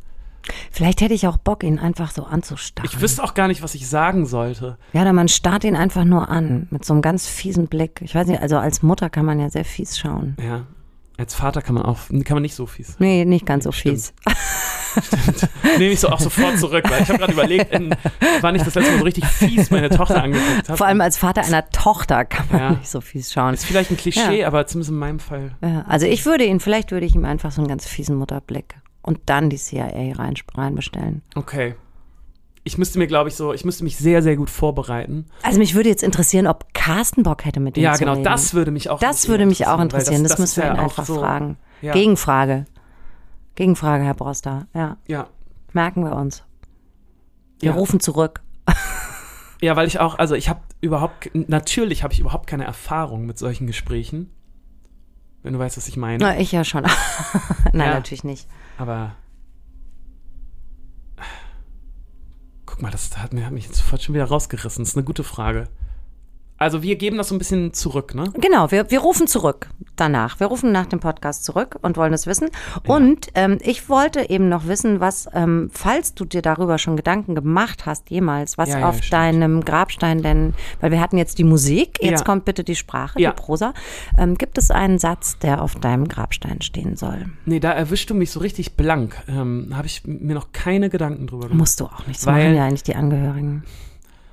Vielleicht 0.71 1.01
hätte 1.01 1.13
ich 1.13 1.27
auch 1.27 1.37
Bock, 1.37 1.63
ihn 1.63 1.79
einfach 1.79 2.11
so 2.11 2.23
anzustarren. 2.25 2.89
Ich 2.93 3.01
wüsste 3.01 3.23
auch 3.23 3.33
gar 3.33 3.47
nicht, 3.47 3.61
was 3.63 3.75
ich 3.75 3.87
sagen 3.87 4.25
sollte. 4.25 4.77
Ja, 4.93 5.01
oder 5.01 5.13
man 5.13 5.27
starrt 5.27 5.63
ihn 5.63 5.75
einfach 5.75 6.03
nur 6.03 6.29
an, 6.29 6.67
mit 6.71 6.85
so 6.85 6.93
einem 6.93 7.01
ganz 7.01 7.27
fiesen 7.27 7.67
Blick. 7.67 8.01
Ich 8.03 8.13
weiß 8.15 8.27
nicht, 8.27 8.41
also 8.41 8.57
als 8.57 8.83
Mutter 8.83 9.09
kann 9.09 9.25
man 9.25 9.39
ja 9.39 9.49
sehr 9.49 9.65
fies 9.65 9.97
schauen. 9.97 10.35
Ja. 10.45 10.65
Als 11.17 11.33
Vater 11.33 11.61
kann 11.61 11.75
man 11.75 11.85
auch, 11.85 11.97
kann 12.09 12.35
man 12.35 12.41
nicht 12.41 12.55
so 12.55 12.65
fies. 12.65 12.97
Nee, 12.99 13.23
nicht 13.23 13.45
ganz 13.45 13.63
so 13.63 13.71
Stimmt. 13.71 13.95
fies. 13.95 14.13
Nehme 15.77 15.93
ich 15.93 15.99
so 15.99 16.09
auch 16.09 16.19
sofort 16.19 16.57
zurück, 16.59 16.83
weil 16.89 17.03
ich 17.03 17.09
habe 17.09 17.19
gerade 17.19 17.33
überlegt, 17.33 17.73
in, 17.73 17.95
wann 18.41 18.55
ich 18.55 18.63
das 18.63 18.75
letzte 18.75 18.91
Mal 18.91 18.97
so 18.99 19.03
richtig 19.05 19.25
fies 19.25 19.71
meine 19.71 19.89
Tochter 19.89 20.21
angeguckt 20.23 20.67
habe. 20.69 20.77
Vor 20.77 20.87
allem 20.87 21.01
als 21.01 21.17
Vater 21.17 21.43
einer 21.43 21.69
Tochter 21.69 22.25
kann 22.25 22.45
man 22.51 22.59
Ja. 22.59 22.69
nicht 22.71 22.89
so 22.89 23.01
fies 23.01 23.31
schauen. 23.31 23.53
Ist 23.53 23.65
vielleicht 23.65 23.91
ein 23.91 23.97
Klischee, 23.97 24.43
aber 24.45 24.67
zumindest 24.67 24.91
in 24.91 24.97
meinem 24.97 25.19
Fall. 25.19 25.55
Ja, 25.61 25.85
also 25.87 26.05
ich 26.05 26.25
würde 26.25 26.45
ihn, 26.45 26.59
vielleicht 26.59 26.91
würde 26.91 27.05
ich 27.05 27.15
ihm 27.15 27.25
einfach 27.25 27.51
so 27.51 27.61
einen 27.61 27.67
ganz 27.69 27.85
fiesen 27.87 28.15
Mutterblick 28.17 28.75
und 29.05 29.19
dann 29.27 29.49
die 29.49 29.57
CIA 29.57 30.13
rein, 30.15 30.33
reinbestellen. 30.55 31.21
Okay. 31.35 31.75
Ich 32.63 32.79
müsste 32.79 32.97
mir, 32.97 33.05
glaube 33.05 33.29
ich, 33.29 33.35
so, 33.35 33.53
ich 33.53 33.63
müsste 33.63 33.83
mich 33.83 33.95
sehr, 33.95 34.23
sehr 34.23 34.35
gut 34.35 34.49
vorbereiten. 34.49 35.27
Also 35.43 35.59
mich 35.59 35.75
würde 35.75 35.89
jetzt 35.89 36.01
interessieren, 36.01 36.47
ob 36.47 36.73
Carsten 36.73 37.21
Bock 37.21 37.45
hätte 37.45 37.59
mit 37.59 37.77
ihm 37.77 37.83
Ja, 37.83 37.93
zu 37.93 37.99
genau, 37.99 38.13
reden. 38.13 38.23
das 38.23 38.55
würde 38.55 38.71
mich 38.71 38.89
auch 38.89 38.99
Das 38.99 39.27
würde 39.27 39.45
mich 39.45 39.67
auch 39.67 39.79
interessieren. 39.79 40.23
Das, 40.23 40.33
ist 40.33 40.39
müssen 40.39 40.57
wir 40.63 40.65
ja 40.69 40.73
ihn 40.73 40.79
einfach 40.79 41.05
so, 41.05 41.19
fragen. 41.19 41.57
Ja, 41.83 41.93
Gegenfrage. 41.93 42.65
Gegenfrage, 43.53 44.03
Herr 44.03 44.15
Broster. 44.15 44.65
Ja, 44.73 44.97
ja. 45.07 45.27
merken 45.73 46.03
wir 46.03 46.15
uns. 46.15 46.43
Wir 47.59 47.69
Ja. 47.69 47.75
rufen 47.75 47.99
zurück. 47.99 48.41
ja, 49.61 49.75
weil 49.75 49.87
ich 49.87 49.99
auch, 49.99 50.17
also 50.17 50.33
ich 50.33 50.49
habe 50.49 50.61
überhaupt, 50.81 51.29
natürlich 51.33 52.01
habe 52.03 52.13
ich 52.13 52.19
überhaupt 52.19 52.47
keine 52.47 52.63
Erfahrung 52.65 53.27
mit 53.27 53.37
solchen 53.37 53.67
Gesprächen. 53.67 54.31
Wenn 55.43 55.53
du 55.53 55.59
weißt, 55.59 55.77
was 55.77 55.87
ich 55.87 55.97
meine. 55.97 56.17
Na, 56.17 56.39
ich 56.39 56.51
ja 56.51 56.63
schon. 56.63 56.83
Nein, 57.73 57.89
Ja. 57.89 57.93
natürlich 57.93 58.23
nicht. 58.23 58.47
Aber. 58.77 59.15
Guck 62.65 62.81
mal, 62.81 62.91
das 62.91 63.17
hat, 63.17 63.31
mich 63.33 63.65
jetzt 63.65 63.77
sofort 63.77 64.01
schon 64.01 64.15
wieder 64.15 64.25
rausgerissen. 64.25 64.83
Das 64.83 64.89
ist 64.89 64.97
eine 64.97 65.05
gute 65.05 65.23
Frage. 65.23 65.69
Also, 66.57 66.81
wir 66.81 66.95
geben 66.95 67.17
das 67.17 67.27
so 67.29 67.35
ein 67.35 67.37
bisschen 67.37 67.73
zurück, 67.73 68.15
ne? 68.15 68.31
Genau, 68.39 68.71
wir, 68.71 68.89
wir 68.89 68.99
rufen 68.99 69.27
zurück 69.27 69.69
danach. 69.97 70.39
Wir 70.39 70.47
rufen 70.47 70.71
nach 70.71 70.85
dem 70.85 70.99
Podcast 70.99 71.43
zurück 71.45 71.77
und 71.81 71.95
wollen 71.97 72.13
es 72.13 72.27
wissen. 72.27 72.49
Und 72.85 73.27
ähm, 73.35 73.57
ich 73.61 73.87
wollte 73.89 74.29
eben 74.29 74.47
noch 74.49 74.67
wissen, 74.67 74.99
was, 74.99 75.27
ähm, 75.33 75.69
falls 75.73 76.13
du 76.15 76.25
dir 76.25 76.41
darüber 76.41 76.77
schon 76.77 76.95
Gedanken 76.97 77.35
gemacht 77.35 77.85
hast, 77.85 78.09
jemals, 78.09 78.57
was 78.57 78.69
Ja, 78.69 78.79
ja, 78.79 78.89
auf 78.89 78.97
stimmt. 78.97 79.13
deinem 79.13 79.65
Grabstein 79.65 80.21
denn, 80.21 80.53
weil 80.81 80.91
wir 80.91 80.99
hatten 81.01 81.17
jetzt 81.17 81.37
die 81.39 81.43
Musik, 81.45 81.99
jetzt 82.01 82.19
Ja. 82.21 82.25
kommt 82.25 82.45
bitte 82.45 82.63
die 82.63 82.75
Sprache, 82.75 83.19
Ja. 83.21 83.31
die 83.31 83.41
Prosa. 83.41 83.73
Ähm, 84.17 84.37
gibt 84.37 84.57
es 84.57 84.71
einen 84.71 84.99
Satz, 84.99 85.37
der 85.39 85.61
auf 85.61 85.75
deinem 85.75 86.07
Grabstein 86.07 86.61
stehen 86.61 86.95
soll? 86.95 87.25
Nee, 87.45 87.59
da 87.59 87.71
erwischst 87.71 88.09
du 88.09 88.15
mich 88.15 88.31
so 88.31 88.39
richtig 88.39 88.75
blank. 88.75 89.15
Ähm, 89.27 89.71
Habe 89.73 89.87
ich 89.87 90.03
mir 90.05 90.33
noch 90.35 90.51
keine 90.53 90.89
Gedanken 90.89 91.27
drüber 91.27 91.43
gemacht. 91.47 91.57
Musst 91.59 91.79
du 91.79 91.85
auch 91.85 92.05
nicht. 92.07 92.19
Das 92.19 92.25
Weil- 92.27 92.43
machen 92.45 92.55
ja 92.57 92.65
eigentlich 92.65 92.83
die 92.83 92.95
Angehörigen. 92.95 93.63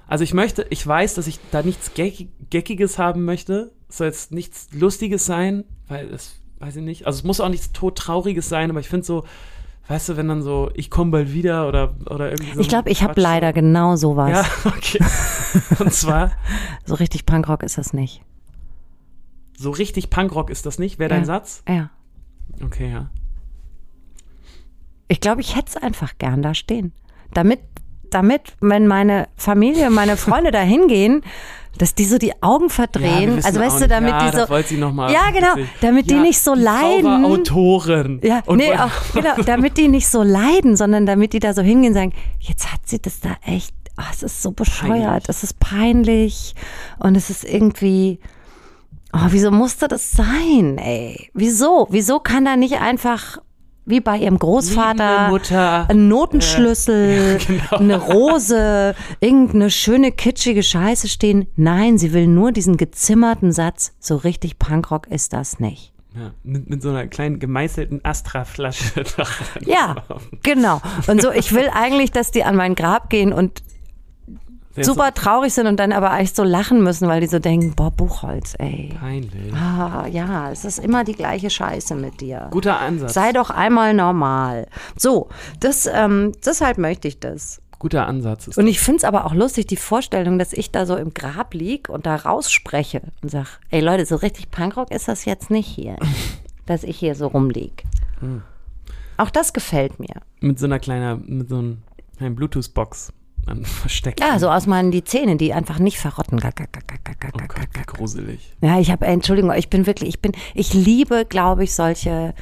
Also 0.07 0.25
ich 0.25 0.35
möchte, 0.35 0.67
ich 0.71 0.87
weiß, 0.87 1.15
dass 1.15 1.27
ich 1.27 1.39
da 1.51 1.63
nichts 1.63 1.95
Geck 1.95 2.29
Geckiges 2.51 2.99
haben 2.99 3.25
möchte. 3.25 3.73
Es 3.89 3.99
soll 3.99 4.09
jetzt 4.09 4.33
nichts 4.33 4.69
Lustiges 4.73 5.25
sein, 5.27 5.65
weil 5.89 6.09
es, 6.13 6.41
weiß 6.59 6.77
ich 6.77 6.83
nicht, 6.83 7.07
also 7.07 7.19
es 7.19 7.25
muss 7.25 7.41
auch 7.41 7.49
nichts 7.49 7.73
todtrauriges 7.73 8.49
sein, 8.49 8.71
aber 8.71 8.81
ich 8.81 8.89
finde 8.89 9.07
so, 9.07 9.25
weißt 9.89 10.11
du, 10.11 10.17
wenn 10.17 10.29
dann 10.29 10.43
so, 10.43 10.71
ich 10.75 10.91
komme 10.91 11.11
bald 11.13 11.33
wieder 11.33 11.67
oder, 11.69 11.95
oder 12.11 12.31
irgendwie 12.31 12.55
so. 12.55 12.61
Ich 12.61 12.69
glaube, 12.69 12.91
ich 12.91 13.03
habe 13.03 13.21
leider 13.21 13.53
genau 13.53 13.97
sowas. 13.97 14.31
Ja, 14.65 14.71
okay. 14.77 14.99
Und 15.79 15.93
zwar, 15.93 16.33
So 16.85 16.95
richtig 16.95 17.25
Punkrock 17.27 17.63
ist 17.63 17.79
das 17.79 17.93
nicht. 17.93 18.23
so 19.57 19.71
richtig 19.71 20.11
Punkrock 20.11 20.51
ist 20.51 20.67
das 20.67 20.79
nicht. 20.79 20.99
Wäre 20.99 21.11
dein 21.11 21.21
Ja. 21.21 21.27
Satz? 21.27 21.63
Ja. 21.69 21.91
Okay, 22.63 22.91
ja. 22.91 23.11
Ich 25.09 25.21
glaube, 25.21 25.41
ich 25.41 25.57
hätte 25.57 25.69
es 25.69 25.77
einfach 25.77 26.17
gern 26.19 26.43
da 26.43 26.55
stehen. 26.55 26.93
Damit, 27.35 27.61
damit, 28.15 28.55
wenn 28.61 28.87
meine 28.87 29.29
Familie, 29.37 29.91
meine 29.91 30.17
Freunde 30.17 30.51
da 30.51 30.61
hingehen, 30.61 31.23
dass 31.79 31.95
die 31.95 32.05
so 32.05 32.19
die 32.19 32.43
Augen 32.43 32.69
ja 32.69 32.75
verdrehen. 32.75 33.37
wissen 33.37 33.47
also 33.47 33.61
weißt 33.61 33.81
du, 33.83 33.89
damit 33.89 34.13
ja, 34.13 34.31
die 34.31 34.37
so. 34.37 34.47
Ja, 35.11 35.31
genau, 35.33 35.67
damit 35.81 36.11
die 36.11 36.17
nicht 36.17 36.41
so 36.41 36.55
die 36.55 36.61
leiden. 36.61 37.25
Autorin. 37.25 38.21
Ja, 38.23 38.43
Und 38.47 38.59
nee, 38.59 38.75
auch, 38.75 38.91
genau, 39.15 39.35
damit 39.45 39.79
die 39.79 39.89
nicht 39.89 40.09
so 40.09 40.23
leiden, 40.23 40.77
sondern 40.77 41.07
damit 41.07 41.33
die 41.33 41.39
da 41.39 41.55
so 41.55 41.63
hingehen 41.63 41.93
und 41.93 41.95
sagen, 41.95 42.13
jetzt 42.41 42.73
hat 42.73 42.81
sie 42.85 43.01
das 43.01 43.21
da 43.21 43.37
echt, 43.47 43.75
oh, 43.99 44.05
es 44.11 44.23
ist 44.23 44.43
so 44.43 44.53
bescheuert, 44.53 45.29
es 45.29 45.43
ist 45.43 45.61
peinlich 45.61 46.55
und 46.99 47.17
es 47.17 47.31
ist 47.31 47.45
irgendwie, 47.45 48.21
oh, 49.13 49.27
wieso 49.29 49.51
musste 49.51 49.89
das 49.89 50.13
sein, 50.13 50.79
ey? 50.79 51.31
Wieso? 51.33 51.87
Wieso 51.91 52.21
kann 52.21 52.45
da 52.45 52.57
nicht 52.57 52.81
einfach, 52.81 53.39
wie 53.85 54.01
bei 54.01 54.19
ihrem 54.19 54.39
Großvater, 54.39 55.29
Mutter. 55.29 55.87
ein 55.89 56.09
Notenschlüssel, 56.09 57.39
ja, 57.49 57.69
genau. 57.69 57.77
eine 57.77 57.99
Rose, 57.99 58.95
irgendeine 59.21 59.71
schöne 59.71 60.13
kitschige 60.13 60.63
Scheiße 60.63 61.09
stehen? 61.09 61.47
Nein, 61.57 61.99
sie 61.99 62.13
will 62.13 62.27
nur 62.27 62.53
diesen 62.53 62.77
gezimmerten 62.77 63.53
Satz, 63.53 63.93
so 63.99 64.17
richtig 64.17 64.59
Punkrock 64.59 65.09
ist 65.09 65.33
das 65.33 65.59
nicht. 65.59 65.93
Ja, 66.15 66.33
mit, 66.43 66.69
mit 66.69 66.83
so 66.83 66.91
einer 66.91 67.07
kleinen 67.07 67.39
gemeißelten 67.39 68.05
Astra-Flasche. 68.05 69.05
Ja, 69.65 69.97
genau. 70.43 70.83
Und 71.07 71.23
so, 71.23 71.33
ich 71.33 71.53
will 71.53 71.71
eigentlich, 71.73 72.11
dass 72.11 72.31
die 72.31 72.45
an 72.45 72.55
mein 72.55 72.75
Grab 72.75 73.09
gehen 73.09 73.33
und 73.33 73.63
super 74.81 75.13
traurig 75.13 75.53
sind 75.53 75.67
und 75.67 75.79
dann 75.79 75.93
aber 75.93 76.19
echt 76.19 76.37
so 76.37 76.45
lachen 76.45 76.83
müssen, 76.83 77.09
weil 77.09 77.21
die 77.21 77.27
so 77.27 77.39
denken, 77.39 77.75
boah, 77.75 77.91
Buchholz, 77.91 78.55
ey. 78.59 78.95
Peinlich. 78.99 79.53
Ah, 79.55 80.07
ja, 80.11 80.51
es 80.51 80.65
ist 80.65 80.79
immer 80.79 81.05
die 81.05 81.15
gleiche 81.15 81.51
Scheiße 81.51 81.95
mit 81.95 82.21
dir. 82.21 82.49
Guter 82.51 82.81
Ansatz. 82.81 83.15
Sei 83.15 83.33
doch 83.33 83.51
einmal 83.51 83.95
normal. 83.95 84.67
So, 84.97 85.29
das, 85.61 85.87
ähm, 85.87 86.33
deshalb 86.45 86.79
möchte 86.79 87.09
ich 87.09 87.21
das. 87.21 87.61
Guter 87.79 88.07
Ansatz. 88.07 88.47
Ist 88.47 88.59
Und 88.59 88.69
ich 88.69 88.79
finde 88.79 88.99
es 88.99 89.05
aber 89.05 89.27
auch 89.27 89.35
lustig, 89.35 89.67
die 89.67 89.77
Vorstellung, 89.77 90.39
dass 90.39 90.53
ich 90.53 90.71
da 90.71 90.87
so 90.87 90.97
im 90.97 91.13
Grab 91.13 91.53
lieg 91.53 91.89
und 91.89 92.07
da 92.07 92.15
rausspreche 92.15 93.03
und 93.23 93.31
sag, 93.31 93.59
ey 93.71 93.81
Leute, 93.81 94.07
so 94.07 94.17
richtig 94.17 94.51
Punkrock 94.53 94.93
ist 94.93 95.09
das 95.09 95.25
jetzt 95.25 95.51
nicht 95.51 95.67
hier, 95.67 95.97
dass 96.67 96.85
ich 96.85 96.97
hier 96.97 97.17
so 97.17 97.27
rumlieg. 97.27 97.83
Hm. 98.21 98.43
Auch 99.17 99.31
das 99.31 99.53
gefällt 99.53 99.99
mir. 99.99 100.15
mit 100.41 100.59
so 100.59 100.67
einer 100.67 100.79
kleinen, 100.79 101.25
mit 101.27 101.49
so 101.49 101.59
einer 102.21 102.31
Bluetooth-Box 102.31 103.13
an 103.47 103.65
versteckt. 103.65 104.21
Ja, 104.21 104.39
so 104.39 104.49
aus 104.49 104.67
meinen 104.67 104.91
die 104.91 105.05
Zähne, 105.05 105.37
die 105.37 105.53
einfach 105.53 105.79
nicht 105.79 105.99
verrotten. 105.99 106.39
Gack, 106.39 106.57
gack, 106.57 106.73
gack, 106.73 106.87
gack, 107.05 107.21
gack, 107.21 107.33
Oh 107.35 107.39
Gott, 107.39 107.73
gack, 107.73 107.87
gruselig. 107.89 108.55
Ja, 108.61 108.79
ich 108.79 108.91
habe, 108.91 109.07
Entschuldigung, 109.07 109.53
ich 109.53 109.69
bin 109.71 109.87
wirklich, 109.87 110.09
ich 110.11 110.21
bin, 110.21 110.33
ich 110.55 110.75
liebe, 110.75 111.25
glaube 111.29 111.65
ich, 111.65 111.75
solche, 111.75 112.35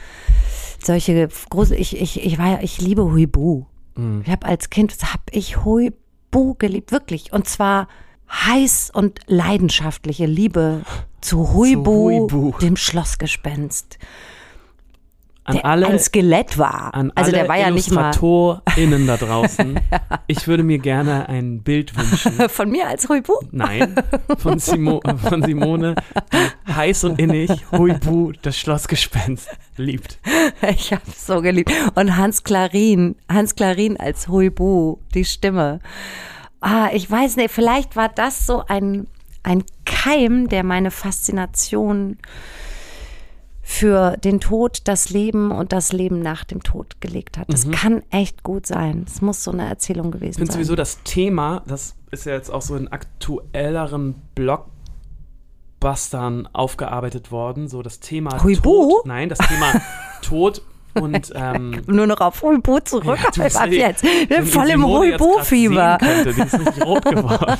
solche 0.82 1.28
große, 1.50 1.76
ich, 1.76 2.00
ich, 2.00 2.24
ich 2.24 2.38
war 2.38 2.52
ja, 2.52 2.58
ich 2.62 2.80
liebe 2.80 3.04
Huibu. 3.04 3.64
Mhm. 3.96 4.22
Ich 4.24 4.30
habe 4.30 4.46
als 4.46 4.70
Kind, 4.70 4.96
habe 5.02 5.22
ich 5.30 5.64
Huibu 5.64 6.54
geliebt, 6.58 6.92
wirklich. 6.92 7.32
Und 7.32 7.48
zwar 7.48 7.88
heiß 8.30 8.90
und 8.92 9.20
leidenschaftliche 9.26 10.26
Liebe 10.26 10.82
zu 11.20 11.52
Huibu, 11.52 12.10
Huibu. 12.10 12.58
dem 12.60 12.76
Schlossgespenst, 12.76 13.98
An 15.50 15.56
der 15.56 15.64
alle, 15.66 15.86
ein 15.86 15.98
Skelett 15.98 16.58
war. 16.58 16.94
an 16.94 17.12
also 17.14 17.30
alle 17.30 17.38
der 17.38 17.48
war 17.48 17.58
ja 17.58 17.70
nicht 17.70 17.90
mal 17.90 18.10
IllustratorInnen 18.10 19.06
da 19.06 19.16
draußen. 19.16 19.80
Ich 20.26 20.46
würde 20.46 20.62
mir 20.62 20.78
gerne 20.78 21.28
ein 21.28 21.62
Bild 21.62 21.96
wünschen. 21.96 22.32
von 22.48 22.70
mir 22.70 22.86
als 22.86 23.08
Huibu. 23.08 23.32
Nein, 23.50 23.96
von, 24.38 24.60
Simo, 24.60 25.00
von 25.28 25.42
Simone, 25.42 25.96
die 26.32 26.72
heiß 26.72 27.02
und 27.04 27.18
innig 27.18 27.50
Huibu, 27.72 28.32
das 28.40 28.56
Schlossgespenst, 28.56 29.48
liebt. 29.76 30.20
Ich 30.68 30.92
habe 30.92 31.02
so 31.16 31.42
geliebt. 31.42 31.72
Und 31.96 32.16
Hans 32.16 32.44
Klarin, 32.44 33.16
Hans 33.28 33.56
Klarin 33.56 33.98
als 33.98 34.28
Huibu, 34.28 34.98
die 35.14 35.24
Stimme. 35.24 35.80
Ah, 36.60 36.90
ich 36.92 37.10
weiß 37.10 37.36
nicht, 37.36 37.50
vielleicht 37.50 37.96
war 37.96 38.08
das 38.08 38.46
so 38.46 38.62
ein, 38.68 39.08
ein 39.42 39.64
Keim, 39.84 40.48
der 40.48 40.62
meine 40.62 40.92
Faszination 40.92 42.18
für 43.70 44.16
den 44.16 44.40
Tod, 44.40 44.80
das 44.88 45.10
Leben 45.10 45.52
und 45.52 45.72
das 45.72 45.92
Leben 45.92 46.18
nach 46.20 46.42
dem 46.42 46.60
Tod 46.60 47.00
gelegt 47.00 47.38
hat. 47.38 47.52
Das 47.52 47.70
kann 47.70 48.02
echt 48.10 48.42
gut 48.42 48.66
sein. 48.66 49.04
Es 49.06 49.22
muss 49.22 49.44
so 49.44 49.52
eine 49.52 49.68
Erzählung 49.68 50.10
gewesen 50.10 50.30
Ich 50.32 50.36
finde 50.38 50.50
sein. 50.52 50.58
sowieso 50.64 50.74
das 50.74 51.00
Thema, 51.04 51.62
das 51.68 51.94
ist 52.10 52.26
ja 52.26 52.32
jetzt 52.32 52.50
auch 52.50 52.62
so 52.62 52.74
in 52.74 52.88
aktuelleren 52.88 54.16
Blockbustern 54.34 56.48
aufgearbeitet 56.52 57.30
worden, 57.30 57.68
so 57.68 57.80
das 57.82 58.00
Thema 58.00 58.42
Huibu? 58.42 58.90
Tod. 58.90 59.06
Nein, 59.06 59.28
das 59.28 59.38
Thema 59.38 59.80
Tod 60.22 60.62
und 60.94 61.32
ähm, 61.34 61.82
Nur 61.86 62.06
noch 62.06 62.20
auf 62.20 62.42
Huibu 62.42 62.80
zurück. 62.80 63.18
Ja, 63.36 63.44
ab 63.60 63.70
die- 63.70 63.76
jetzt. 63.76 64.00
Sind 64.00 64.30
ihr 64.30 64.42
voll 64.44 64.68
im 64.70 64.82
könnte, 65.98 66.34
Die 66.34 66.40
ist 66.42 66.58
richtig 66.58 66.84
rot 66.84 67.04
geworden. 67.04 67.56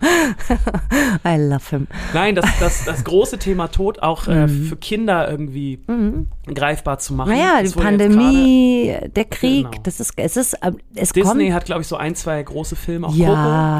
I 1.24 1.36
love 1.36 1.68
him. 1.70 1.86
Nein, 2.14 2.34
das, 2.34 2.46
das, 2.60 2.84
das 2.84 3.04
große 3.04 3.38
Thema 3.38 3.68
Tod 3.68 4.02
auch 4.02 4.26
äh, 4.28 4.48
für 4.48 4.76
Kinder 4.76 5.30
irgendwie 5.30 5.80
greifbar 6.46 6.98
zu 6.98 7.14
machen. 7.14 7.30
Mhm. 7.32 7.36
Naja, 7.38 7.62
die 7.62 7.70
Pandemie, 7.70 8.96
der 9.14 9.24
Krieg, 9.24 9.70
Genau. 9.70 9.82
das 9.82 10.00
ist, 10.00 10.12
es 10.16 10.36
ist, 10.36 10.56
ähm, 10.62 10.78
es 10.94 11.10
Disney 11.10 11.44
kommt. 11.46 11.54
hat, 11.54 11.64
glaube 11.66 11.82
ich, 11.82 11.88
so 11.88 11.96
ein, 11.96 12.14
zwei 12.14 12.42
große 12.42 12.76
Filme. 12.76 13.08
Auch 13.08 13.14
ja, 13.14 13.26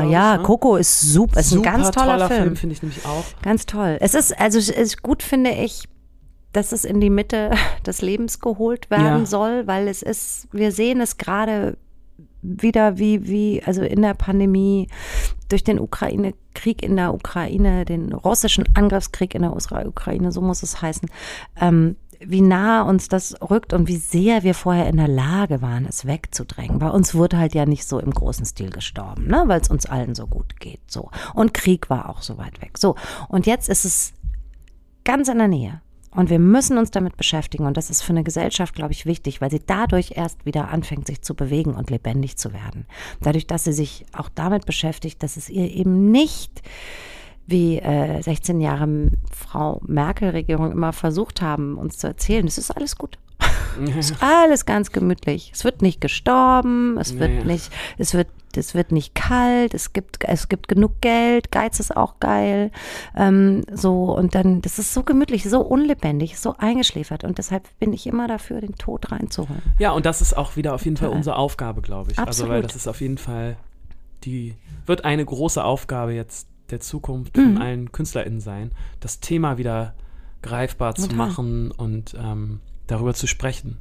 Coco, 0.01 0.11
ja, 0.13 0.33
ich, 0.35 0.39
ne? 0.39 0.45
Coco 0.45 0.77
ist 0.77 1.01
super, 1.01 1.41
ist 1.41 1.51
Super 1.51 1.71
ein 1.71 1.77
ganz 1.77 1.91
toller, 1.91 2.29
Film. 2.29 2.57
finde 2.57 2.75
ich 2.75 2.83
nämlich 2.83 3.05
auch. 3.07 3.25
Ganz 3.43 3.67
toll. 3.67 3.99
Es 4.01 4.15
ist, 4.15 4.39
also 4.39 4.59
es 4.59 4.69
ist 4.69 5.03
gut, 5.03 5.23
finde 5.23 5.51
ich, 5.51 5.85
dass 6.57 6.73
es 6.73 6.85
in 6.85 7.01
die 7.01 7.11
Mitte 7.11 7.51
des 7.87 8.03
Lebens 8.03 8.41
geholt 8.41 8.91
werden 8.91 9.21
Ja. 9.21 9.27
soll, 9.27 9.67
weil 9.67 9.89
es 9.89 10.03
ist, 10.03 10.49
wir 10.53 10.73
sehen 10.73 11.01
es 11.01 11.19
gerade 11.19 11.77
wieder 12.43 12.99
wie, 12.99 13.27
wie, 13.27 13.63
also 13.65 13.83
in 13.83 14.03
der 14.03 14.15
Pandemie, 14.15 14.89
durch 15.49 15.65
den 15.65 15.79
Ukraine-Krieg 15.79 16.83
in 16.83 16.97
der 16.97 17.15
Ukraine, 17.15 17.85
den 17.85 18.13
russischen 18.13 18.65
Angriffskrieg 18.75 19.35
in 19.35 19.43
der 19.43 19.55
Ukraine, 19.55 20.33
so 20.33 20.41
muss 20.41 20.63
es 20.63 20.81
heißen, 20.81 21.09
ähm, 21.61 21.97
wie 22.21 22.41
nah 22.41 22.83
uns 22.83 23.09
das 23.09 23.35
rückt 23.43 23.73
und 23.73 23.89
wie 23.89 23.97
sehr 23.97 24.43
wir 24.43 24.55
vorher 24.55 24.89
in 24.89 24.97
der 24.97 25.09
Lage 25.09 25.61
waren, 25.61 25.85
es 25.87 26.07
wegzudrängen. 26.07 26.79
Bei 26.79 26.89
uns 26.89 27.15
wurde 27.15 27.37
halt 27.37 27.55
ja 27.55 27.67
nicht 27.67 27.85
so 27.87 27.99
im 27.99 28.11
großen 28.11 28.47
Stil 28.47 28.71
gestorben, 28.71 29.27
ne, 29.27 29.45
weil 29.47 29.61
es 29.61 29.69
uns 29.69 29.87
allen 29.87 30.15
so 30.15 30.27
gut 30.27 30.59
geht. 30.59 30.81
So. 30.87 31.11
Und 31.35 31.53
Krieg 31.53 31.91
war 31.91 32.09
auch 32.09 32.23
so 32.23 32.39
weit 32.39 32.63
weg. 32.63 32.79
So. 32.79 32.97
Und 33.29 33.47
jetzt 33.47 33.69
ist 33.69 33.85
es 33.85 34.15
ganz 35.05 35.29
in 35.29 35.39
der 35.39 35.49
Nähe. 35.49 35.83
Und 36.17 36.31
wir 36.31 36.39
müssen 36.39 36.79
uns 36.79 36.91
damit 36.91 37.17
beschäftigen. 37.17 37.67
Und 37.67 37.77
das 37.77 37.91
ist 37.91 38.03
für 38.03 38.13
eine 38.13 38.25
Gesellschaft, 38.25 38.75
glaube 38.75 38.93
ich, 38.93 39.05
wichtig, 39.05 39.41
weil 39.41 39.51
sie 39.51 39.61
dadurch 39.65 40.13
erst 40.17 40.47
wieder 40.47 40.69
anfängt, 40.71 41.07
sich 41.07 41.21
zu 41.21 41.35
bewegen 41.35 41.75
und 41.75 41.91
lebendig 41.91 42.39
zu 42.39 42.55
werden. 42.55 42.87
Dadurch, 43.21 43.47
dass 43.47 43.65
sie 43.65 43.73
sich 43.73 44.07
auch 44.13 44.31
damit 44.35 44.65
beschäftigt, 44.65 45.23
dass 45.23 45.37
es 45.37 45.51
ihr 45.51 45.71
eben 45.71 46.11
nicht 46.11 46.63
wie 47.47 47.79
äh, 47.79 48.23
16 48.23 48.61
Jahre 48.61 49.11
Frau 49.31 49.81
Merkel-Regierung 49.87 50.73
immer 50.73 50.93
versucht 50.93 51.43
haben, 51.43 51.77
uns 51.77 51.99
zu 51.99 52.07
erzählen, 52.07 52.47
es 52.47 52.59
ist 52.59 52.71
alles 52.71 52.97
gut. 52.97 53.19
Es 53.99 54.11
ist 54.11 54.23
alles 54.23 54.65
ganz 54.65 54.91
gemütlich. 54.91 55.51
Es 55.55 55.63
wird 55.65 55.83
nicht 55.83 56.01
gestorben, 56.01 56.97
es 56.97 57.19
wird 57.19 57.31
Ja, 57.31 57.39
ja. 57.41 57.45
nicht, 57.45 57.71
es 57.99 58.15
wird, 58.15 58.29
es 58.57 58.75
wird 58.75 58.93
nicht 58.93 59.15
kalt, 59.15 59.75
es 59.75 59.93
gibt, 59.93 60.25
es 60.25 60.49
gibt 60.49 60.69
genug 60.69 61.01
Geld, 61.01 61.51
Geiz 61.53 61.81
ist 61.81 61.97
auch 61.97 62.21
geil. 62.21 62.71
Ähm, 63.17 63.63
so, 63.73 64.15
und 64.17 64.35
dann, 64.35 64.63
das 64.63 64.79
ist 64.79 64.93
so 64.95 65.03
gemütlich, 65.03 65.45
so 65.45 65.61
unlebendig, 65.61 66.39
so 66.39 66.55
eingeschläfert. 66.59 67.25
Und 67.25 67.39
deshalb 67.39 67.69
bin 67.79 67.93
ich 67.93 68.07
immer 68.07 68.29
dafür, 68.29 68.61
den 68.61 68.75
Tod 68.77 69.11
reinzuholen. 69.13 69.63
Ja, 69.79 69.93
und 69.93 70.07
das 70.07 70.21
ist 70.23 70.37
auch 70.37 70.57
wieder 70.57 70.75
auf 70.75 70.85
jeden 70.85 70.97
Fall 70.97 71.09
unsere 71.11 71.37
Aufgabe, 71.37 71.83
glaube 71.83 72.13
ich. 72.13 72.19
Also, 72.19 72.45
weil 72.45 72.59
Absolut. 72.59 72.65
das 72.65 72.77
ist 72.77 72.89
auf 72.89 73.01
jeden 73.01 73.19
Fall 73.19 73.57
die, 74.25 74.55
wird 74.87 75.05
eine 75.05 75.25
große 75.25 75.63
Aufgabe 75.63 76.13
jetzt 76.13 76.49
der 76.71 76.81
Zukunft 76.81 77.37
Mhm. 77.37 77.43
von 77.55 77.63
allen 77.63 77.93
KünstlerInnen 77.93 78.41
sein, 78.41 78.73
das 79.01 79.21
Thema 79.21 79.57
wieder 79.59 79.95
greifbar 80.43 80.95
zu 80.95 81.03
Total. 81.03 81.17
machen 81.17 81.71
und 81.71 82.15
ähm, 82.19 82.61
darüber 82.87 83.15
zu 83.15 83.27
sprechen. 83.27 83.79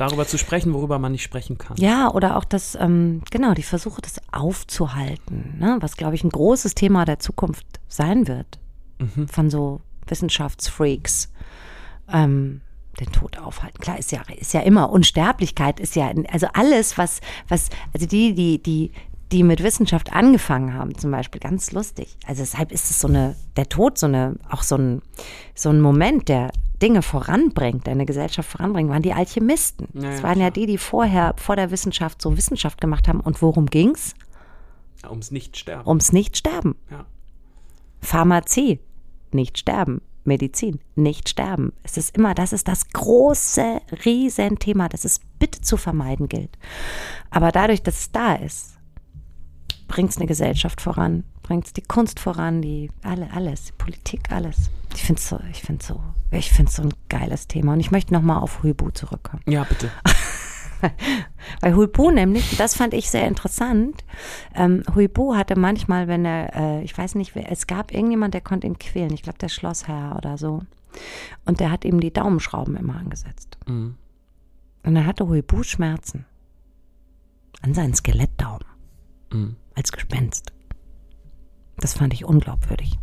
Darüber 0.00 0.26
zu 0.26 0.38
sprechen, 0.38 0.72
worüber 0.72 0.98
man 0.98 1.12
nicht 1.12 1.22
sprechen 1.22 1.58
kann. 1.58 1.76
Ja, 1.76 2.10
oder 2.10 2.38
auch 2.38 2.44
das, 2.44 2.74
ähm, 2.74 3.20
genau, 3.30 3.52
die 3.52 3.62
Versuche, 3.62 4.00
das 4.00 4.18
aufzuhalten, 4.32 5.58
ne? 5.58 5.76
was, 5.80 5.94
glaube 5.94 6.14
ich, 6.14 6.24
ein 6.24 6.30
großes 6.30 6.74
Thema 6.74 7.04
der 7.04 7.18
Zukunft 7.18 7.66
sein 7.86 8.26
wird. 8.26 8.58
Von 9.30 9.50
so 9.50 9.82
Wissenschaftsfreaks. 10.06 11.30
Ähm, 12.10 12.62
den 12.98 13.12
Tod 13.12 13.38
aufhalten. 13.38 13.78
Klar, 13.78 13.98
ist 13.98 14.10
ja, 14.10 14.22
ist 14.36 14.54
ja 14.54 14.60
immer 14.60 14.90
Unsterblichkeit, 14.90 15.78
ist 15.80 15.94
ja, 15.96 16.10
also 16.32 16.48
alles, 16.54 16.96
was, 16.96 17.20
was, 17.48 17.68
also 17.92 18.06
die, 18.06 18.34
die, 18.34 18.62
die, 18.62 18.92
die 19.32 19.42
mit 19.42 19.62
Wissenschaft 19.62 20.12
angefangen 20.12 20.74
haben, 20.74 20.96
zum 20.96 21.10
Beispiel, 21.10 21.40
ganz 21.40 21.72
lustig. 21.72 22.16
Also 22.26 22.42
deshalb 22.42 22.72
ist 22.72 22.90
es 22.90 23.00
so 23.00 23.08
eine, 23.08 23.36
der 23.56 23.68
Tod 23.68 23.98
so 23.98 24.06
eine, 24.06 24.36
auch 24.48 24.62
so 24.62 24.76
ein, 24.76 25.02
so 25.54 25.68
ein 25.68 25.80
Moment, 25.80 26.28
der 26.28 26.50
Dinge 26.80 27.02
voranbringt, 27.02 27.86
der 27.86 27.92
eine 27.92 28.06
Gesellschaft 28.06 28.50
voranbringt, 28.50 28.90
waren 28.90 29.02
die 29.02 29.12
Alchemisten. 29.12 29.88
Ja, 29.94 30.10
das 30.10 30.18
ja, 30.18 30.22
waren 30.22 30.38
ja 30.38 30.50
klar. 30.50 30.52
die, 30.52 30.66
die 30.66 30.78
vorher, 30.78 31.34
vor 31.36 31.56
der 31.56 31.70
Wissenschaft 31.70 32.22
so 32.22 32.36
Wissenschaft 32.36 32.80
gemacht 32.80 33.08
haben. 33.08 33.20
Und 33.20 33.42
worum 33.42 33.66
ging's? 33.66 34.14
Ums 35.08 35.30
Nicht-Sterben. 35.30 35.86
Ums 35.86 36.12
Nicht-Sterben. 36.12 36.76
Ja. 36.90 37.06
Pharmazie, 38.00 38.80
nicht 39.32 39.58
sterben. 39.58 40.00
Medizin, 40.24 40.80
nicht 40.96 41.30
sterben. 41.30 41.72
Es 41.82 41.96
ist 41.96 42.16
immer, 42.16 42.34
das 42.34 42.52
ist 42.52 42.68
das 42.68 42.88
große 42.90 43.80
Riesenthema, 44.04 44.88
das 44.88 45.04
es 45.04 45.20
bitte 45.38 45.60
zu 45.62 45.76
vermeiden 45.76 46.28
gilt. 46.28 46.58
Aber 47.30 47.52
dadurch, 47.52 47.82
dass 47.82 48.00
es 48.00 48.12
da 48.12 48.34
ist, 48.34 48.76
bringt 49.88 50.10
es 50.10 50.18
eine 50.18 50.26
Gesellschaft 50.26 50.80
voran, 50.80 51.24
bringt 51.42 51.66
es 51.66 51.72
die 51.72 51.82
Kunst 51.82 52.20
voran, 52.20 52.60
die 52.60 52.90
alle, 53.02 53.32
alles, 53.32 53.64
die 53.64 53.72
Politik, 53.72 54.30
alles. 54.30 54.70
Ich 54.94 55.02
finde 55.02 55.20
es 55.20 55.28
so, 55.28 55.38
ich 55.50 55.62
finde 55.62 55.84
so, 55.84 56.00
ich 56.30 56.50
finde 56.50 56.70
so 56.70 56.82
ein 56.82 56.92
geiles 57.08 57.48
Thema. 57.48 57.74
Und 57.74 57.80
ich 57.80 57.90
möchte 57.90 58.12
nochmal 58.12 58.38
auf 58.38 58.62
Huibu 58.62 58.90
zurückkommen. 58.90 59.42
ja, 59.46 59.64
bitte. 59.64 59.90
Weil 61.60 61.76
Huibu 61.76 62.10
nämlich, 62.10 62.56
das 62.56 62.74
fand 62.74 62.94
ich 62.94 63.10
sehr 63.10 63.26
interessant. 63.26 64.02
Ähm, 64.54 64.82
Huibu 64.94 65.34
hatte 65.34 65.58
manchmal, 65.58 66.08
wenn 66.08 66.24
er, 66.24 66.56
äh, 66.56 66.82
ich 66.82 66.96
weiß 66.96 67.16
nicht, 67.16 67.34
wer, 67.34 67.50
es 67.50 67.66
gab 67.66 67.92
irgendjemand, 67.92 68.34
der 68.34 68.40
konnte 68.40 68.66
ihn 68.66 68.78
quälen. 68.78 69.12
Ich 69.12 69.22
glaube, 69.22 69.38
der 69.38 69.48
Schlossherr 69.48 70.14
oder 70.16 70.38
so. 70.38 70.62
Und 71.44 71.60
der 71.60 71.70
hat 71.70 71.84
ihm 71.84 72.00
die 72.00 72.12
Daumenschrauben 72.12 72.76
immer 72.76 72.96
angesetzt. 72.96 73.58
Mhm. 73.66 73.96
Und 74.82 74.94
dann 74.94 75.06
hatte 75.06 75.28
Huibu 75.28 75.62
Schmerzen. 75.62 76.24
An 77.62 77.74
seinen 77.74 77.94
Skelettdaumen. 77.94 78.64
Mhm. 79.32 79.56
Als 79.74 79.92
Gespenst. 79.92 80.52
Das 81.76 81.94
fand 81.94 82.14
ich 82.14 82.24
unglaubwürdig. 82.24 82.98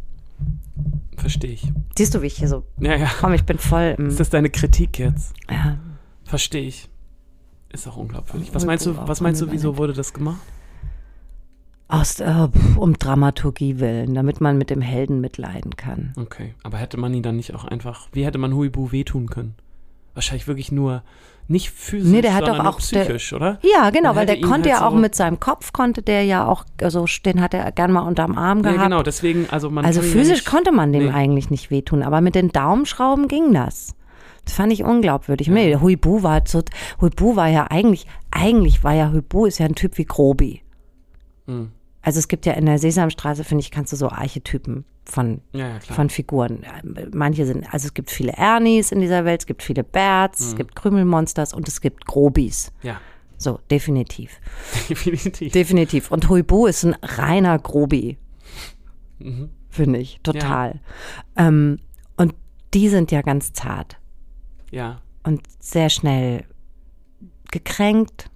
Verstehe 1.15 1.51
ich. 1.51 1.71
Siehst 1.97 2.13
du, 2.13 2.21
wie 2.21 2.27
ich 2.27 2.37
hier 2.37 2.47
so 2.47 2.63
Ja, 2.79 2.95
ja. 2.95 3.09
komm, 3.19 3.33
ich 3.33 3.43
bin 3.43 3.57
voll. 3.57 3.95
Ist 3.99 4.19
das 4.19 4.29
deine 4.29 4.49
Kritik 4.49 4.99
jetzt? 4.99 5.33
Ja, 5.49 5.77
Verstehe 6.23 6.63
ich. 6.67 6.89
Ist 7.69 7.87
auch 7.87 7.97
unglaubwürdig. 7.97 8.53
Was 8.53 8.65
meinst 8.65 8.85
du, 8.85 8.95
was 8.97 9.21
meinst 9.21 9.41
du, 9.41 9.51
wieso 9.51 9.77
wurde 9.77 9.93
das 9.93 10.13
gemacht? 10.13 10.39
Aus, 11.89 12.19
äh, 12.19 12.49
um 12.75 12.97
Dramaturgie 12.97 13.79
willen, 13.79 14.13
damit 14.13 14.41
man 14.41 14.57
mit 14.57 14.69
dem 14.69 14.81
Helden 14.81 15.21
mitleiden 15.21 15.77
kann. 15.77 16.11
Okay, 16.17 16.53
aber 16.63 16.77
hätte 16.77 16.97
man 16.97 17.13
ihn 17.13 17.23
dann 17.23 17.37
nicht 17.37 17.53
auch 17.55 17.63
einfach, 17.63 18.09
wie 18.11 18.25
hätte 18.25 18.37
man 18.37 18.53
Huibu 18.53 18.91
wehtun 18.91 19.27
können? 19.29 19.55
Wahrscheinlich 20.13 20.47
wirklich 20.47 20.71
nur, 20.71 21.01
nicht 21.49 21.69
physisch, 21.71 22.11
Nee, 22.11 22.21
der 22.21 22.33
hat 22.35 22.45
sondern 22.45 22.65
doch 22.65 22.73
auch- 22.75 22.77
psychisch, 22.79 23.31
oder? 23.33 23.59
Ja, 23.63 23.89
genau, 23.89 24.15
weil 24.15 24.25
der 24.25 24.41
konnte 24.41 24.69
halt 24.69 24.81
ja 24.81 24.85
auch 24.87 24.91
so- 24.91 24.97
mit 24.97 25.15
seinem 25.15 25.39
Kopf, 25.39 25.71
konnte 25.71 26.01
der 26.01 26.23
ja 26.23 26.45
auch, 26.45 26.65
also 26.81 27.05
den 27.25 27.41
hat 27.41 27.53
er 27.53 27.71
gern 27.71 27.91
mal 27.91 28.01
unterm 28.01 28.37
Arm 28.37 28.59
Ja, 28.59 28.71
gehabt. 28.71 28.83
genau, 28.83 29.03
deswegen, 29.03 29.47
also 29.49 29.69
man 29.69 29.85
Also 29.85 30.01
ihn 30.01 30.07
ja 30.07 30.11
physisch 30.11 30.39
nicht, 30.39 30.45
konnte 30.49 30.71
man 30.71 30.91
dem 30.91 31.05
nee. 31.05 31.11
eigentlich 31.11 31.49
nicht 31.49 31.71
wehtun, 31.71 32.03
aber 32.03 32.19
mit 32.21 32.35
den 32.35 32.49
Daumenschrauben 32.49 33.27
ging 33.27 33.53
das. 33.53 33.95
Das 34.43 34.53
fand 34.53 34.71
ich 34.71 34.83
unglaubwürdig. 34.83 35.47
Nee, 35.49 35.75
Huibu 35.77 36.23
war 36.23 36.41
so, 36.45 36.61
Huibu 37.01 37.35
war 37.35 37.47
ja 37.47 37.67
eigentlich, 37.69 38.07
eigentlich 38.31 38.83
war 38.83 38.93
ja 38.93 39.11
Huibu 39.11 39.45
ist 39.45 39.57
ja 39.59 39.65
ein 39.65 39.75
Typ 39.75 39.97
wie 39.97 40.05
Grobi. 40.05 40.61
Mhm. 41.45 41.71
Also 42.01 42.19
es 42.19 42.27
gibt 42.29 42.45
ja 42.45 42.53
in 42.53 42.65
der 42.65 42.79
Sesamstraße, 42.79 43.43
finde 43.43 43.61
ich, 43.61 43.71
kannst 43.71 43.91
du 43.91 43.97
so 43.97 44.09
Archetypen 44.09 44.85
von, 45.09 45.41
Ja, 45.53 45.67
ja, 45.69 45.79
von 45.79 46.09
Figuren. 46.09 46.63
Manche 47.13 47.45
sind, 47.45 47.71
also 47.73 47.87
es 47.87 47.93
gibt 47.93 48.11
viele 48.11 48.33
Ernies 48.33 48.91
in 48.91 48.99
dieser 48.99 49.25
Welt, 49.25 49.41
es 49.41 49.47
gibt 49.47 49.63
viele 49.63 49.83
Berts, 49.83 50.41
Mhm. 50.41 50.47
es 50.47 50.55
gibt 50.55 50.75
Krümelmonsters 50.75 51.53
und 51.53 51.67
es 51.67 51.81
gibt 51.81 52.05
Grobis. 52.05 52.71
ja, 52.83 52.99
So, 53.37 53.59
definitiv. 53.71 54.39
definitiv. 54.89 55.51
Definitiv. 55.53 56.11
Und 56.11 56.27
Huibu 56.29 56.67
ist 56.67 56.83
ein 56.83 56.95
reiner 57.01 57.57
Grobi. 57.59 58.17
Mhm. 59.19 59.49
Finde 59.69 59.99
ich. 59.99 60.19
Total. 60.23 60.79
Ähm, 61.35 61.79
und 62.17 62.33
die 62.73 62.89
sind 62.89 63.11
ja 63.11 63.21
ganz 63.21 63.53
zart 63.53 63.97
ja, 64.71 65.01
und 65.23 65.41
sehr 65.59 65.89
schnell 65.89 66.43
gekränkt, 67.51 68.29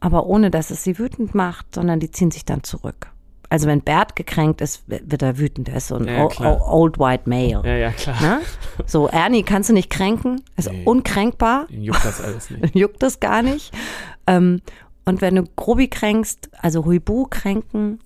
aber 0.00 0.26
ohne 0.26 0.50
dass 0.50 0.70
es 0.70 0.84
sie 0.84 0.98
wütend 0.98 1.34
macht, 1.34 1.74
sondern 1.74 2.00
die 2.00 2.10
ziehen 2.10 2.30
sich 2.30 2.44
dann 2.44 2.62
zurück. 2.62 3.12
Also 3.50 3.66
wenn 3.66 3.80
Bert 3.82 4.14
gekränkt 4.14 4.60
ist, 4.60 4.84
wird 4.86 5.20
er 5.22 5.36
wütend. 5.38 5.68
Er 5.68 5.76
ist 5.78 5.88
so 5.88 5.96
ein 5.96 6.06
Ja, 6.06 6.24
old 6.70 6.98
white 6.98 7.28
male. 7.28 7.60
ja, 7.64 7.76
ja, 7.76 7.90
klar. 7.90 8.20
Ne? 8.22 8.40
So, 8.86 9.08
Ernie 9.08 9.42
kannst 9.42 9.68
du 9.68 9.74
nicht 9.74 9.90
kränken, 9.90 10.40
ist 10.56 10.70
Nee. 10.70 10.84
unkränkbar. 10.84 11.66
Den 11.66 11.82
juckt 11.82 12.04
das 12.04 12.20
alles 12.20 12.48
nicht. 12.50 12.74
juckt 12.76 13.02
das 13.02 13.18
gar 13.18 13.42
nicht. 13.42 13.72
Ähm, 14.28 14.62
und 15.04 15.20
wenn 15.20 15.34
du 15.34 15.44
Grobi 15.56 15.88
kränkst, 15.88 16.48
also 16.60 16.84
Huibu 16.84 17.26
kränken, 17.28 17.98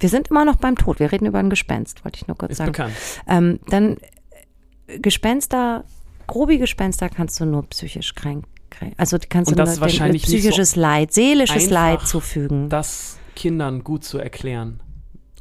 wir 0.00 0.08
sind 0.08 0.28
immer 0.28 0.44
noch 0.44 0.56
beim 0.56 0.76
Tod, 0.76 0.98
wir 0.98 1.12
reden 1.12 1.26
über 1.26 1.38
ein 1.38 1.48
Gespenst, 1.48 2.04
wollte 2.04 2.16
ich 2.20 2.26
nur 2.26 2.36
kurz 2.36 2.50
Ist 2.52 2.58
sagen. 2.58 2.72
bekannt. 2.72 2.94
Ähm, 3.28 3.60
dann 3.68 3.96
äh, 4.88 4.98
Gespenster, 4.98 5.84
Grobi 6.26 6.58
Gespenster 6.58 7.08
kannst 7.08 7.38
du 7.38 7.44
nur 7.44 7.62
psychisch 7.68 8.14
kränken. 8.16 8.50
Also 8.98 9.16
kannst 9.28 9.52
Und 9.52 9.58
du 9.58 9.62
das 9.64 9.76
nur 9.76 9.82
wahrscheinlich 9.82 10.22
nicht 10.22 10.30
so 10.30 10.36
psychisches 10.36 10.74
Leid, 10.76 11.12
seelisches 11.12 11.54
einfach, 11.68 11.70
Leid 11.70 12.00
zufügen. 12.08 12.68
Das 12.68 13.15
Kindern 13.36 13.84
gut 13.84 14.02
zu 14.02 14.18
erklären. 14.18 14.80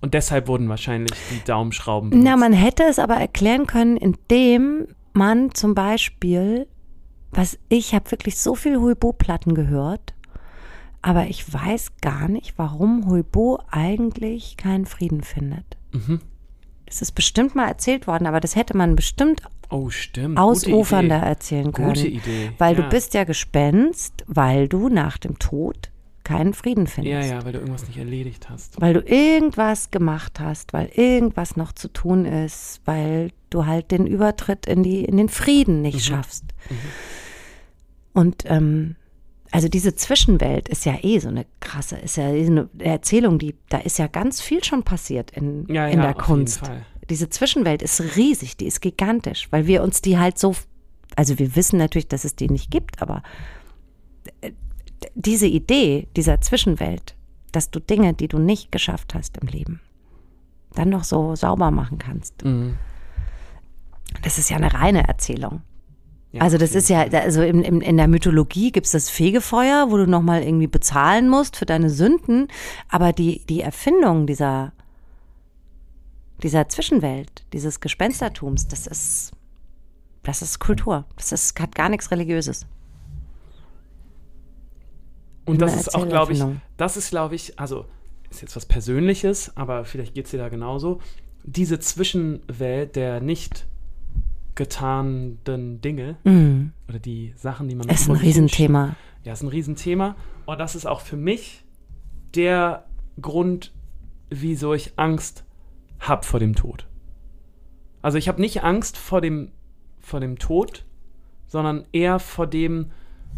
Und 0.01 0.13
deshalb 0.13 0.47
wurden 0.47 0.69
wahrscheinlich 0.69 1.13
die 1.31 1.43
Daumenschrauben 1.43 2.11
benutzt. 2.11 2.27
Na, 2.27 2.37
man 2.37 2.53
hätte 2.53 2.83
es 2.83 2.99
aber 2.99 3.15
erklären 3.15 3.65
können, 3.65 3.97
indem 3.97 4.87
man 5.13 5.55
zum 5.55 5.73
Beispiel, 5.73 6.67
was 7.31 7.57
ich 7.69 7.95
habe 7.95 8.11
wirklich 8.11 8.37
so 8.37 8.53
viel 8.53 8.77
Huibu-Platten 8.77 9.55
gehört, 9.55 10.13
aber 11.01 11.27
ich 11.27 11.51
weiß 11.51 11.93
gar 12.01 12.27
nicht, 12.27 12.57
warum 12.57 13.07
Huibu 13.09 13.57
eigentlich 13.71 14.57
keinen 14.57 14.85
Frieden 14.85 15.21
findet. 15.21 15.77
Mhm. 15.91 16.19
Es 16.85 17.01
ist 17.01 17.13
bestimmt 17.13 17.55
mal 17.55 17.67
erzählt 17.67 18.07
worden, 18.07 18.27
aber 18.27 18.39
das 18.39 18.55
hätte 18.55 18.77
man 18.77 18.95
bestimmt 18.95 19.41
Oh, 19.69 19.89
ausufernder 20.35 21.17
erzählen 21.17 21.71
können. 21.71 21.93
Gute 21.93 22.07
Idee. 22.07 22.51
Weil 22.59 22.75
ja. 22.75 22.83
du 22.83 22.89
bist 22.89 23.13
ja 23.15 23.23
Gespenst, 23.23 24.23
weil 24.27 24.67
du 24.67 24.89
nach 24.89 25.17
dem 25.17 25.39
Tod 25.39 25.89
keinen 26.25 26.53
Frieden 26.53 26.87
findest. 26.87 27.29
Ja, 27.29 27.35
ja, 27.37 27.45
weil 27.45 27.53
du 27.53 27.59
irgendwas 27.59 27.87
nicht 27.87 27.97
erledigt 27.97 28.49
hast. 28.49 28.81
Weil 28.81 28.93
du 28.93 28.99
irgendwas 28.99 29.91
gemacht 29.91 30.41
hast, 30.41 30.73
weil 30.73 30.87
irgendwas 30.87 31.55
noch 31.55 31.71
zu 31.71 31.87
tun 31.87 32.25
ist, 32.25 32.81
weil 32.83 33.31
du 33.49 33.65
halt 33.65 33.91
den 33.91 34.05
Übertritt 34.05 34.65
in, 34.65 34.83
die, 34.83 35.05
in 35.05 35.15
den 35.15 35.29
Frieden 35.29 35.81
nicht 35.81 36.03
schaffst. 36.03 36.43
Und 38.11 38.43
ähm, 38.47 38.95
also 39.51 39.69
diese 39.69 39.95
Zwischenwelt 39.95 40.67
ist 40.67 40.85
ja 40.85 40.97
eh 41.01 41.19
so 41.19 41.29
eine 41.29 41.45
krasse, 41.61 41.95
ist 41.97 42.17
ja 42.17 42.29
eh 42.29 42.45
eine 42.45 42.69
Erzählung, 42.79 43.39
die, 43.39 43.55
da 43.69 43.77
ist 43.77 43.97
ja 43.97 44.07
ganz 44.07 44.41
viel 44.41 44.63
schon 44.63 44.83
passiert 44.83 45.31
in, 45.31 45.65
Ja, 45.69 45.87
in 45.87 45.99
ja, 45.99 46.07
der 46.07 46.13
Kunst. 46.13 46.61
Diese 47.09 47.29
Zwischenwelt 47.29 47.81
ist 47.81 48.17
riesig, 48.17 48.57
die 48.57 48.65
ist 48.65 48.81
gigantisch, 48.81 49.47
weil 49.51 49.67
wir 49.67 49.83
uns 49.83 50.01
die 50.01 50.17
halt 50.17 50.39
so, 50.39 50.55
also 51.15 51.39
wir 51.39 51.55
wissen 51.55 51.77
natürlich, 51.77 52.07
dass 52.07 52.25
es 52.25 52.35
die 52.35 52.49
nicht 52.49 52.71
gibt, 52.71 53.01
aber 53.01 53.21
äh, 54.41 54.51
diese 55.15 55.47
Idee 55.47 56.07
dieser 56.15 56.41
Zwischenwelt, 56.41 57.15
dass 57.51 57.71
du 57.71 57.79
Dinge, 57.79 58.13
die 58.13 58.27
du 58.27 58.37
nicht 58.37 58.71
geschafft 58.71 59.13
hast 59.15 59.37
im 59.37 59.47
Leben, 59.47 59.81
dann 60.73 60.89
noch 60.89 61.03
so 61.03 61.35
sauber 61.35 61.71
machen 61.71 61.97
kannst, 61.97 62.43
Mhm. 62.43 62.77
das 64.23 64.37
ist 64.37 64.49
ja 64.49 64.57
eine 64.57 64.73
reine 64.73 65.07
Erzählung. 65.07 65.61
Ja, 66.31 66.41
Also 66.41 66.57
das 66.57 66.75
ist 66.75 66.89
ja, 66.89 67.01
also 67.03 67.41
in, 67.41 67.61
in, 67.63 67.79
in 67.79 67.95
der 67.97 68.09
Mythologie 68.09 68.71
gibt 68.73 68.87
es 68.87 68.91
das 68.91 69.09
Fegefeuer, 69.09 69.89
wo 69.89 69.95
du 69.97 70.05
nochmal 70.05 70.43
irgendwie 70.43 70.67
bezahlen 70.67 71.29
musst 71.29 71.55
für 71.55 71.65
deine 71.65 71.89
Sünden. 71.89 72.49
Aber 72.89 73.13
die, 73.13 73.45
die 73.45 73.61
Erfindung 73.61 74.27
dieser, 74.27 74.73
dieser 76.43 76.67
Zwischenwelt, 76.67 77.45
dieses 77.53 77.79
Gespenstertums, 77.79 78.67
das 78.67 78.85
ist, 78.85 79.31
das 80.23 80.41
ist 80.41 80.59
Kultur. 80.59 81.05
Das 81.15 81.31
ist, 81.31 81.57
hat 81.59 81.73
gar 81.73 81.87
nichts 81.87 82.11
Religiöses. 82.11 82.65
Und 85.45 85.61
das 85.61 85.75
ist 85.75 85.95
auch, 85.95 86.07
glaube 86.07 86.33
ich, 86.33 86.43
das 86.77 86.97
ist, 86.97 87.09
glaube 87.11 87.35
ich, 87.35 87.59
also 87.59 87.85
ist 88.29 88.41
jetzt 88.41 88.55
was 88.55 88.65
Persönliches, 88.65 89.55
aber 89.55 89.85
vielleicht 89.85 90.13
geht 90.15 90.25
es 90.25 90.31
dir 90.31 90.37
da 90.39 90.49
genauso. 90.49 90.99
Diese 91.43 91.79
Zwischenwelt 91.79 92.95
der 92.95 93.21
nicht 93.21 93.67
getanen 94.55 95.39
Dinge 95.81 96.17
Mhm. 96.23 96.71
oder 96.87 96.99
die 96.99 97.33
Sachen, 97.35 97.67
die 97.67 97.75
man 97.75 97.89
Ist 97.89 98.09
ein. 98.09 98.15
Riesenthema. 98.15 98.95
Ja, 99.23 99.33
ist 99.33 99.43
ein 99.43 99.49
Riesenthema. 99.49 100.15
Und 100.45 100.59
das 100.59 100.75
ist 100.75 100.85
auch 100.85 101.01
für 101.01 101.17
mich 101.17 101.63
der 102.35 102.85
Grund, 103.21 103.73
wieso 104.29 104.73
ich 104.73 104.93
Angst 104.97 105.43
habe 105.99 106.25
vor 106.25 106.39
dem 106.39 106.55
Tod. 106.55 106.87
Also 108.01 108.17
ich 108.17 108.27
habe 108.27 108.41
nicht 108.41 108.63
Angst 108.63 108.97
vor 108.97 109.19
dem, 109.21 109.51
vor 109.99 110.19
dem 110.19 110.37
Tod, 110.37 110.85
sondern 111.47 111.85
eher 111.91 112.19
vor 112.19 112.47
dem, 112.47 112.91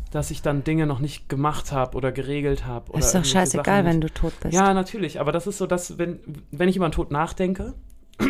dass 0.09 0.31
ich 0.31 0.41
dann 0.41 0.63
Dinge 0.63 0.87
noch 0.87 0.99
nicht 0.99 1.29
gemacht 1.29 1.71
habe 1.71 1.97
oder 1.97 2.11
geregelt 2.11 2.65
habe. 2.65 2.97
Ist 2.97 3.13
doch 3.13 3.25
scheißegal, 3.25 3.85
wenn 3.85 4.01
du 4.01 4.09
tot 4.09 4.33
bist. 4.41 4.53
Ja, 4.53 4.73
natürlich, 4.73 5.19
aber 5.19 5.31
das 5.31 5.47
ist 5.47 5.57
so, 5.57 5.67
dass, 5.67 5.97
wenn, 5.97 6.19
wenn 6.51 6.69
ich 6.69 6.75
über 6.75 6.87
den 6.87 6.93
Tod 6.93 7.11
nachdenke, 7.11 7.73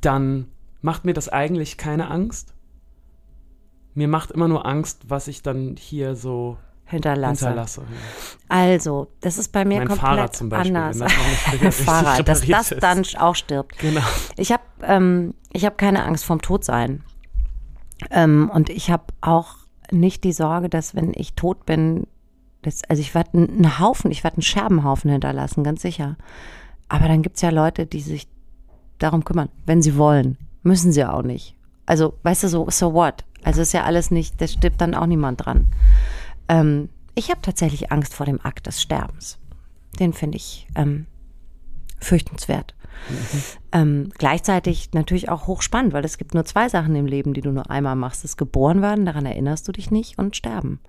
dann 0.00 0.48
macht 0.80 1.04
mir 1.04 1.14
das 1.14 1.28
eigentlich 1.28 1.78
keine 1.78 2.10
Angst. 2.10 2.54
Mir 3.94 4.08
macht 4.08 4.30
immer 4.30 4.48
nur 4.48 4.66
Angst, 4.66 5.02
was 5.08 5.28
ich 5.28 5.42
dann 5.42 5.76
hier 5.76 6.16
so 6.16 6.56
Hinterlasse. 6.84 7.46
hinterlasse. 7.46 7.82
Also, 8.48 9.08
das 9.20 9.38
ist 9.38 9.52
bei 9.52 9.64
mir 9.64 9.78
Mein 9.78 9.88
komplett 9.88 10.08
Fahrrad 10.08 10.36
zum 10.36 10.48
Beispiel, 10.48 10.76
anders. 10.76 10.98
das 11.62 11.80
Fahrrad, 11.80 12.28
dass 12.28 12.46
das 12.46 12.72
ist. 12.72 12.82
dann 12.82 13.04
auch 13.18 13.34
stirbt. 13.34 13.78
Genau. 13.78 14.02
Ich 14.36 14.52
habe 14.52 14.62
ähm, 14.82 15.34
ich 15.52 15.64
hab 15.64 15.78
keine 15.78 16.04
Angst 16.04 16.24
vorm 16.24 16.42
Todsein. 16.42 17.04
Ähm, 18.10 18.50
und 18.52 18.68
ich 18.68 18.90
habe 18.90 19.04
auch 19.20 19.61
nicht 19.92 20.24
die 20.24 20.32
Sorge, 20.32 20.68
dass 20.68 20.94
wenn 20.94 21.12
ich 21.14 21.34
tot 21.34 21.66
bin, 21.66 22.06
das, 22.62 22.82
also 22.88 23.00
ich 23.00 23.14
werde 23.14 23.30
einen 23.34 23.78
Haufen, 23.78 24.10
ich 24.10 24.24
werde 24.24 24.36
einen 24.36 24.42
Scherbenhaufen 24.42 25.10
hinterlassen, 25.10 25.64
ganz 25.64 25.82
sicher. 25.82 26.16
Aber 26.88 27.08
dann 27.08 27.22
gibt 27.22 27.36
es 27.36 27.42
ja 27.42 27.50
Leute, 27.50 27.86
die 27.86 28.00
sich 28.00 28.28
darum 28.98 29.24
kümmern, 29.24 29.48
wenn 29.66 29.82
sie 29.82 29.96
wollen. 29.96 30.38
Müssen 30.62 30.92
sie 30.92 31.04
auch 31.04 31.22
nicht. 31.22 31.56
Also, 31.86 32.14
weißt 32.22 32.44
du, 32.44 32.48
so, 32.48 32.70
so 32.70 32.94
what? 32.94 33.24
Also 33.42 33.62
ist 33.62 33.72
ja 33.72 33.82
alles 33.82 34.10
nicht, 34.10 34.40
da 34.40 34.46
stirbt 34.46 34.80
dann 34.80 34.94
auch 34.94 35.06
niemand 35.06 35.44
dran. 35.44 35.66
Ähm, 36.48 36.88
ich 37.14 37.30
habe 37.30 37.40
tatsächlich 37.42 37.90
Angst 37.90 38.14
vor 38.14 38.26
dem 38.26 38.40
Akt 38.40 38.66
des 38.66 38.80
Sterbens. 38.80 39.38
Den 39.98 40.12
finde 40.12 40.36
ich 40.36 40.66
ähm, 40.76 41.06
fürchtenswert. 41.98 42.74
Ähm, 43.72 44.10
gleichzeitig 44.16 44.90
natürlich 44.92 45.28
auch 45.28 45.46
hochspannend, 45.46 45.92
weil 45.92 46.04
es 46.04 46.18
gibt 46.18 46.34
nur 46.34 46.44
zwei 46.44 46.68
Sachen 46.68 46.94
im 46.94 47.06
Leben, 47.06 47.34
die 47.34 47.40
du 47.40 47.50
nur 47.50 47.70
einmal 47.70 47.96
machst. 47.96 48.24
Das 48.24 48.36
geboren 48.36 48.82
werden, 48.82 49.06
daran 49.06 49.26
erinnerst 49.26 49.66
du 49.66 49.72
dich 49.72 49.90
nicht, 49.90 50.18
und 50.18 50.36
sterben. 50.36 50.80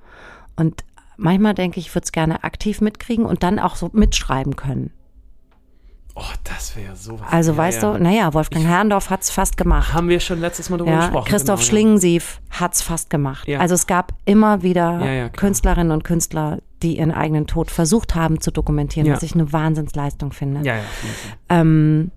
Und 0.56 0.84
manchmal 1.18 1.54
denke 1.54 1.80
ich, 1.80 1.88
ich 1.88 1.96
würde 1.96 2.06
es 2.06 2.12
gerne 2.12 2.44
aktiv 2.44 2.82
mitkriegen 2.82 3.26
und 3.26 3.44
dann 3.44 3.60
auch 3.60 3.76
so 3.76 3.90
mitschreiben 3.94 4.56
können. 4.56 4.92
Oh, 6.16 6.22
das 6.44 6.76
wäre 6.78 6.96
sowas. 6.96 7.26
Also 7.32 7.54
Ja, 7.54 7.58
weißt 7.58 7.82
ja. 7.82 7.94
du, 7.98 8.04
naja, 8.04 8.34
Wolfgang 8.36 8.66
Herrndorf 8.66 9.10
hat 9.10 9.24
es 9.24 9.32
fast 9.32 9.58
gemacht. 9.58 9.94
Haben 9.94 10.10
wir 10.10 10.20
schon 10.20 10.40
letztes 10.40 10.70
Mal 10.70 10.78
drüber 10.78 10.92
Ja, 10.92 11.00
gesprochen. 11.00 11.28
Christoph 11.28 11.60
genau, 11.60 11.70
Schlingensief 11.70 12.40
hat's 12.52 12.84
fast 12.84 13.10
gemacht. 13.10 13.48
Ja. 13.48 13.60
Also 13.60 13.74
es 13.74 13.88
gab 13.88 14.14
immer 14.26 14.62
wieder 14.62 15.00
Ja, 15.04 15.12
ja. 15.12 15.30
Künstlerinnen 15.30 15.92
und 15.92 16.04
Künstler, 16.04 16.60
die 16.84 16.98
ihren 17.00 17.12
eigenen 17.12 17.48
Tod 17.48 17.72
versucht 17.72 18.14
haben 18.14 18.42
zu 18.42 18.52
dokumentieren, 18.52 19.08
Ja. 19.08 19.16
was 19.16 19.24
ich 19.24 19.34
eine 19.34 19.52
Wahnsinnsleistung 19.52 20.34
finde. 20.34 20.60
Ja, 20.60 20.76
ja, 20.76 20.82
ja. 20.82 21.60
Ähm, 21.62 22.12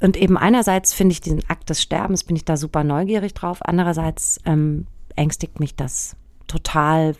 und 0.00 0.16
eben 0.16 0.38
einerseits 0.38 0.94
finde 0.94 1.12
ich 1.12 1.20
diesen 1.20 1.42
Akt 1.48 1.68
des 1.68 1.82
Sterbens, 1.82 2.24
bin 2.24 2.34
ich 2.34 2.46
da 2.46 2.56
super 2.56 2.82
neugierig 2.84 3.34
drauf. 3.34 3.58
Andererseits 3.60 4.40
ähm, 4.46 4.86
ängstigt 5.16 5.60
mich 5.60 5.76
das 5.76 6.16
total, 6.46 7.14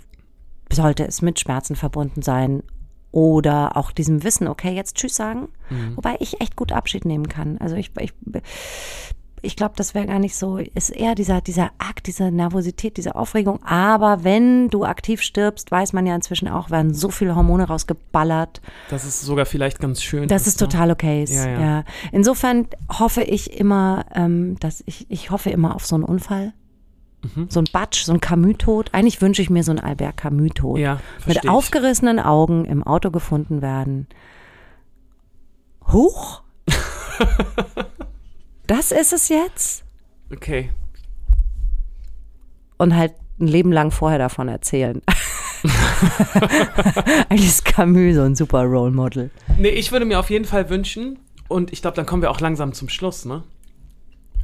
sollte 0.72 1.06
es 1.06 1.20
mit 1.20 1.38
Schmerzen 1.38 1.76
verbunden 1.76 2.22
sein. 2.22 2.62
Oder 3.12 3.76
auch 3.76 3.92
diesem 3.92 4.22
Wissen, 4.22 4.48
okay, 4.48 4.72
jetzt 4.72 4.96
Tschüss 4.96 5.16
sagen, 5.16 5.48
wobei 5.96 6.16
ich 6.20 6.40
echt 6.40 6.56
gut 6.56 6.72
Abschied 6.72 7.04
nehmen 7.04 7.28
kann. 7.28 7.58
Also 7.58 7.76
ich, 7.76 7.90
ich, 7.98 8.12
ich 9.42 9.56
glaube, 9.56 9.74
das 9.76 9.94
wäre 9.94 10.06
gar 10.06 10.18
nicht 10.18 10.36
so, 10.36 10.58
ist 10.58 10.90
eher 10.90 11.14
dieser, 11.14 11.40
dieser 11.40 11.70
Akt, 11.78 12.06
diese 12.06 12.30
Nervosität, 12.30 12.96
diese 12.96 13.14
Aufregung. 13.14 13.62
Aber 13.64 14.24
wenn 14.24 14.68
du 14.68 14.84
aktiv 14.84 15.22
stirbst, 15.22 15.70
weiß 15.70 15.92
man 15.92 16.06
ja 16.06 16.14
inzwischen 16.14 16.48
auch, 16.48 16.70
werden 16.70 16.94
so 16.94 17.10
viele 17.10 17.34
Hormone 17.34 17.64
rausgeballert. 17.64 18.60
Das 18.90 19.04
ist 19.04 19.22
sogar 19.22 19.46
vielleicht 19.46 19.80
ganz 19.80 20.02
schön. 20.02 20.28
Das 20.28 20.46
ist 20.46 20.60
ne? 20.60 20.68
total 20.68 20.90
okay. 20.90 21.24
Ja, 21.28 21.48
ja. 21.48 21.60
ja. 21.60 21.84
Insofern 22.12 22.68
hoffe 22.90 23.22
ich 23.22 23.58
immer, 23.58 24.04
ähm, 24.14 24.56
dass 24.60 24.82
ich, 24.86 25.10
ich 25.10 25.30
hoffe 25.30 25.50
immer 25.50 25.74
auf 25.74 25.86
so 25.86 25.94
einen 25.94 26.04
Unfall. 26.04 26.52
Mhm. 27.22 27.46
So 27.50 27.60
ein 27.60 27.66
Batsch, 27.72 28.04
so 28.04 28.12
ein 28.12 28.20
Camus-Tod. 28.20 28.90
Eigentlich 28.92 29.20
wünsche 29.20 29.42
ich 29.42 29.50
mir 29.50 29.62
so 29.62 29.72
einen 29.72 29.80
Albert 29.80 30.16
Camus-Tod. 30.16 30.78
Ja, 30.78 31.00
Mit 31.26 31.48
aufgerissenen 31.48 32.18
Augen 32.18 32.64
im 32.64 32.82
Auto 32.82 33.10
gefunden 33.10 33.62
werden. 33.62 34.06
Huch? 35.88 36.42
das 38.66 38.92
ist 38.92 39.12
es 39.12 39.28
jetzt? 39.28 39.84
Okay. 40.32 40.70
Und 42.78 42.96
halt 42.96 43.14
ein 43.38 43.48
Leben 43.48 43.72
lang 43.72 43.90
vorher 43.90 44.18
davon 44.18 44.48
erzählen. 44.48 45.02
Eigentlich 47.28 47.48
ist 47.48 47.64
Camus 47.64 48.16
so 48.16 48.22
ein 48.22 48.34
super 48.34 48.64
Role 48.64 48.92
Model. 48.92 49.30
Nee, 49.58 49.68
ich 49.68 49.92
würde 49.92 50.06
mir 50.06 50.18
auf 50.18 50.30
jeden 50.30 50.46
Fall 50.46 50.70
wünschen, 50.70 51.18
und 51.50 51.72
ich 51.72 51.82
glaube, 51.82 51.96
dann 51.96 52.06
kommen 52.06 52.22
wir 52.22 52.30
auch 52.30 52.38
langsam 52.38 52.72
zum 52.72 52.88
Schluss, 52.88 53.24
ne? 53.24 53.42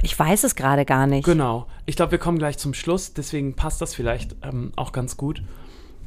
Ich 0.03 0.17
weiß 0.17 0.43
es 0.43 0.55
gerade 0.55 0.85
gar 0.85 1.07
nicht. 1.07 1.25
Genau. 1.25 1.67
Ich 1.85 1.95
glaube, 1.95 2.11
wir 2.11 2.19
kommen 2.19 2.37
gleich 2.37 2.57
zum 2.57 2.73
Schluss, 2.73 3.13
deswegen 3.13 3.55
passt 3.55 3.81
das 3.81 3.95
vielleicht 3.95 4.35
ähm, 4.43 4.71
auch 4.75 4.91
ganz 4.91 5.17
gut. 5.17 5.41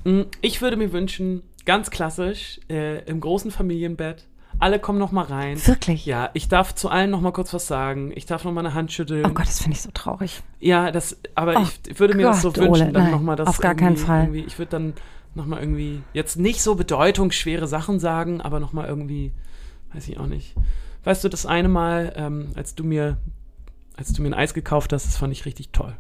Mm, 0.05 0.23
Ich 0.41 0.63
würde 0.63 0.77
mir 0.77 0.93
wünschen, 0.93 1.43
ganz 1.65 1.91
klassisch, 1.91 2.61
äh, 2.69 3.05
im 3.05 3.21
großen 3.21 3.51
Familienbett, 3.51 4.27
alle 4.59 4.79
kommen 4.79 4.99
noch 4.99 5.11
mal 5.13 5.25
rein. 5.25 5.65
Wirklich? 5.67 6.05
Ja, 6.07 6.31
ich 6.35 6.49
darf 6.49 6.75
zu 6.75 6.89
allen 6.91 7.11
noch 7.11 7.21
mal 7.21 7.33
kurz 7.33 7.55
was 7.55 7.67
sagen. 7.67 8.13
Ich 8.15 8.27
darf 8.27 8.45
noch 8.45 8.53
mal 8.53 8.61
eine 8.61 8.75
Hand 8.75 8.93
schütteln. 8.93 9.25
Oh 9.25 9.31
Gott, 9.31 9.47
das 9.47 9.63
finde 9.63 9.77
ich 9.77 9.83
so 9.83 9.91
traurig. 9.93 10.43
Ja, 10.61 10.91
das, 10.91 11.17
aber 11.35 11.55
Oh 11.57 11.67
ich 11.89 11.99
würde 11.99 12.15
mir 12.15 12.25
das 12.27 12.43
so 12.43 12.49
Gott, 12.53 12.59
wünschen, 12.59 12.83
Ole, 12.87 12.93
dann 12.93 13.03
nein, 13.05 13.13
noch 13.13 13.23
mal 13.23 13.37
das 13.37 13.49
auf 13.49 13.59
gar 13.59 13.75
keinen 13.75 13.97
Fall. 13.97 14.35
Ich 14.35 14.59
würde 14.59 14.71
dann 14.71 14.93
noch 15.35 15.47
mal 15.47 15.61
irgendwie 15.61 16.03
jetzt 16.13 16.37
nicht 16.37 16.61
so 16.61 16.75
bedeutungsschwere 16.75 17.69
Sachen 17.69 17.99
sagen, 18.01 18.41
aber 18.41 18.61
noch 18.61 18.73
mal 18.73 18.87
irgendwie, 18.87 19.33
weiß 19.95 20.09
ich 20.09 20.19
auch 20.19 20.27
nicht. 20.27 20.55
Weißt 21.05 21.25
du, 21.25 21.29
das 21.31 21.47
eine 21.47 21.69
Mal, 21.69 22.13
ähm, 22.17 22.49
als 22.55 22.75
du 22.75 22.85
mir, 22.85 23.17
als 24.01 24.13
du 24.13 24.23
mir 24.23 24.29
ein 24.31 24.35
Eis 24.35 24.55
gekauft 24.55 24.93
hast, 24.93 25.07
das 25.07 25.17
fand 25.17 25.33
ich 25.33 25.45
richtig 25.45 25.71
toll. 25.71 25.97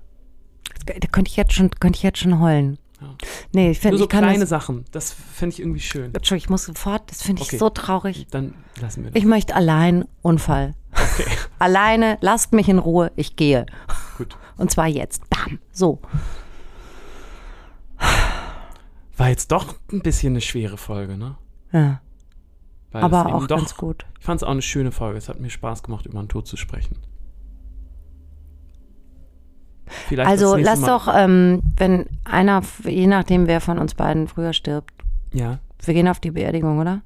Da 0.86 0.94
könnte 1.12 1.28
ich 1.30 1.36
jetzt 1.36 1.52
schon, 1.52 1.70
könnte 1.70 1.98
ich 1.98 2.02
jetzt 2.02 2.18
schon 2.18 2.40
heulen. 2.40 2.78
Ja. 3.00 3.14
Nee, 3.52 3.70
ich 3.70 3.78
finde, 3.78 3.92
Nur 3.94 3.98
so 4.00 4.04
ich 4.04 4.10
kann 4.10 4.24
kleine 4.24 4.40
das, 4.40 4.48
Sachen, 4.48 4.84
das 4.90 5.12
fände 5.12 5.54
ich 5.54 5.60
irgendwie 5.60 5.80
schön. 5.80 6.14
Entschuldigung, 6.14 6.44
ich 6.46 6.50
muss 6.50 6.64
sofort, 6.64 7.10
das 7.10 7.22
finde 7.22 7.42
ich 7.42 7.48
Okay. 7.48 7.58
so 7.58 7.70
traurig. 7.70 8.26
Dann 8.30 8.54
lassen 8.80 9.04
wir 9.04 9.10
das. 9.10 9.18
Ich 9.20 9.26
möchte 9.26 9.54
allein 9.54 10.04
Unfall. 10.22 10.74
Okay, 10.92 11.30
Alleine, 11.58 12.18
lasst 12.20 12.52
mich 12.52 12.68
in 12.68 12.78
Ruhe, 12.78 13.12
ich 13.16 13.36
gehe. 13.36 13.66
gut. 14.18 14.36
Und 14.56 14.70
zwar 14.70 14.86
jetzt. 14.86 15.28
Bam. 15.30 15.58
So. 15.72 15.98
War 19.16 19.28
jetzt 19.28 19.52
doch 19.52 19.74
ein 19.92 20.00
bisschen 20.00 20.32
eine 20.34 20.40
schwere 20.40 20.76
Folge, 20.78 21.16
ne? 21.18 21.36
Ja. 21.72 22.00
Weil 22.92 23.02
Aber 23.04 23.34
auch 23.34 23.46
doch, 23.46 23.58
ganz 23.58 23.76
gut. 23.76 24.04
Ich 24.18 24.24
fand 24.24 24.40
es 24.40 24.44
auch 24.44 24.50
eine 24.50 24.62
schöne 24.62 24.92
Folge. 24.92 25.18
Es 25.18 25.28
hat 25.28 25.38
mir 25.40 25.50
Spaß 25.50 25.82
gemacht, 25.82 26.06
über 26.06 26.18
den 26.20 26.28
Tod 26.28 26.46
zu 26.46 26.56
sprechen. 26.56 26.96
Vielleicht 30.08 30.28
Also 30.28 30.56
lass 30.56 30.80
Mal- 30.80 30.86
doch, 30.88 31.08
ähm, 31.14 31.62
wenn 31.76 32.06
einer, 32.24 32.62
je 32.84 33.06
nachdem, 33.06 33.46
wer 33.46 33.60
von 33.60 33.78
uns 33.78 33.94
beiden 33.94 34.28
früher 34.28 34.52
stirbt, 34.52 34.92
Ja, 35.32 35.58
wir 35.84 35.94
gehen 35.94 36.08
auf 36.08 36.20
die 36.20 36.30
Beerdigung, 36.30 36.78
oder? 36.78 37.02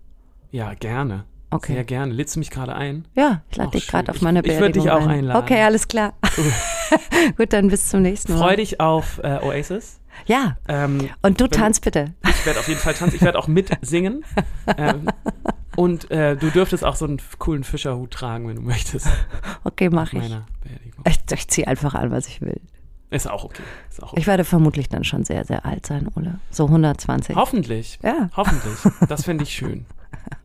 ja, 0.50 0.74
gerne. 0.74 1.24
Okay. 1.50 1.74
Sehr 1.74 1.84
gerne. 1.84 2.12
Lädst 2.12 2.34
du 2.34 2.40
mich 2.40 2.50
gerade 2.50 2.74
ein? 2.74 3.04
Ja, 3.14 3.42
ich 3.48 3.56
lade 3.56 3.70
dich 3.70 3.86
gerade 3.86 4.10
auf 4.10 4.20
meine 4.22 4.40
Ich- 4.40 4.46
ich 4.46 4.52
würd 4.58 4.72
Beerdigung 4.72 4.84
dich 4.84 4.92
auch 4.92 5.02
ein. 5.08 5.18
einladen. 5.18 5.40
Okay, 5.42 5.62
alles 5.62 5.86
klar. 5.86 6.14
Gut, 7.36 7.52
dann 7.52 7.68
bis 7.68 7.88
zum 7.88 8.02
nächsten 8.02 8.32
Mal. 8.32 8.38
Freu 8.40 8.56
dich 8.56 8.80
auf 8.80 9.20
äh, 9.22 9.38
Oasis. 9.40 10.00
Ja, 10.26 10.56
Ähm, 10.68 11.08
und 11.22 11.40
du 11.40 11.46
tanzt 11.46 11.82
bitte. 11.84 12.12
ich 12.28 12.44
werde 12.46 12.58
auf 12.58 12.66
jeden 12.68 12.80
Fall 12.80 12.94
tanzen. 12.94 13.16
Ich 13.16 13.22
werde 13.22 13.38
auch 13.38 13.46
mitsingen. 13.46 14.24
ähm, 14.78 15.06
und 15.76 16.10
äh, 16.10 16.36
du 16.36 16.50
dürftest 16.50 16.84
auch 16.84 16.96
so 16.96 17.04
einen 17.04 17.20
coolen 17.38 17.62
Fischerhut 17.64 18.10
tragen, 18.12 18.48
wenn 18.48 18.56
du 18.56 18.62
möchtest. 18.62 19.08
Okay, 19.64 19.90
mach 19.90 20.12
ich. 20.12 20.20
Meiner 20.20 20.46
Beerdigung. 20.62 21.04
Ich, 21.06 21.18
ich 21.32 21.48
ziehe 21.48 21.66
einfach 21.68 21.94
an, 21.94 22.10
was 22.10 22.26
ich 22.28 22.40
will. 22.40 22.60
Ist 23.14 23.30
auch 23.30 23.44
okay. 23.44 23.62
Ist 23.90 24.02
auch 24.02 24.12
okay. 24.12 24.20
Ich 24.20 24.26
werde 24.26 24.44
vermutlich 24.44 24.88
dann 24.88 25.04
schon 25.04 25.24
sehr, 25.24 25.44
sehr 25.44 25.64
alt 25.64 25.86
sein, 25.86 26.08
Ole. 26.16 26.40
So 26.50 26.66
120. 26.66 27.36
Hoffentlich. 27.36 27.98
Ja. 28.02 28.28
Hoffentlich. 28.36 28.92
Das 29.08 29.24
finde 29.24 29.44
ich 29.44 29.50
schön. 29.54 29.86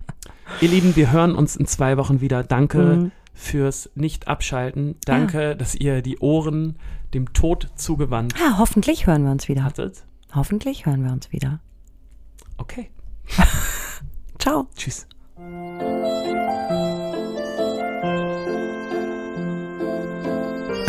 Ihr 0.62 0.70
Lieben, 0.70 0.96
wir 0.96 1.12
hören 1.12 1.36
uns 1.36 1.56
in 1.56 1.66
zwei 1.66 1.98
Wochen 1.98 2.22
wieder. 2.22 2.44
Danke 2.44 2.78
Mhm. 2.80 3.12
fürs 3.34 3.90
Nicht-Abschalten. 3.96 4.96
Danke, 5.06 5.56
dass 5.56 5.76
ihr 5.76 6.02
die 6.02 6.20
Ohren 6.20 6.78
dem 7.14 7.34
Tod 7.34 7.70
zugewandt 7.76 8.36
Ja, 8.40 8.58
hoffentlich 8.60 9.08
hören 9.08 9.24
wir 9.24 9.32
uns 9.32 9.48
wieder. 9.48 9.64
hattet. 9.64 10.04
Hoffentlich 10.36 10.86
hören 10.86 11.04
wir 11.04 11.12
uns 11.12 11.32
wieder. 11.32 11.60
Okay. 12.58 12.90
Ciao. 14.40 14.68
Tschüss. 14.76 15.08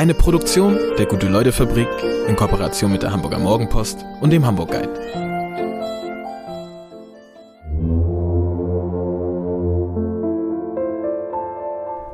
Eine 0.01 0.15
Produktion 0.15 0.79
der 0.97 1.05
Gute-Leute-Fabrik 1.05 1.87
in 2.27 2.35
Kooperation 2.35 2.91
mit 2.91 3.03
der 3.03 3.13
Hamburger 3.13 3.39
Morgenpost 3.39 4.03
und 4.23 4.31
dem 4.31 4.47
Hamburg 4.47 4.71
Guide. 4.71 4.89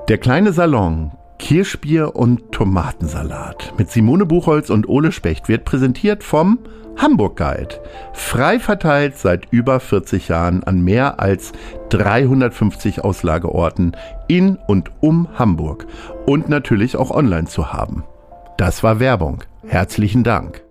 Der 0.09 0.19
kleine 0.19 0.53
Salon, 0.53 1.13
Kirschbier 1.39 2.17
und 2.17 2.53
Tomatensalat 2.53 3.75
mit 3.79 3.91
Simone 3.91 4.27
Buchholz 4.27 4.71
und 4.71 4.89
Ole 4.89 5.13
Specht 5.13 5.49
wird 5.49 5.65
präsentiert 5.65 6.25
vom 6.25 6.59
Hamburg 6.97 7.37
Guide. 7.37 7.81
Frei 8.15 8.59
verteilt 8.59 9.19
seit 9.19 9.47
über 9.53 9.81
40 9.81 10.29
Jahren 10.29 10.65
an 10.65 10.83
mehr 10.83 11.21
als 11.21 11.53
350 11.91 13.05
Auslageorten 13.05 13.97
in 14.29 14.57
und 14.67 14.91
um 15.01 15.29
Hamburg 15.39 15.87
und 16.27 16.49
natürlich 16.49 16.97
auch 16.97 17.11
online 17.11 17.47
zu 17.47 17.73
haben. 17.73 18.05
Das 18.57 18.83
war 18.83 18.99
Werbung. 19.01 19.45
Herzlichen 19.67 20.25
Dank. 20.25 20.63